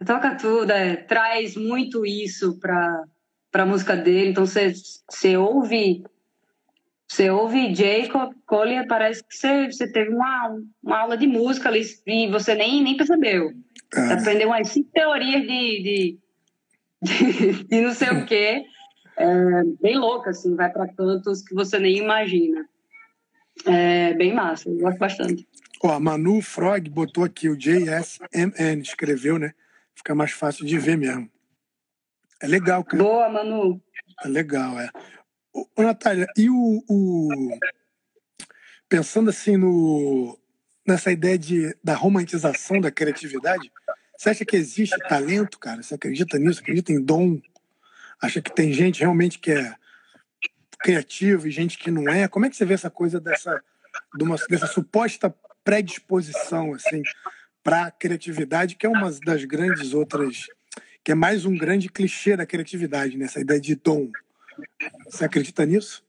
Toca 0.05 0.35
tudo, 0.35 0.69
é, 0.71 0.97
traz 0.97 1.55
muito 1.55 2.05
isso 2.05 2.59
pra, 2.59 3.05
pra 3.53 3.65
música 3.65 3.95
dele. 3.95 4.31
Então, 4.31 4.45
você 4.45 4.73
você 5.09 5.37
ouve... 5.37 6.03
Você 7.07 7.29
ouve 7.29 7.75
Jacob 7.75 8.33
Collier, 8.47 8.87
parece 8.87 9.23
que 9.23 9.35
você, 9.35 9.67
você 9.67 9.91
teve 9.91 10.09
uma, 10.09 10.57
uma 10.81 10.97
aula 10.97 11.15
de 11.15 11.27
música 11.27 11.69
ali 11.69 11.83
e 12.07 12.27
você 12.31 12.55
nem, 12.55 12.81
nem 12.81 12.97
percebeu. 12.97 13.51
Você 13.93 13.99
É, 13.99 14.13
aprendeu 14.13 14.47
umas 14.47 14.69
cinco 14.69 14.89
teorias 14.91 15.43
de, 15.43 15.83
de, 15.83 16.19
de, 17.03 17.63
de 17.65 17.81
não 17.81 17.93
sei 17.93 18.09
o 18.09 18.25
quê. 18.25 18.65
É, 19.15 19.63
bem 19.79 19.95
louca, 19.95 20.31
assim, 20.31 20.55
vai 20.55 20.71
para 20.71 20.87
cantos 20.87 21.43
que 21.43 21.53
você 21.53 21.77
nem 21.77 21.99
imagina. 21.99 22.67
É 23.67 24.15
bem 24.15 24.33
massa, 24.33 24.69
eu 24.69 24.77
gosto 24.77 24.97
bastante. 24.97 25.47
Ó, 25.83 25.91
a 25.91 25.99
Manu 25.99 26.41
Frog 26.41 26.89
botou 26.89 27.23
aqui 27.23 27.47
o 27.47 27.55
JSMN, 27.55 28.81
escreveu, 28.81 29.37
né? 29.37 29.53
Fica 29.93 30.15
mais 30.15 30.31
fácil 30.31 30.65
de 30.65 30.79
ver 30.79 30.97
mesmo. 30.97 31.29
É 32.43 32.47
legal, 32.47 32.83
cara. 32.83 33.01
Boa, 33.01 33.29
Manu. 33.29 33.81
É 34.21 34.27
legal, 34.27 34.77
é. 34.77 34.89
Ô, 35.53 35.65
Natália, 35.81 36.27
e 36.35 36.49
o, 36.49 36.83
o- 36.89 37.57
Pensando 38.89 39.29
assim 39.29 39.55
no 39.55 40.37
nessa 40.85 41.09
ideia 41.09 41.37
de, 41.37 41.73
da 41.81 41.95
romantização 41.95 42.81
da 42.81 42.91
criatividade, 42.91 43.71
você 44.17 44.29
acha 44.31 44.43
que 44.43 44.57
existe 44.57 44.97
talento, 45.07 45.57
cara? 45.57 45.81
Você 45.81 45.95
acredita 45.95 46.37
nisso? 46.37 46.59
Acredita 46.59 46.91
em 46.91 47.01
dom? 47.01 47.39
Acha 48.21 48.41
que 48.41 48.53
tem 48.53 48.73
gente 48.73 48.99
realmente 48.99 49.39
que 49.39 49.51
é 49.51 49.73
criativa 50.79 51.47
e 51.47 51.51
gente 51.51 51.77
que 51.77 51.89
não 51.89 52.09
é? 52.09 52.27
Como 52.27 52.45
é 52.45 52.49
que 52.49 52.57
você 52.57 52.65
vê 52.65 52.73
essa 52.73 52.89
coisa 52.89 53.21
dessa, 53.21 53.63
de 54.17 54.23
uma- 54.23 54.35
dessa 54.49 54.67
suposta 54.67 55.33
predisposição 55.63 56.73
assim 56.73 57.01
para 57.63 57.85
a 57.85 57.91
criatividade, 57.91 58.75
que 58.75 58.85
é 58.85 58.89
uma 58.89 59.09
das 59.25 59.45
grandes 59.45 59.93
outras, 59.93 60.47
que 61.03 61.11
é 61.11 61.15
mais 61.15 61.45
um 61.45 61.55
grande 61.55 61.89
clichê 61.89 62.37
da 62.37 62.45
criatividade, 62.45 63.17
nessa 63.17 63.41
ideia 63.41 63.59
de 63.59 63.75
dom. 63.75 64.09
Você 65.05 65.25
acredita 65.25 65.65
nisso? 65.65 66.03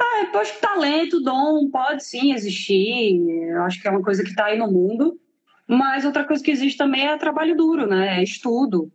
É, 0.00 0.34
eu 0.34 0.40
acho 0.40 0.54
que 0.54 0.60
talento, 0.60 1.20
dom, 1.20 1.70
pode 1.70 2.04
sim 2.04 2.32
existir. 2.32 3.20
Eu 3.48 3.62
acho 3.62 3.80
que 3.80 3.86
é 3.86 3.90
uma 3.90 4.02
coisa 4.02 4.24
que 4.24 4.30
está 4.30 4.46
aí 4.46 4.58
no 4.58 4.70
mundo. 4.70 5.20
Mas 5.68 6.04
outra 6.04 6.24
coisa 6.24 6.42
que 6.42 6.50
existe 6.50 6.76
também 6.76 7.06
é 7.06 7.16
trabalho 7.16 7.56
duro, 7.56 7.86
né? 7.86 8.18
É 8.18 8.22
estudo. 8.22 8.92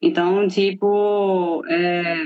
Então, 0.00 0.46
tipo, 0.46 1.64
é, 1.66 2.24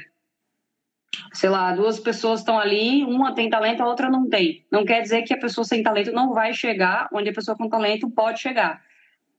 sei 1.33 1.49
lá, 1.49 1.73
duas 1.75 1.99
pessoas 1.99 2.41
estão 2.41 2.59
ali, 2.59 3.05
uma 3.05 3.35
tem 3.35 3.49
talento, 3.49 3.83
a 3.83 3.87
outra 3.87 4.11
não 4.11 4.29
tem. 4.29 4.67
Não 4.71 4.85
quer 4.85 5.03
dizer 5.03 5.23
que 5.23 5.35
a 5.35 5.39
pessoa 5.39 5.65
sem 5.65 5.83
talento 5.83 6.13
não 6.13 6.33
vai 6.33 6.53
chegar 6.53 7.09
onde 7.13 7.31
a 7.31 7.33
pessoa 7.33 7.57
com 7.57 7.69
talento 7.69 8.11
pode 8.11 8.41
chegar. 8.41 8.83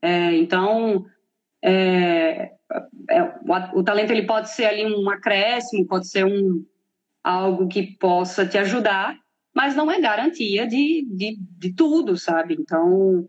É, 0.01 0.35
então, 0.35 1.05
é, 1.63 2.51
é, 3.09 3.23
o, 3.23 3.79
o 3.79 3.83
talento 3.83 4.11
ele 4.11 4.25
pode 4.25 4.49
ser 4.51 4.65
ali 4.65 4.85
um 4.85 5.09
acréscimo, 5.09 5.87
pode 5.87 6.07
ser 6.07 6.25
um 6.25 6.65
algo 7.23 7.67
que 7.67 7.97
possa 7.97 8.45
te 8.45 8.57
ajudar, 8.57 9.17
mas 9.53 9.75
não 9.75 9.91
é 9.91 9.99
garantia 9.99 10.65
de, 10.67 11.05
de, 11.09 11.37
de 11.37 11.73
tudo, 11.73 12.15
sabe? 12.15 12.55
Então, 12.59 13.27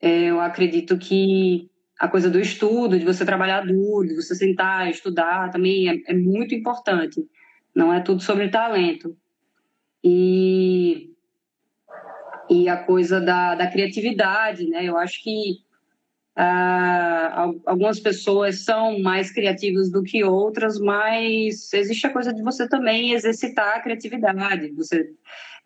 é, 0.00 0.24
eu 0.24 0.40
acredito 0.40 0.98
que 0.98 1.70
a 1.98 2.08
coisa 2.08 2.30
do 2.30 2.40
estudo, 2.40 2.98
de 2.98 3.04
você 3.04 3.24
trabalhar 3.24 3.66
duro, 3.66 4.08
de 4.08 4.14
você 4.14 4.34
sentar, 4.34 4.88
estudar, 4.88 5.50
também 5.50 5.88
é, 5.88 6.02
é 6.06 6.14
muito 6.14 6.54
importante. 6.54 7.24
Não 7.74 7.92
é 7.92 8.00
tudo 8.00 8.22
sobre 8.22 8.48
talento. 8.48 9.16
E, 10.02 11.10
e 12.48 12.68
a 12.68 12.76
coisa 12.76 13.20
da, 13.20 13.54
da 13.54 13.66
criatividade, 13.66 14.68
né? 14.68 14.84
Eu 14.84 14.96
acho 14.96 15.22
que 15.22 15.58
ah, 16.40 17.32
al- 17.42 17.60
algumas 17.66 17.98
pessoas 17.98 18.62
são 18.64 19.00
mais 19.00 19.32
criativas 19.32 19.90
do 19.90 20.04
que 20.04 20.22
outras, 20.22 20.78
mas 20.78 21.72
existe 21.72 22.06
a 22.06 22.12
coisa 22.12 22.32
de 22.32 22.40
você 22.42 22.68
também 22.68 23.12
exercitar 23.12 23.76
a 23.76 23.80
criatividade, 23.80 24.68
de 24.68 24.74
você 24.76 25.04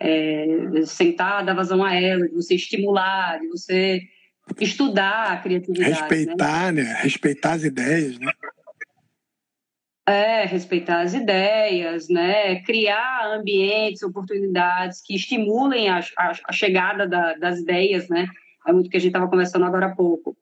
é, 0.00 0.46
sentar, 0.86 1.44
dar 1.44 1.52
vazão 1.54 1.84
a 1.84 1.94
ela, 1.94 2.26
de 2.26 2.34
você 2.34 2.54
estimular, 2.54 3.38
de 3.38 3.48
você 3.48 4.00
estudar 4.58 5.32
a 5.32 5.36
criatividade. 5.36 5.92
né? 5.92 5.98
Respeitar, 6.08 6.72
né? 6.72 6.82
Respeitar 7.02 7.52
as 7.52 7.64
ideias, 7.64 8.18
né? 8.18 8.32
É, 10.08 10.44
respeitar 10.46 11.00
as 11.02 11.12
ideias, 11.14 12.08
né? 12.08 12.60
Criar 12.62 13.26
ambientes, 13.34 14.02
oportunidades 14.02 15.02
que 15.02 15.14
estimulem 15.14 15.90
a, 15.90 16.00
a, 16.16 16.32
a 16.48 16.52
chegada 16.52 17.06
da- 17.06 17.34
das 17.34 17.60
ideias, 17.60 18.08
né? 18.08 18.26
É 18.66 18.72
muito 18.72 18.86
o 18.86 18.90
que 18.90 18.96
a 18.96 19.00
gente 19.00 19.10
estava 19.10 19.28
conversando 19.28 19.64
agora 19.66 19.86
há 19.86 19.94
pouco. 19.94 20.36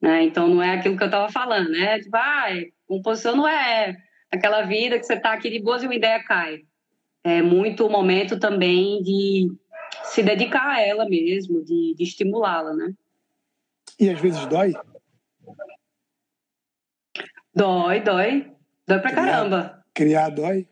Né? 0.00 0.24
Então, 0.24 0.48
não 0.48 0.62
é 0.62 0.74
aquilo 0.74 0.96
que 0.96 1.02
eu 1.02 1.08
estava 1.08 1.30
falando, 1.30 1.70
né? 1.70 1.98
Tipo, 1.98 2.16
ah, 2.16 2.46
composição 2.86 3.36
não 3.36 3.48
é 3.48 3.96
aquela 4.30 4.62
vida 4.62 4.98
que 4.98 5.04
você 5.04 5.14
está 5.14 5.32
aqui 5.32 5.50
de 5.50 5.60
boas 5.60 5.82
e 5.82 5.86
uma 5.86 5.94
ideia 5.94 6.22
cai. 6.22 6.60
É 7.24 7.42
muito 7.42 7.86
o 7.86 7.90
momento 7.90 8.38
também 8.38 9.02
de 9.02 9.48
se 10.04 10.22
dedicar 10.22 10.76
a 10.76 10.80
ela 10.80 11.08
mesmo, 11.08 11.64
de, 11.64 11.94
de 11.96 12.04
estimulá-la, 12.04 12.72
né? 12.74 12.92
E 13.98 14.08
às 14.08 14.20
vezes 14.20 14.46
dói. 14.46 14.72
Dói, 17.54 18.00
dói. 18.00 18.52
Dói 18.86 18.98
pra 19.00 19.12
caramba. 19.12 19.84
Criar 19.92 20.30
dói. 20.30 20.68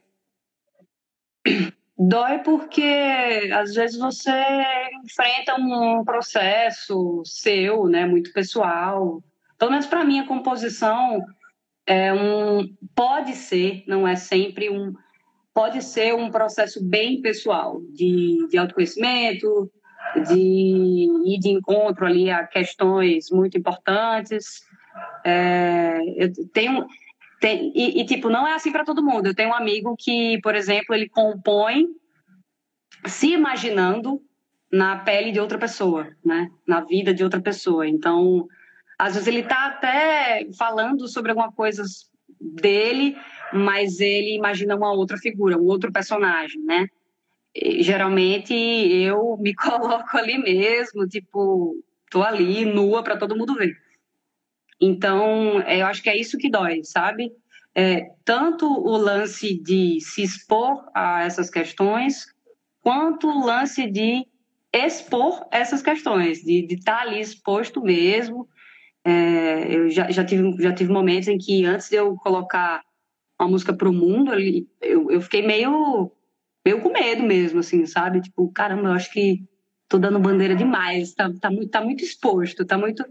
Dói 1.99 2.39
porque 2.41 3.51
às 3.53 3.75
vezes 3.75 3.99
você 3.99 4.31
enfrenta 5.05 5.55
um 5.59 6.05
processo 6.05 7.23
seu, 7.25 7.87
né, 7.87 8.05
muito 8.05 8.33
pessoal. 8.33 9.23
Pelo 9.59 9.71
menos 9.71 9.87
para 9.87 10.05
mim 10.05 10.19
a 10.19 10.27
composição 10.27 11.25
é 11.87 12.13
um 12.13 12.69
pode 12.95 13.33
ser, 13.35 13.83
não 13.87 14.07
é 14.07 14.17
sempre 14.17 14.69
um 14.69 14.93
pode 15.55 15.83
ser 15.83 16.15
um 16.15 16.31
processo 16.31 16.85
bem 16.85 17.23
pessoal 17.23 17.81
de, 17.95 18.47
de 18.51 18.59
autoconhecimento, 18.59 19.71
de 20.29 21.09
ir 21.25 21.39
de 21.41 21.49
encontro 21.49 22.05
ali 22.05 22.31
a 22.31 22.47
questões 22.47 23.31
muito 23.31 23.57
importantes, 23.57 24.67
É, 25.25 25.99
eu 26.17 26.31
tenho, 26.53 26.87
tem, 27.47 27.73
e, 27.77 28.01
e, 28.01 28.05
tipo, 28.05 28.29
não 28.29 28.45
é 28.45 28.55
assim 28.55 28.73
para 28.73 28.85
todo 28.85 29.05
mundo. 29.05 29.29
Eu 29.29 29.35
tenho 29.35 29.51
um 29.51 29.55
amigo 29.55 29.95
que, 29.97 30.41
por 30.43 30.57
exemplo, 30.57 30.93
ele 30.93 31.09
compõe 31.09 31.87
se 33.07 33.29
imaginando 33.29 34.21
na 34.73 34.97
pele 34.97 35.31
de 35.31 35.39
outra 35.39 35.57
pessoa, 35.57 36.09
né? 36.25 36.51
Na 36.67 36.81
vida 36.81 37.15
de 37.15 37.23
outra 37.23 37.41
pessoa. 37.41 37.87
Então, 37.87 38.49
às 38.99 39.15
vezes 39.15 39.29
ele 39.29 39.41
está 39.41 39.67
até 39.67 40.49
falando 40.59 41.07
sobre 41.07 41.31
alguma 41.31 41.53
coisa 41.53 41.85
dele, 42.41 43.17
mas 43.53 44.01
ele 44.01 44.35
imagina 44.35 44.75
uma 44.75 44.93
outra 44.93 45.17
figura, 45.17 45.57
um 45.57 45.67
outro 45.67 45.93
personagem, 45.93 46.61
né? 46.65 46.89
E, 47.55 47.81
geralmente 47.81 48.53
eu 48.55 49.37
me 49.39 49.55
coloco 49.55 50.17
ali 50.17 50.37
mesmo, 50.37 51.07
tipo, 51.07 51.77
tô 52.11 52.25
ali 52.25 52.65
nua 52.65 53.05
para 53.05 53.17
todo 53.17 53.37
mundo 53.37 53.55
ver. 53.55 53.86
Então, 54.81 55.61
é, 55.63 55.81
eu 55.81 55.87
acho 55.87 56.03
que 56.03 56.11
é 56.11 56.17
isso 56.17 56.39
que 56.39 56.51
dói, 56.51 56.83
sabe? 56.85 57.33
É, 57.75 58.11
tanto 58.25 58.67
o 58.67 58.97
lance 58.97 59.61
de 59.63 59.99
se 60.01 60.23
expor 60.23 60.89
a 60.95 61.25
essas 61.25 61.51
questões, 61.51 62.27
quanto 62.81 63.29
o 63.29 63.45
lance 63.45 63.91
de 63.91 64.27
expor 64.73 65.47
essas 65.51 65.83
questões, 65.83 66.43
de 66.43 66.67
estar 66.71 66.97
tá 66.97 67.03
ali 67.03 67.21
exposto 67.21 67.83
mesmo. 67.83 68.49
É, 69.05 69.75
eu 69.75 69.91
já, 69.91 70.11
já, 70.11 70.25
tive, 70.25 70.61
já 70.61 70.73
tive 70.73 70.93
momentos 70.93 71.29
em 71.29 71.39
que, 71.39 71.65
antes 71.65 71.89
de 71.89 71.97
eu 71.97 72.17
colocar 72.17 72.83
uma 73.41 73.49
música 73.49 73.73
para 73.73 73.89
o 73.89 73.93
mundo, 73.93 74.33
eu, 74.81 75.11
eu 75.11 75.21
fiquei 75.21 75.47
meio, 75.47 76.11
meio 76.65 76.81
com 76.81 76.91
medo 76.91 77.23
mesmo, 77.23 77.61
assim, 77.61 77.87
sabe? 77.87 78.21
Tipo, 78.21 78.51
caramba, 78.51 78.89
eu 78.89 78.93
acho 78.93 79.13
que 79.13 79.45
tô 79.89 79.99
dando 79.99 80.19
bandeira 80.19 80.55
demais, 80.57 81.15
tá, 81.15 81.31
tá, 81.41 81.51
muito, 81.51 81.71
tá 81.71 81.81
muito 81.81 82.03
exposto, 82.03 82.65
tá 82.65 82.77
muito. 82.77 83.05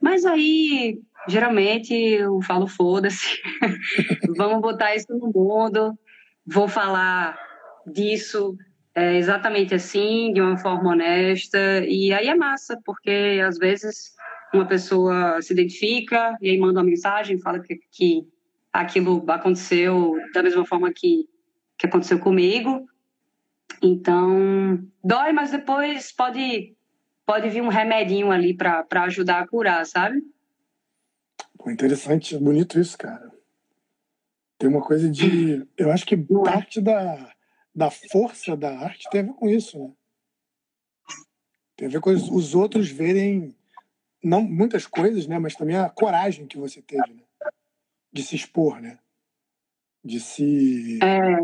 Mas 0.00 0.24
aí, 0.24 1.00
geralmente, 1.28 1.94
eu 1.94 2.40
falo, 2.42 2.66
foda-se, 2.66 3.40
vamos 4.36 4.60
botar 4.60 4.94
isso 4.94 5.06
no 5.10 5.30
mundo, 5.32 5.98
vou 6.46 6.68
falar 6.68 7.36
disso 7.86 8.56
é, 8.94 9.16
exatamente 9.16 9.74
assim, 9.74 10.32
de 10.32 10.40
uma 10.40 10.58
forma 10.58 10.90
honesta, 10.90 11.58
e 11.86 12.12
aí 12.12 12.28
é 12.28 12.34
massa, 12.34 12.78
porque 12.84 13.40
às 13.46 13.58
vezes 13.58 14.12
uma 14.52 14.66
pessoa 14.66 15.40
se 15.42 15.52
identifica 15.52 16.36
e 16.40 16.50
aí 16.50 16.58
manda 16.58 16.80
uma 16.80 16.86
mensagem, 16.86 17.38
fala 17.38 17.60
que, 17.60 17.78
que 17.92 18.26
aquilo 18.72 19.24
aconteceu 19.28 20.16
da 20.32 20.42
mesma 20.42 20.64
forma 20.64 20.92
que, 20.92 21.28
que 21.76 21.86
aconteceu 21.86 22.18
comigo. 22.18 22.86
Então, 23.82 24.82
dói, 25.04 25.32
mas 25.32 25.50
depois 25.50 26.12
pode, 26.12 26.74
pode 27.28 27.50
vir 27.50 27.60
um 27.60 27.68
remedinho 27.68 28.30
ali 28.30 28.54
para 28.54 28.86
ajudar 29.02 29.42
a 29.42 29.46
curar, 29.46 29.84
sabe? 29.84 30.22
Pô, 31.58 31.70
interessante, 31.70 32.38
bonito 32.38 32.80
isso, 32.80 32.96
cara. 32.96 33.30
Tem 34.56 34.66
uma 34.66 34.80
coisa 34.80 35.10
de. 35.10 35.68
Eu 35.76 35.92
acho 35.92 36.06
que 36.06 36.16
Não 36.16 36.40
é? 36.46 36.52
parte 36.52 36.78
é? 36.78 36.82
da, 36.82 37.34
da 37.74 37.90
força 37.90 38.56
da 38.56 38.78
arte 38.78 39.10
tem 39.10 39.20
a 39.20 39.24
ver 39.24 39.34
com 39.34 39.46
isso, 39.46 39.78
né? 39.78 39.92
Tem 41.76 41.86
a 41.86 41.90
ver 41.90 42.00
com 42.00 42.08
os, 42.08 42.30
os 42.30 42.54
outros 42.54 42.90
verem 42.90 43.54
não 44.24 44.42
muitas 44.42 44.86
coisas, 44.86 45.26
né? 45.26 45.38
Mas 45.38 45.54
também 45.54 45.76
a 45.76 45.90
coragem 45.90 46.46
que 46.46 46.56
você 46.56 46.80
teve, 46.80 47.12
né? 47.12 47.22
De 48.10 48.22
se 48.22 48.36
expor, 48.36 48.80
né? 48.80 48.98
De 50.02 50.18
se. 50.18 50.98
É. 51.02 51.36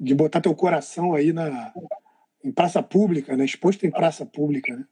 De 0.00 0.14
botar 0.14 0.40
teu 0.40 0.54
coração 0.54 1.12
aí 1.12 1.30
na, 1.30 1.74
em 2.42 2.50
praça 2.50 2.82
pública, 2.82 3.36
né? 3.36 3.44
Exposto 3.44 3.84
em 3.84 3.90
praça 3.90 4.24
pública, 4.24 4.74
né? 4.74 4.86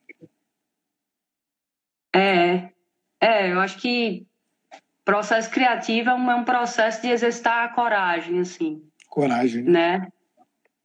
É. 2.14 2.70
É, 3.20 3.52
eu 3.52 3.60
acho 3.60 3.78
que 3.78 4.26
processo 5.04 5.50
criativo 5.50 6.10
é 6.10 6.14
um, 6.14 6.30
é 6.30 6.34
um 6.34 6.44
processo 6.44 7.02
de 7.02 7.08
exercitar 7.08 7.64
a 7.64 7.68
coragem, 7.68 8.40
assim. 8.40 8.82
Coragem. 9.08 9.62
Né? 9.62 10.08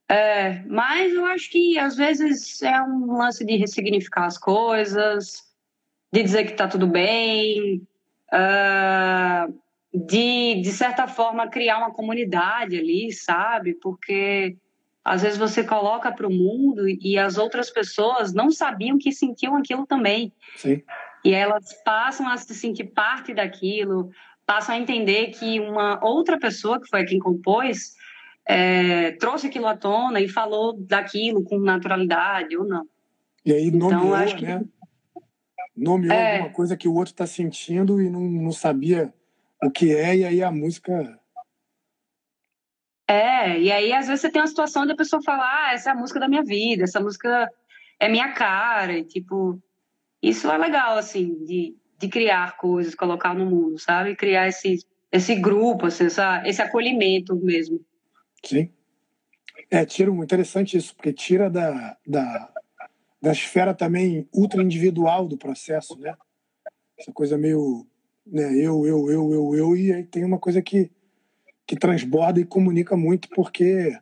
É, 0.08 0.64
mas 0.66 1.14
eu 1.14 1.26
acho 1.26 1.50
que 1.52 1.78
às 1.78 1.96
vezes 1.96 2.62
é 2.62 2.82
um 2.82 3.18
lance 3.18 3.46
de 3.46 3.56
ressignificar 3.58 4.26
as 4.26 4.38
coisas, 4.38 5.44
de 6.12 6.24
dizer 6.24 6.46
que 6.46 6.52
está 6.52 6.68
tudo 6.68 6.88
bem, 6.88 7.88
uh, 8.34 9.54
de, 9.94 10.62
de 10.62 10.72
certa 10.72 11.08
forma, 11.08 11.48
criar 11.48 11.78
uma 11.78 11.92
comunidade 11.92 12.78
ali, 12.78 13.12
sabe? 13.12 13.76
Porque 13.76 14.58
às 15.06 15.22
vezes 15.22 15.38
você 15.38 15.64
coloca 15.64 16.12
para 16.12 16.28
o 16.28 16.34
mundo 16.34 16.88
e 16.88 17.18
as 17.18 17.38
outras 17.38 17.70
pessoas 17.70 18.34
não 18.34 18.50
sabiam 18.52 18.98
que 18.98 19.12
sentiam 19.12 19.56
aquilo 19.56 19.86
também. 19.86 20.34
Sim. 20.56 20.82
E 21.24 21.34
elas 21.34 21.74
passam 21.84 22.28
a 22.28 22.38
se 22.38 22.54
sentir 22.56 22.86
parte 22.86 23.34
daquilo, 23.34 24.10
passam 24.46 24.76
a 24.76 24.78
entender 24.78 25.28
que 25.28 25.60
uma 25.60 26.04
outra 26.04 26.40
pessoa, 26.40 26.80
que 26.80 26.90
foi 26.90 27.06
quem 27.06 27.20
compôs, 27.20 27.96
é, 28.48 29.12
trouxe 29.14 29.48
aquilo 29.48 29.68
à 29.68 29.78
tona 29.78 30.20
e 30.20 30.28
falou 30.28 30.74
daquilo 30.74 31.44
com 31.44 31.60
naturalidade 31.60 32.58
ou 32.58 32.66
não. 32.66 32.88
E 33.46 33.54
aí 33.54 33.70
nomeou, 33.70 34.06
então, 34.06 34.14
acho 34.16 34.36
que... 34.36 34.46
né? 34.46 34.64
Nomeou 35.76 36.14
é... 36.14 36.38
alguma 36.38 36.54
coisa 36.54 36.76
que 36.76 36.88
o 36.88 36.96
outro 36.96 37.14
está 37.14 37.28
sentindo 37.28 38.02
e 38.02 38.10
não, 38.10 38.22
não 38.22 38.52
sabia 38.52 39.14
o 39.62 39.70
que 39.70 39.96
é, 39.96 40.18
e 40.18 40.26
aí 40.26 40.44
a 40.44 40.52
música. 40.52 41.20
É, 43.08 43.60
e 43.60 43.72
aí 43.72 43.94
às 43.94 44.08
vezes 44.08 44.22
você 44.22 44.32
tem 44.32 44.42
uma 44.42 44.48
situação 44.48 44.84
onde 44.84 44.94
a 44.94 44.98
pessoa 44.98 45.22
fala, 45.22 45.44
ah, 45.44 45.74
essa 45.74 45.90
é 45.90 45.94
a 45.94 45.96
música 45.96 46.20
da 46.20 46.28
minha 46.28 46.44
vida, 46.44 46.84
essa 46.84 47.00
música 47.00 47.50
é 48.00 48.10
minha 48.10 48.32
cara, 48.34 48.94
e 48.94 49.04
tipo, 49.04 49.62
isso 50.22 50.50
é 50.50 50.58
legal, 50.58 50.98
assim, 50.98 51.44
de, 51.46 51.76
de 51.98 52.08
criar 52.08 52.58
coisas, 52.58 52.96
colocar 52.96 53.34
no 53.34 53.46
mundo, 53.46 53.80
sabe? 53.80 54.16
Criar 54.16 54.48
esse, 54.48 54.80
esse 55.12 55.36
grupo, 55.36 55.86
assim, 55.86 56.06
essa, 56.06 56.44
esse 56.46 56.62
acolhimento 56.62 57.36
mesmo. 57.36 57.80
Sim. 58.44 58.72
É, 59.72 59.86
tira 59.86 60.12
interessante 60.12 60.78
isso, 60.78 60.96
porque 60.96 61.14
tira 61.14 61.50
da, 61.50 61.98
da, 62.06 62.54
da 63.22 63.32
esfera 63.32 63.74
também 63.74 64.28
ultra 64.34 64.64
individual 64.64 65.28
do 65.28 65.38
processo, 65.38 65.98
né? 66.00 66.16
Essa 66.98 67.12
coisa 67.14 67.38
meio 67.38 67.88
né, 68.32 68.54
eu, 68.56 68.86
eu, 68.86 69.10
eu, 69.10 69.34
eu, 69.34 69.56
eu, 69.56 69.76
e 69.76 69.92
aí 69.92 70.04
tem 70.04 70.24
uma 70.24 70.38
coisa 70.38 70.62
que, 70.62 70.92
que 71.66 71.76
transborda 71.76 72.40
e 72.40 72.46
comunica 72.46 72.96
muito, 72.96 73.28
porque 73.30 73.98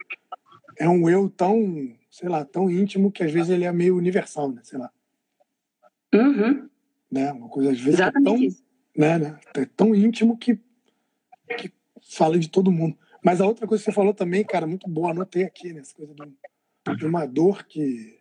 é 0.78 0.88
um 0.88 1.10
eu 1.10 1.30
tão, 1.30 1.96
sei 2.12 2.28
lá, 2.28 2.44
tão 2.44 2.70
íntimo 2.70 3.12
que 3.12 3.24
às 3.24 3.32
vezes 3.32 3.50
ele 3.50 3.64
é 3.64 3.72
meio 3.72 3.96
universal, 3.96 4.52
né? 4.52 4.62
Sei 4.64 4.78
lá. 4.78 4.92
Uhum. 6.14 6.70
Né? 7.12 7.32
Uma 7.32 7.50
coisa 7.50 7.72
às 7.72 7.80
vezes 7.80 8.00
é 8.00 8.12
tão, 8.12 8.38
né, 8.96 9.18
né? 9.18 9.40
É 9.56 9.66
tão 9.66 9.96
íntimo 9.96 10.38
que, 10.38 10.60
que 11.58 11.72
fala 12.16 12.38
de 12.38 12.50
todo 12.50 12.72
mundo. 12.72 12.98
Mas 13.24 13.42
a 13.42 13.46
outra 13.46 13.68
coisa 13.68 13.84
que 13.84 13.90
você 13.90 13.96
falou 13.96 14.14
também, 14.14 14.44
cara, 14.44 14.68
muito 14.68 14.90
boa, 14.90 15.12
anotei 15.12 15.44
aqui, 15.44 15.74
né? 15.74 15.82
Essa 15.82 15.94
coisa 15.96 16.14
de, 16.14 16.96
de 16.96 17.06
uma 17.06 17.26
dor 17.26 17.66
que 17.66 18.18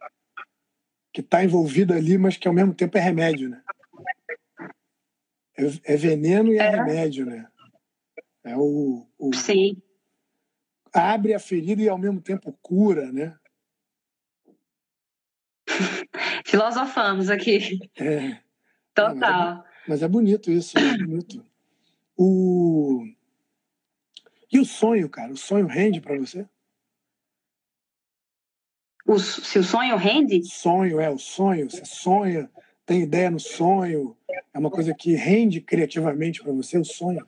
que 1.17 1.23
está 1.23 1.43
envolvida 1.43 1.95
ali, 1.97 2.19
mas 2.19 2.37
que 2.37 2.47
ao 2.47 2.53
mesmo 2.53 2.75
tempo 2.75 2.99
é 2.99 3.01
remédio, 3.01 3.49
né? 3.49 3.63
É, 5.57 5.95
é 5.95 5.97
veneno 5.97 6.53
e 6.53 6.59
é, 6.59 6.67
é, 6.67 6.69
remédio, 6.69 7.25
né? 7.25 7.49
É 8.45 8.55
o, 8.55 9.07
o, 9.19 9.35
Sim. 9.35 9.81
Abre 10.93 11.33
a 11.33 11.39
ferida 11.39 11.81
e 11.81 11.89
ao 11.89 11.97
mesmo 11.97 12.21
tempo 12.21 12.53
cura, 12.61 13.11
né? 13.11 13.35
Filosofamos 16.45 17.31
aqui. 17.31 17.79
É. 17.97 18.39
Total. 18.95 19.17
mas, 19.19 19.59
é, 19.59 19.65
mas, 19.89 20.03
é, 20.03 20.09
bonito 20.09 20.51
isso, 20.51 20.79
é 20.79 20.99
bonito. 20.99 21.45
O... 22.17 23.05
E 24.51 24.59
o 24.59 24.65
sonho, 24.65 25.09
cara? 25.09 25.33
O 25.33 25.37
sonho 25.37 25.67
rende 25.67 26.01
para 26.01 26.19
você? 26.19 26.47
O, 29.07 29.19
se 29.19 29.59
o 29.59 29.65
sonho 29.65 29.97
rende? 29.97 30.43
Sonho, 30.45 31.01
é, 31.01 31.11
o 31.11 31.19
sonho. 31.19 31.71
Você 31.71 31.85
sonha, 31.85 32.51
tem 32.85 33.03
ideia 33.03 33.31
no 33.31 33.39
sonho. 33.39 34.17
É 34.53 34.59
uma 34.59 34.71
coisa 34.71 34.95
que 34.95 35.15
rende 35.15 35.61
criativamente 35.61 36.43
para 36.43 36.53
você, 36.53 36.79
o 36.79 36.85
sonho. 36.85 37.27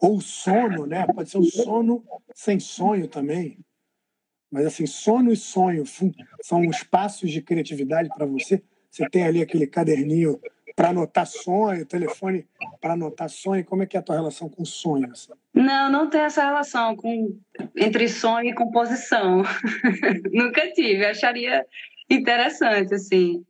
Ou 0.00 0.18
o 0.18 0.20
sono, 0.20 0.86
né? 0.86 1.06
Pode 1.06 1.30
ser 1.30 1.38
o 1.38 1.44
sono 1.44 2.04
sem 2.34 2.60
sonho 2.60 3.08
também. 3.08 3.58
Mas 4.54 4.66
assim, 4.66 4.86
sono 4.86 5.32
e 5.32 5.36
sonho 5.36 5.82
são 6.40 6.62
espaços 6.62 7.28
de 7.32 7.42
criatividade 7.42 8.08
para 8.08 8.24
você. 8.24 8.62
Você 8.88 9.04
tem 9.10 9.24
ali 9.24 9.42
aquele 9.42 9.66
caderninho 9.66 10.40
para 10.76 10.90
anotar 10.90 11.26
sonho, 11.26 11.84
telefone 11.84 12.46
para 12.80 12.92
anotar 12.92 13.28
sonho? 13.28 13.64
Como 13.64 13.82
é 13.82 13.86
que 13.86 13.96
é 13.96 14.00
a 14.00 14.02
tua 14.02 14.14
relação 14.14 14.48
com 14.48 14.64
sonhos? 14.64 15.28
Não, 15.52 15.90
não 15.90 16.08
tem 16.08 16.20
essa 16.20 16.44
relação 16.44 16.94
com 16.94 17.36
entre 17.74 18.08
sonho 18.08 18.50
e 18.50 18.54
composição. 18.54 19.42
Nunca 20.32 20.70
tive. 20.72 21.04
Acharia 21.04 21.66
interessante, 22.08 22.94
assim. 22.94 23.44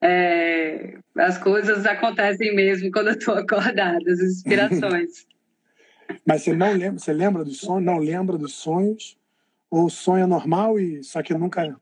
É, 0.00 0.98
as 1.16 1.36
coisas 1.36 1.84
acontecem 1.84 2.54
mesmo 2.54 2.92
quando 2.92 3.08
eu 3.08 3.14
estou 3.14 3.34
acordada, 3.34 4.08
as 4.08 4.20
inspirações. 4.20 5.26
Mas 6.24 6.42
você 6.42 6.52
não 6.52 6.72
lembra, 6.74 7.00
você 7.00 7.12
lembra 7.12 7.42
dos 7.42 7.58
sonhos? 7.58 7.84
Não 7.84 7.98
lembra 7.98 8.38
dos 8.38 8.54
sonhos? 8.54 9.18
Ou 9.70 9.90
sonha 9.90 10.26
normal 10.26 10.78
e 10.78 11.02
só 11.04 11.22
que 11.22 11.34
nunca, 11.34 11.76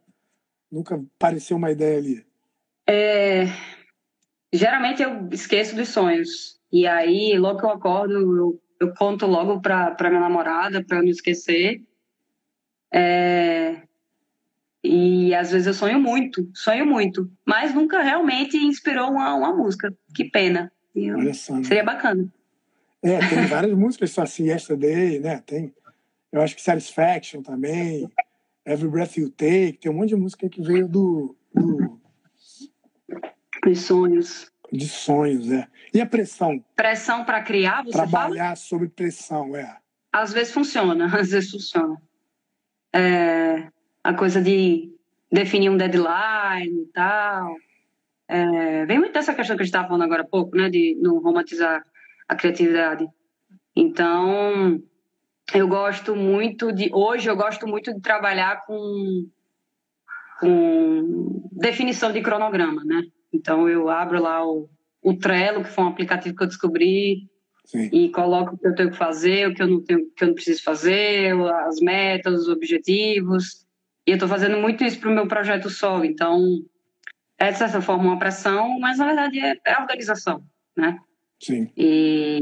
nunca 0.71 1.03
apareceu 1.17 1.57
uma 1.57 1.71
ideia 1.71 1.99
ali? 1.99 2.27
É, 2.89 3.47
Geralmente 4.53 5.03
eu 5.03 5.29
esqueço 5.31 5.77
dos 5.77 5.89
sonhos. 5.89 6.59
E 6.73 6.87
aí, 6.87 7.37
logo 7.39 7.61
que 7.61 7.67
eu 7.67 7.71
acordo, 7.71 8.15
eu, 8.15 8.61
eu 8.81 8.95
conto 8.95 9.27
logo 9.27 9.61
para 9.61 9.95
minha 10.09 10.21
namorada, 10.21 10.83
para 10.85 10.99
eu 10.99 11.03
não 11.03 11.11
esquecer. 11.11 11.83
É... 12.93 13.83
E 14.83 15.35
às 15.35 15.51
vezes 15.51 15.67
eu 15.67 15.75
sonho 15.75 16.01
muito, 16.01 16.49
sonho 16.55 16.87
muito, 16.87 17.29
mas 17.45 17.75
nunca 17.75 18.01
realmente 18.03 18.57
inspirou 18.57 19.11
uma, 19.11 19.35
uma 19.35 19.55
música. 19.55 19.93
Que 20.15 20.25
pena. 20.25 20.73
Eu... 20.95 21.19
Olha 21.19 21.35
só, 21.35 21.57
né? 21.57 21.65
Seria 21.65 21.85
bacana. 21.85 22.29
É, 23.03 23.19
tem 23.19 23.47
várias 23.47 23.75
músicas 23.77 24.13
só 24.13 24.23
assim, 24.23 24.49
Yesterday, 24.49 25.19
né? 25.19 25.43
Tem, 25.45 25.75
eu 26.37 26.43
acho 26.43 26.55
que 26.55 26.63
Satisfaction 26.63 27.43
também, 27.43 28.11
Every 28.65 28.91
Breath 28.91 29.17
You 29.17 29.31
Take, 29.31 29.79
tem 29.81 29.91
um 29.91 29.95
monte 29.95 30.11
de 30.11 30.17
música 30.17 30.49
que 30.49 30.61
veio 30.61 30.87
do. 30.87 31.35
do... 31.55 32.01
Dos 33.65 33.81
sonhos. 33.81 34.53
De 34.71 34.87
sonhos, 34.87 35.51
é. 35.51 35.67
E 35.95 36.01
a 36.01 36.07
pressão? 36.07 36.63
Pressão 36.75 37.25
para 37.25 37.43
criar, 37.43 37.83
você 37.85 37.93
Trabalhar 37.93 38.45
fala? 38.45 38.57
sob 38.57 38.89
pressão, 38.89 39.57
é. 39.57 39.79
Às 40.13 40.33
vezes 40.33 40.53
funciona, 40.53 41.07
às 41.17 41.31
vezes 41.31 41.51
funciona. 41.51 41.97
É, 42.95 43.69
a 44.05 44.13
coisa 44.13 44.41
de 44.43 44.93
definir 45.33 45.71
um 45.71 45.77
deadline 45.77 46.83
e 46.83 46.87
tal. 46.93 47.57
É, 48.29 48.85
vem 48.85 48.99
muito 48.99 49.13
dessa 49.13 49.33
questão 49.35 49.57
que 49.57 49.63
a 49.63 49.65
gente 49.65 49.73
estava 49.73 49.89
falando 49.89 50.03
agora 50.03 50.23
há 50.23 50.27
pouco, 50.27 50.55
né? 50.57 50.69
De 50.69 50.99
não 51.01 51.19
romantizar 51.19 51.83
a 52.29 52.37
criatividade. 52.37 53.09
Então, 53.75 54.83
eu 55.55 55.69
gosto 55.69 56.15
muito 56.17 56.73
de. 56.73 56.91
Hoje, 56.93 57.29
eu 57.29 57.37
gosto 57.37 57.67
muito 57.67 57.95
de 57.95 58.01
trabalhar 58.01 58.65
com, 58.67 59.29
com 60.41 61.49
definição 61.53 62.13
de 62.13 62.21
cronograma, 62.21 62.85
né? 62.85 63.03
Então, 63.33 63.69
eu 63.69 63.89
abro 63.89 64.21
lá 64.21 64.47
o, 64.47 64.69
o 65.03 65.15
Trello, 65.15 65.63
que 65.63 65.71
foi 65.71 65.85
um 65.85 65.89
aplicativo 65.89 66.35
que 66.35 66.43
eu 66.43 66.49
descobri, 66.49 67.29
Sim. 67.65 67.89
e 67.93 68.09
coloco 68.11 68.55
o 68.55 68.59
que 68.59 68.67
eu 68.67 68.75
tenho 68.75 68.91
que 68.91 68.97
fazer, 68.97 69.49
o 69.49 69.55
que 69.55 69.63
eu 69.63 69.69
não, 69.69 69.83
tenho, 69.83 70.11
que 70.17 70.25
eu 70.25 70.29
não 70.29 70.35
preciso 70.35 70.63
fazer, 70.63 71.33
as 71.67 71.81
metas, 71.81 72.43
os 72.43 72.49
objetivos. 72.49 73.67
E 74.07 74.11
eu 74.11 74.15
estou 74.15 74.29
fazendo 74.29 74.59
muito 74.59 74.85
isso 74.85 74.99
para 75.01 75.11
o 75.11 75.15
meu 75.15 75.27
projeto 75.27 75.69
solo. 75.69 76.05
Então, 76.05 76.41
é 77.39 77.51
de 77.51 77.59
certa 77.59 77.81
forma 77.81 78.05
uma 78.05 78.19
pressão, 78.19 78.79
mas 78.79 78.99
na 78.99 79.07
verdade 79.07 79.39
é, 79.39 79.57
é 79.65 79.81
organização, 79.81 80.43
né? 80.77 80.99
Sim. 81.41 81.71
E, 81.77 82.41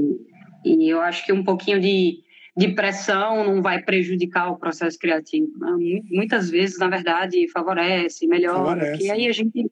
e 0.64 0.88
eu 0.88 1.00
acho 1.00 1.24
que 1.24 1.32
um 1.32 1.42
pouquinho 1.42 1.80
de, 1.80 2.22
de 2.56 2.68
pressão 2.68 3.44
não 3.44 3.60
vai 3.60 3.82
prejudicar 3.82 4.50
o 4.50 4.56
processo 4.56 4.98
criativo. 4.98 5.58
Né? 5.58 6.00
Muitas 6.10 6.50
vezes, 6.50 6.78
na 6.78 6.88
verdade, 6.88 7.48
favorece, 7.50 8.26
melhora, 8.26 8.58
favorece. 8.58 8.90
porque 8.92 9.10
aí 9.10 9.26
a 9.26 9.32
gente 9.32 9.70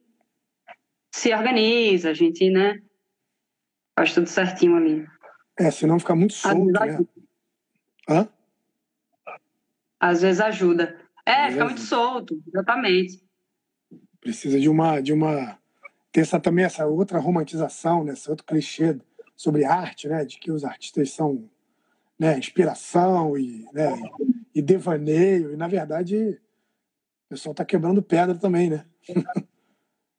se 1.14 1.32
organiza, 1.32 2.10
a 2.10 2.14
gente, 2.14 2.50
né, 2.50 2.80
faz 3.96 4.14
tudo 4.14 4.28
certinho 4.28 4.76
ali. 4.76 5.06
É, 5.58 5.70
senão 5.70 5.98
fica 5.98 6.14
muito 6.14 6.32
solto, 6.32 6.72
né? 6.72 6.98
Hã? 8.08 8.28
Às 10.00 10.22
vezes 10.22 10.40
ajuda. 10.40 10.98
É, 11.24 11.46
Às 11.46 11.52
fica 11.52 11.64
muito 11.66 11.80
solto, 11.80 12.42
exatamente. 12.48 13.22
Precisa 14.20 14.58
de 14.58 14.68
uma, 14.68 15.00
de 15.00 15.12
uma 15.12 15.58
ter 16.10 16.22
essa, 16.22 16.40
também 16.40 16.64
essa 16.64 16.86
outra 16.86 17.18
romantização, 17.18 18.02
né, 18.02 18.14
esse 18.14 18.28
outro 18.28 18.44
clichê 18.44 18.98
sobre 19.36 19.64
arte, 19.64 20.08
né, 20.08 20.24
de 20.24 20.38
que 20.38 20.50
os 20.50 20.64
artistas 20.64 21.12
são 21.12 21.48
né, 22.22 22.38
inspiração 22.38 23.36
e, 23.36 23.66
né, 23.72 24.00
e 24.54 24.62
devaneio, 24.62 25.52
e 25.52 25.56
na 25.56 25.66
verdade 25.66 26.38
o 27.26 27.30
pessoal 27.30 27.50
está 27.50 27.64
quebrando 27.64 28.00
pedra 28.00 28.36
também, 28.36 28.70
né? 28.70 28.86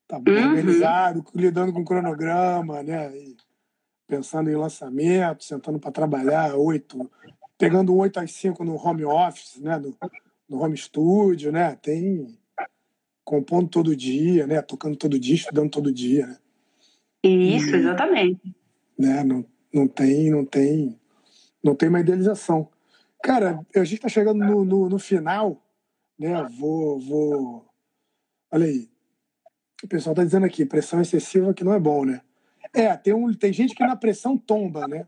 tá 0.06 0.20
bem 0.20 0.43
uhum. 0.43 0.49
organizado, 0.49 1.26
lidando 1.34 1.72
com 1.72 1.86
cronograma, 1.86 2.84
né? 2.84 3.16
E 3.16 3.38
pensando 4.06 4.49
em 4.49 4.56
lançamento, 4.56 5.45
sentando 5.45 5.80
para 5.80 5.93
trabalhar 5.93 6.56
oito, 6.56 7.10
pegando 7.58 7.95
oito 7.95 8.20
às 8.20 8.34
cinco 8.34 8.66
no 8.66 8.76
home 8.76 9.06
office, 9.06 9.62
né? 9.62 9.78
No, 9.78 9.95
no 10.49 10.62
home 10.62 10.76
studio, 10.76 11.54
né? 11.54 11.78
Tem 11.82 12.38
compondo 13.24 13.70
todo 13.70 13.95
dia, 13.95 14.45
né? 14.45 14.62
Tocando 14.62 14.97
todo 14.97 15.18
dia, 15.18 15.36
estudando 15.36 15.70
todo 15.70 15.89
dia, 15.89 16.28
né? 16.28 16.38
Isso, 17.24 17.74
e, 17.74 17.80
exatamente. 17.80 18.56
Né? 18.99 19.24
Não, 19.24 19.45
não 19.74 19.88
tem, 19.88 20.30
não 20.30 20.43
tem, 20.43 20.99
não 21.64 21.76
tem 21.76 21.89
uma 21.89 22.01
idealização. 22.01 22.70
Cara, 23.24 23.66
a 23.74 23.84
gente 23.84 23.95
está 23.95 24.09
chegando 24.09 24.43
no, 24.43 24.66
no, 24.66 24.89
no, 24.89 24.99
final, 24.99 25.64
né? 26.20 26.43
Vou, 26.59 26.99
vou, 26.99 27.66
olha 28.51 28.66
aí, 28.66 28.89
o 29.82 29.88
pessoal 29.88 30.11
está 30.14 30.24
dizendo 30.24 30.45
aqui, 30.45 30.66
pressão 30.66 30.99
excessiva 30.99 31.53
que 31.53 31.64
não 31.64 31.74
é 31.74 31.80
bom, 31.80 32.03
né? 32.03 32.22
É, 32.74 32.95
tem, 32.97 33.14
um, 33.14 33.34
tem 33.34 33.53
gente 33.53 33.76
que 33.76 33.86
na 33.86 33.95
pressão 33.95 34.38
tomba, 34.38 34.88
né? 34.88 35.07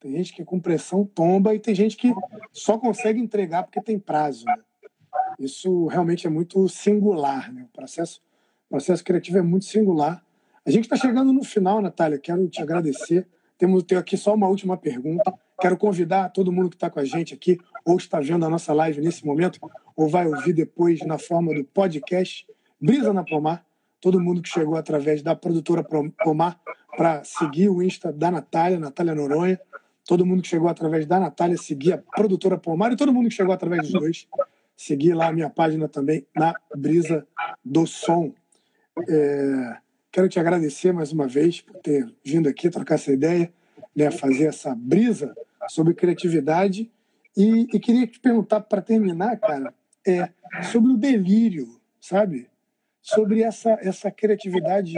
Tem 0.00 0.12
gente 0.12 0.34
que 0.34 0.44
com 0.44 0.58
pressão 0.58 1.04
tomba 1.04 1.54
e 1.54 1.60
tem 1.60 1.74
gente 1.74 1.96
que 1.96 2.12
só 2.52 2.78
consegue 2.78 3.20
entregar 3.20 3.62
porque 3.62 3.80
tem 3.80 3.98
prazo. 3.98 4.44
Né? 4.44 4.56
Isso 5.38 5.86
realmente 5.86 6.26
é 6.26 6.30
muito 6.30 6.68
singular, 6.68 7.52
né? 7.52 7.64
O 7.64 7.76
processo, 7.76 8.20
o 8.66 8.70
processo 8.70 9.04
criativo 9.04 9.38
é 9.38 9.42
muito 9.42 9.66
singular. 9.66 10.24
A 10.64 10.70
gente 10.70 10.84
está 10.84 10.96
chegando 10.96 11.32
no 11.32 11.44
final, 11.44 11.80
Natália. 11.80 12.18
Quero 12.18 12.48
te 12.48 12.60
agradecer. 12.60 13.26
Temos 13.56 13.84
tenho 13.84 14.00
aqui 14.00 14.16
só 14.16 14.34
uma 14.34 14.48
última 14.48 14.76
pergunta. 14.76 15.32
Quero 15.60 15.76
convidar 15.76 16.28
todo 16.30 16.52
mundo 16.52 16.68
que 16.68 16.76
está 16.76 16.90
com 16.90 17.00
a 17.00 17.04
gente 17.04 17.34
aqui, 17.34 17.58
ou 17.84 17.96
está 17.96 18.20
vendo 18.20 18.44
a 18.44 18.50
nossa 18.50 18.72
live 18.72 19.00
nesse 19.00 19.24
momento, 19.24 19.58
ou 19.96 20.08
vai 20.08 20.26
ouvir 20.26 20.52
depois 20.52 21.00
na 21.00 21.18
forma 21.18 21.54
do 21.54 21.64
podcast 21.64 22.46
Brisa 22.80 23.12
na 23.12 23.24
Pomar. 23.24 23.64
Todo 24.00 24.20
mundo 24.20 24.42
que 24.42 24.48
chegou 24.48 24.76
através 24.76 25.22
da 25.22 25.34
produtora 25.34 25.82
Pomar 25.82 26.60
para 26.96 27.24
seguir 27.24 27.68
o 27.68 27.82
Insta 27.82 28.12
da 28.12 28.30
Natália, 28.30 28.78
Natália 28.78 29.14
Noronha. 29.14 29.58
Todo 30.06 30.26
mundo 30.26 30.42
que 30.42 30.48
chegou 30.48 30.68
através 30.68 31.06
da 31.06 31.18
Natália 31.18 31.56
seguir 31.56 31.94
a 31.94 31.98
produtora 31.98 32.58
Pomar 32.58 32.92
e 32.92 32.96
todo 32.96 33.12
mundo 33.12 33.28
que 33.28 33.34
chegou 33.34 33.52
através 33.52 33.82
dos 33.82 33.92
dois 33.92 34.28
seguir 34.76 35.14
lá 35.14 35.28
a 35.28 35.32
minha 35.32 35.48
página 35.48 35.88
também 35.88 36.26
na 36.36 36.54
Brisa 36.76 37.26
do 37.64 37.86
Som. 37.86 38.32
É, 39.08 39.76
quero 40.12 40.28
te 40.28 40.38
agradecer 40.38 40.92
mais 40.92 41.12
uma 41.12 41.26
vez 41.26 41.60
por 41.60 41.76
ter 41.80 42.06
vindo 42.24 42.48
aqui 42.48 42.68
trocar 42.68 42.96
essa 42.96 43.10
ideia, 43.10 43.52
né, 43.96 44.10
fazer 44.10 44.46
essa 44.46 44.74
brisa 44.74 45.34
sobre 45.68 45.94
criatividade. 45.94 46.90
E, 47.36 47.66
e 47.72 47.80
queria 47.80 48.06
te 48.06 48.20
perguntar, 48.20 48.60
para 48.60 48.82
terminar, 48.82 49.38
cara, 49.38 49.74
é, 50.06 50.30
sobre 50.70 50.92
o 50.92 50.96
delírio, 50.96 51.80
sabe? 52.00 52.48
Sobre 53.00 53.42
essa, 53.42 53.78
essa 53.80 54.10
criatividade 54.10 54.94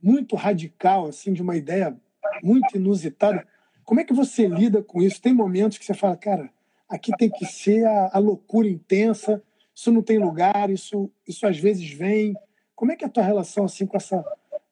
muito 0.00 0.36
radical, 0.36 1.08
assim, 1.08 1.32
de 1.32 1.42
uma 1.42 1.56
ideia 1.56 1.96
muito 2.42 2.76
inusitada. 2.76 3.46
Como 3.84 4.00
é 4.00 4.04
que 4.04 4.12
você 4.12 4.46
lida 4.46 4.82
com 4.82 5.02
isso? 5.02 5.20
Tem 5.20 5.32
momentos 5.32 5.78
que 5.78 5.84
você 5.84 5.94
fala, 5.94 6.16
cara, 6.16 6.50
aqui 6.88 7.10
tem 7.16 7.30
que 7.30 7.46
ser 7.46 7.86
a, 7.86 8.10
a, 8.12 8.18
loucura 8.18 8.68
intensa, 8.68 9.42
isso 9.74 9.90
não 9.90 10.02
tem 10.02 10.18
lugar, 10.18 10.70
isso, 10.70 11.10
isso 11.26 11.46
às 11.46 11.58
vezes 11.58 11.90
vem. 11.90 12.34
Como 12.74 12.92
é 12.92 12.96
que 12.96 13.04
é 13.04 13.08
a 13.08 13.10
tua 13.10 13.22
relação 13.22 13.64
assim 13.64 13.86
com 13.86 13.96
essa 13.96 14.24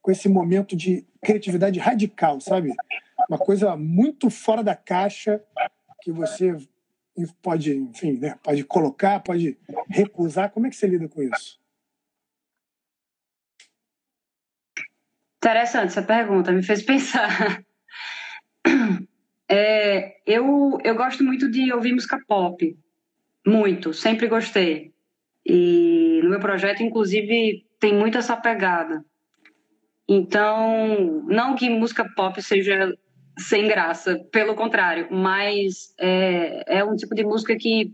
com 0.03 0.11
esse 0.11 0.29
momento 0.29 0.77
de 0.77 1.07
criatividade 1.23 1.79
radical, 1.79 2.41
sabe? 2.41 2.75
Uma 3.29 3.39
coisa 3.39 3.77
muito 3.77 4.29
fora 4.29 4.63
da 4.63 4.75
caixa 4.75 5.41
que 6.03 6.11
você 6.11 6.57
pode, 7.41 7.75
enfim, 7.75 8.19
né, 8.19 8.37
pode 8.43 8.65
colocar, 8.65 9.21
pode 9.21 9.57
recusar. 9.89 10.51
Como 10.51 10.67
é 10.67 10.71
que 10.71 10.77
você 10.77 10.89
lida 10.89 11.09
com 11.09 11.23
isso? 11.23 11.61
Interessante 15.37 15.89
essa 15.89 16.03
pergunta, 16.03 16.53
me 16.53 16.63
fez 16.63 16.83
pensar. 16.83 17.65
É, 19.55 20.17
eu, 20.25 20.79
eu 20.83 20.95
gosto 20.95 21.23
muito 21.23 21.51
de 21.51 21.71
ouvir 21.75 21.93
música 21.93 22.19
pop. 22.27 22.75
Muito, 23.47 23.93
sempre 23.93 24.27
gostei. 24.27 24.95
E 25.45 26.21
no 26.23 26.31
meu 26.31 26.41
projeto, 26.41 26.83
inclusive, 26.83 27.67
tem 27.79 27.95
muito 27.95 28.17
essa 28.17 28.35
pegada. 28.35 29.05
Então, 30.15 31.23
não 31.27 31.55
que 31.55 31.71
música 31.71 32.07
pop 32.15 32.43
seja 32.43 32.95
sem 33.39 33.67
graça, 33.67 34.19
pelo 34.31 34.55
contrário, 34.55 35.09
mas 35.11 35.95
é, 35.99 36.81
é 36.81 36.85
um 36.85 36.95
tipo 36.95 37.15
de 37.15 37.25
música 37.25 37.57
que 37.57 37.91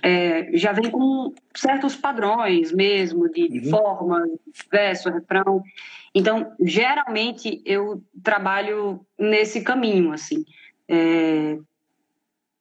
é, 0.00 0.56
já 0.56 0.70
vem 0.70 0.88
com 0.88 1.34
certos 1.52 1.96
padrões 1.96 2.70
mesmo, 2.70 3.28
de, 3.28 3.48
de 3.48 3.58
uhum. 3.58 3.70
forma, 3.70 4.24
verso, 4.70 5.10
refrão. 5.10 5.64
Então, 6.14 6.52
geralmente, 6.60 7.60
eu 7.66 8.00
trabalho 8.22 9.04
nesse 9.18 9.62
caminho, 9.62 10.12
assim. 10.12 10.44
É, 10.88 11.58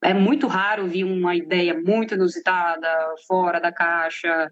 é 0.02 0.14
muito 0.16 0.48
raro 0.48 0.88
vir 0.88 1.04
uma 1.04 1.36
ideia 1.36 1.80
muito 1.80 2.16
inusitada, 2.16 2.88
fora 3.28 3.60
da 3.60 3.72
caixa. 3.72 4.52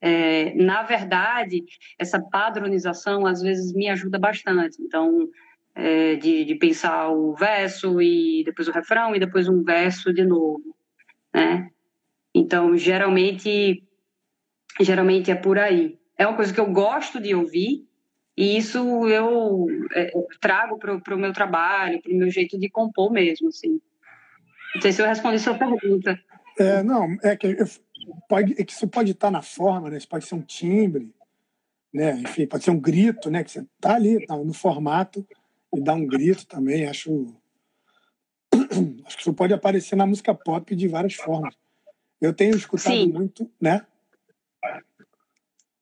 É, 0.00 0.54
na 0.54 0.82
verdade, 0.82 1.64
essa 1.98 2.20
padronização 2.20 3.26
às 3.26 3.40
vezes 3.40 3.72
me 3.72 3.88
ajuda 3.88 4.18
bastante. 4.18 4.80
Então, 4.82 5.28
é, 5.74 6.16
de, 6.16 6.44
de, 6.44 6.54
pensar 6.54 7.10
o 7.10 7.34
verso 7.34 8.00
e 8.00 8.42
depois 8.44 8.68
o 8.68 8.72
refrão 8.72 9.14
e 9.14 9.20
depois 9.20 9.48
um 9.48 9.62
verso 9.62 10.12
de 10.12 10.24
novo, 10.24 10.74
né? 11.34 11.70
Então, 12.34 12.76
geralmente, 12.76 13.82
geralmente 14.80 15.30
é 15.30 15.34
por 15.34 15.58
aí. 15.58 15.98
É 16.18 16.26
uma 16.26 16.36
coisa 16.36 16.52
que 16.52 16.60
eu 16.60 16.70
gosto 16.72 17.20
de 17.20 17.34
ouvir, 17.34 17.86
E 18.36 18.58
isso 18.58 19.08
eu 19.08 19.66
é, 19.94 20.12
trago 20.40 20.78
para 20.78 21.14
o 21.14 21.18
meu 21.18 21.32
trabalho, 21.32 22.00
para 22.02 22.12
o 22.12 22.16
meu 22.16 22.30
jeito 22.30 22.58
de 22.58 22.68
compor 22.68 23.10
mesmo, 23.10 23.48
assim. 23.48 23.80
Não 24.74 24.82
sei 24.82 24.92
se 24.92 25.00
eu 25.00 25.06
respondi 25.06 25.38
sua 25.38 25.54
pergunta. 25.54 26.20
É, 26.58 26.82
não, 26.82 27.16
é 27.22 27.36
que, 27.36 27.56
pode, 28.28 28.54
é 28.58 28.64
que 28.64 28.72
isso 28.72 28.88
pode 28.88 29.12
estar 29.12 29.30
na 29.30 29.42
forma, 29.42 29.90
né? 29.90 29.96
Isso 29.96 30.08
pode 30.08 30.26
ser 30.26 30.34
um 30.34 30.42
timbre, 30.42 31.12
né? 31.92 32.12
Enfim, 32.18 32.46
pode 32.46 32.64
ser 32.64 32.70
um 32.70 32.80
grito, 32.80 33.30
né? 33.30 33.42
Que 33.42 33.50
você 33.50 33.66
tá 33.80 33.94
ali 33.94 34.24
tá 34.26 34.36
no 34.36 34.52
formato 34.52 35.26
e 35.74 35.80
dá 35.80 35.94
um 35.94 36.06
grito 36.06 36.46
também. 36.46 36.86
Acho, 36.86 37.34
acho 39.06 39.16
que 39.16 39.22
isso 39.22 39.34
pode 39.34 39.52
aparecer 39.52 39.96
na 39.96 40.06
música 40.06 40.34
pop 40.34 40.74
de 40.74 40.88
várias 40.88 41.14
formas. 41.14 41.54
Eu 42.20 42.32
tenho 42.32 42.56
escutado 42.56 42.94
Sim. 42.94 43.12
muito, 43.12 43.50
né? 43.60 43.84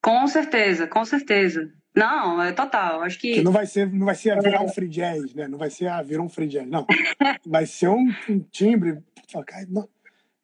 Com 0.02 0.26
certeza, 0.26 0.86
com 0.86 1.04
certeza. 1.04 1.72
Não, 1.94 2.42
é 2.42 2.52
total. 2.52 3.02
Acho 3.02 3.18
que. 3.18 3.34
que 3.34 3.42
não 3.42 3.52
vai 3.52 3.66
ser, 3.66 3.90
não 3.90 4.04
vai 4.04 4.16
ser 4.16 4.32
a 4.32 4.40
virar 4.40 4.62
um 4.62 4.68
free 4.68 4.88
jazz, 4.88 5.32
né? 5.32 5.46
Não 5.46 5.56
vai 5.56 5.70
ser 5.70 5.86
a 5.86 6.02
virar 6.02 6.22
um 6.22 6.28
free 6.28 6.48
jazz, 6.48 6.66
não. 6.68 6.84
vai 7.46 7.66
ser 7.66 7.88
um, 7.88 8.12
um 8.28 8.40
timbre. 8.40 8.98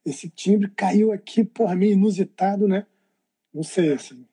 Esse 0.05 0.29
timbre 0.29 0.69
caiu 0.75 1.11
aqui, 1.11 1.43
porra, 1.43 1.75
meio 1.75 1.93
inusitado, 1.93 2.67
né? 2.67 2.85
Não 3.53 3.63
sei, 3.63 3.93
assim. 3.93 4.25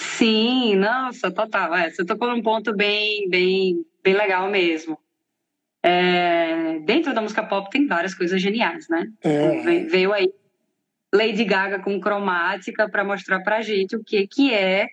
Sim, 0.00 0.76
nossa, 0.76 1.30
total. 1.30 1.74
É, 1.74 1.90
você 1.90 2.04
tocou 2.04 2.28
num 2.28 2.42
ponto 2.42 2.74
bem, 2.74 3.28
bem, 3.28 3.84
bem 4.02 4.14
legal 4.14 4.50
mesmo. 4.50 4.98
É, 5.82 6.78
dentro 6.80 7.14
da 7.14 7.20
música 7.20 7.42
pop 7.42 7.68
tem 7.70 7.86
várias 7.86 8.14
coisas 8.14 8.40
geniais, 8.40 8.88
né? 8.88 9.10
É. 9.20 9.84
Veio 9.86 10.12
aí 10.12 10.32
Lady 11.12 11.44
Gaga 11.44 11.80
com 11.80 12.00
cromática 12.00 12.88
para 12.88 13.04
mostrar 13.04 13.40
pra 13.40 13.62
gente 13.62 13.96
o 13.96 14.04
que, 14.04 14.26
que 14.26 14.52
é 14.52 14.88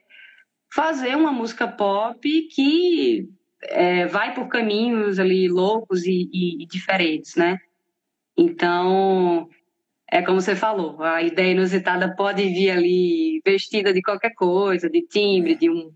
fazer 0.73 1.15
uma 1.15 1.31
música 1.31 1.67
pop 1.67 2.19
que 2.53 3.29
é, 3.61 4.05
vai 4.05 4.33
por 4.33 4.47
caminhos 4.47 5.19
ali 5.19 5.47
loucos 5.47 6.05
e, 6.05 6.29
e, 6.31 6.63
e, 6.63 6.65
diferentes, 6.65 7.35
né? 7.35 7.57
Então, 8.41 9.49
é 10.09 10.21
como 10.21 10.39
você 10.39 10.55
falou, 10.55 11.03
a 11.03 11.21
ideia 11.21 11.51
inusitada 11.51 12.15
pode 12.15 12.41
vir 12.43 12.69
ali 12.69 13.41
vestida 13.45 13.91
de 13.93 14.01
qualquer 14.01 14.33
coisa, 14.33 14.89
de 14.89 15.01
timbre, 15.01 15.55
de 15.55 15.69
um, 15.69 15.93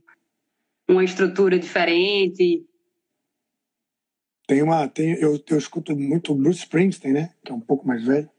uma 0.89 1.05
estrutura 1.05 1.57
diferente. 1.57 2.65
Tem 4.45 4.61
uma, 4.61 4.89
tem, 4.89 5.13
eu, 5.13 5.41
eu 5.49 5.57
escuto 5.57 5.95
muito 5.95 6.35
Bruce 6.35 6.59
Springsteen, 6.59 7.13
né? 7.13 7.33
Que 7.45 7.53
é 7.53 7.55
um 7.55 7.61
pouco 7.61 7.87
mais 7.87 8.03
velho, 8.03 8.29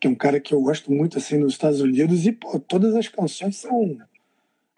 que 0.00 0.06
é 0.06 0.10
um 0.10 0.14
cara 0.14 0.40
que 0.40 0.54
eu 0.54 0.62
gosto 0.62 0.90
muito 0.90 1.18
assim 1.18 1.36
nos 1.36 1.52
Estados 1.52 1.82
Unidos 1.82 2.24
e 2.24 2.32
pô, 2.32 2.58
todas 2.58 2.94
as 2.94 3.08
canções 3.08 3.56
são 3.56 3.98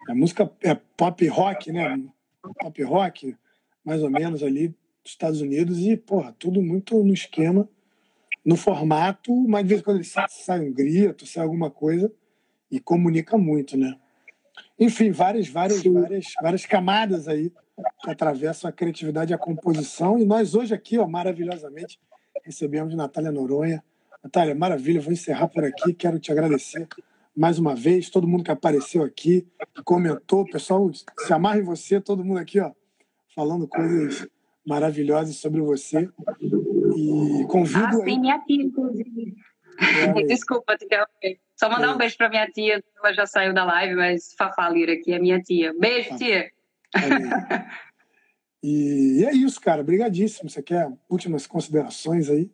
a 0.09 0.13
música 0.13 0.51
é 0.61 0.75
pop 0.75 1.25
rock, 1.29 1.71
né? 1.71 2.03
Pop 2.59 2.83
rock, 2.83 3.33
mais 3.83 4.03
ou 4.03 4.09
menos 4.09 4.43
ali 4.43 4.67
dos 4.67 5.13
Estados 5.13 5.39
Unidos 5.39 5.79
e, 5.79 5.95
porra, 5.95 6.35
tudo 6.37 6.61
muito 6.61 7.01
no 7.01 7.13
esquema, 7.13 7.67
no 8.45 8.55
formato, 8.55 9.33
mas 9.47 9.63
de 9.63 9.69
vez 9.69 9.81
em 9.81 9.83
quando 9.83 9.97
ele 9.97 10.05
sai, 10.05 10.27
sai 10.29 10.59
um 10.59 10.71
grito, 10.71 11.25
sai 11.25 11.43
alguma 11.43 11.71
coisa 11.71 12.11
e 12.69 12.79
comunica 12.79 13.37
muito, 13.37 13.75
né? 13.75 13.97
Enfim, 14.79 15.11
várias, 15.11 15.47
várias, 15.47 15.83
várias, 15.83 16.25
várias 16.41 16.65
camadas 16.65 17.27
aí 17.27 17.51
que 18.03 18.09
atravessam 18.09 18.69
a 18.69 18.73
criatividade 18.73 19.31
e 19.31 19.35
a 19.35 19.37
composição. 19.37 20.19
E 20.19 20.25
nós 20.25 20.53
hoje 20.53 20.73
aqui, 20.73 20.97
ó, 20.97 21.07
maravilhosamente, 21.07 21.99
recebemos 22.43 22.93
Natália 22.93 23.31
Noronha. 23.31 23.83
Natália, 24.23 24.55
maravilha, 24.55 25.01
vou 25.01 25.11
encerrar 25.11 25.47
por 25.47 25.63
aqui. 25.63 25.93
Quero 25.93 26.19
te 26.19 26.31
agradecer 26.31 26.87
mais 27.35 27.59
uma 27.59 27.75
vez, 27.75 28.09
todo 28.09 28.27
mundo 28.27 28.43
que 28.43 28.51
apareceu 28.51 29.03
aqui, 29.03 29.45
que 29.73 29.83
comentou, 29.83 30.45
pessoal, 30.45 30.89
se 30.93 31.33
amarra 31.33 31.59
em 31.59 31.63
você, 31.63 31.99
todo 31.99 32.23
mundo 32.23 32.39
aqui, 32.39 32.59
ó, 32.61 32.71
falando 33.35 33.67
coisas 33.67 34.25
maravilhosas 34.65 35.35
sobre 35.35 35.59
você. 35.59 36.09
E 36.95 37.45
convido. 37.47 37.85
Ah, 37.85 37.91
sim, 37.91 38.19
minha 38.19 38.39
tia, 38.39 38.63
inclusive. 38.63 39.35
Desculpa 40.27 40.77
te 40.77 40.85
interromper. 40.85 41.39
Só 41.55 41.69
mandar 41.69 41.87
é. 41.87 41.91
um 41.91 41.97
beijo 41.97 42.17
para 42.17 42.29
minha 42.29 42.47
tia, 42.47 42.83
ela 42.97 43.13
já 43.13 43.25
saiu 43.25 43.53
da 43.53 43.65
live, 43.65 43.95
mas 43.95 44.33
Fafá 44.37 44.69
Lira 44.69 44.93
aqui 44.93 45.13
é 45.13 45.19
minha 45.19 45.41
tia. 45.41 45.73
Beijo, 45.77 46.09
ah, 46.13 46.17
tia. 46.17 46.51
E 48.67 49.23
é 49.23 49.31
isso, 49.31 49.61
cara. 49.61 49.81
Obrigadíssimo. 49.81 50.49
Você 50.49 50.63
quer 50.63 50.91
últimas 51.07 51.45
considerações 51.45 52.31
aí? 52.31 52.49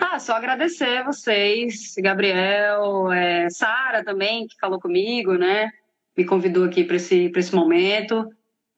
Ah, 0.00 0.18
só 0.18 0.32
agradecer 0.32 0.96
a 0.96 1.04
vocês, 1.04 1.94
Gabriel, 1.98 3.12
é, 3.12 3.50
Sara 3.50 4.02
também, 4.02 4.46
que 4.46 4.56
falou 4.58 4.80
comigo, 4.80 5.34
né? 5.34 5.70
Me 6.16 6.24
convidou 6.24 6.64
aqui 6.64 6.84
para 6.84 6.96
esse, 6.96 7.30
esse 7.36 7.54
momento. 7.54 8.26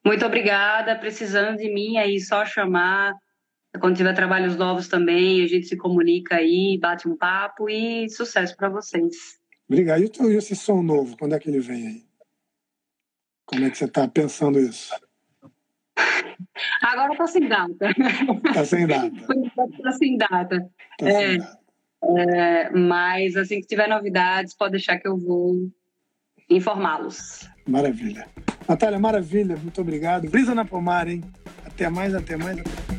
Muito 0.05 0.27
obrigada. 0.27 0.97
Precisando 0.97 1.59
de 1.59 1.73
mim 1.73 1.97
aí, 1.97 2.19
só 2.19 2.45
chamar. 2.45 3.15
Quando 3.79 3.97
tiver 3.97 4.15
trabalhos 4.15 4.57
novos 4.57 4.89
também, 4.89 5.43
a 5.43 5.47
gente 5.47 5.67
se 5.67 5.77
comunica 5.77 6.37
aí, 6.37 6.79
bate 6.81 7.09
um 7.09 7.17
papo 7.17 7.69
e 7.69 8.09
sucesso 8.09 8.57
para 8.57 8.69
vocês. 8.69 9.39
Obrigado. 9.69 10.03
E 10.03 10.37
esse 10.37 10.55
som 10.55 10.83
novo, 10.83 11.17
quando 11.17 11.35
é 11.35 11.39
que 11.39 11.49
ele 11.49 11.61
vem 11.61 11.87
aí? 11.87 12.07
Como 13.45 13.65
é 13.65 13.71
que 13.71 13.79
você 13.79 13.85
está 13.85 14.07
pensando 14.09 14.59
isso? 14.59 14.93
Agora 16.83 17.13
está 17.13 17.27
sem 17.27 17.49
data. 17.49 17.91
Está 18.47 18.65
sem 18.65 18.87
data. 18.87 19.17
Está 19.73 19.93
sem 19.93 20.17
data. 20.17 20.71
Tá 20.99 21.09
é, 21.09 21.29
sem 21.29 21.39
data. 21.39 21.59
É, 22.03 22.71
mas 22.71 23.37
assim 23.37 23.61
que 23.61 23.67
tiver 23.67 23.89
novidades, 23.89 24.55
pode 24.55 24.73
deixar 24.73 24.99
que 24.99 25.09
eu 25.09 25.17
vou 25.17 25.69
informá-los. 26.49 27.49
Maravilha. 27.67 28.29
Natália, 28.69 28.99
maravilha, 28.99 29.57
muito 29.57 29.81
obrigado. 29.81 30.29
Brisa 30.29 30.55
na 30.55 30.65
pomar, 30.65 31.09
hein? 31.09 31.23
Até 31.65 31.89
mais, 31.89 32.15
até 32.15 32.37
mais. 32.37 32.59
Até 32.59 32.69
mais. 32.69 32.96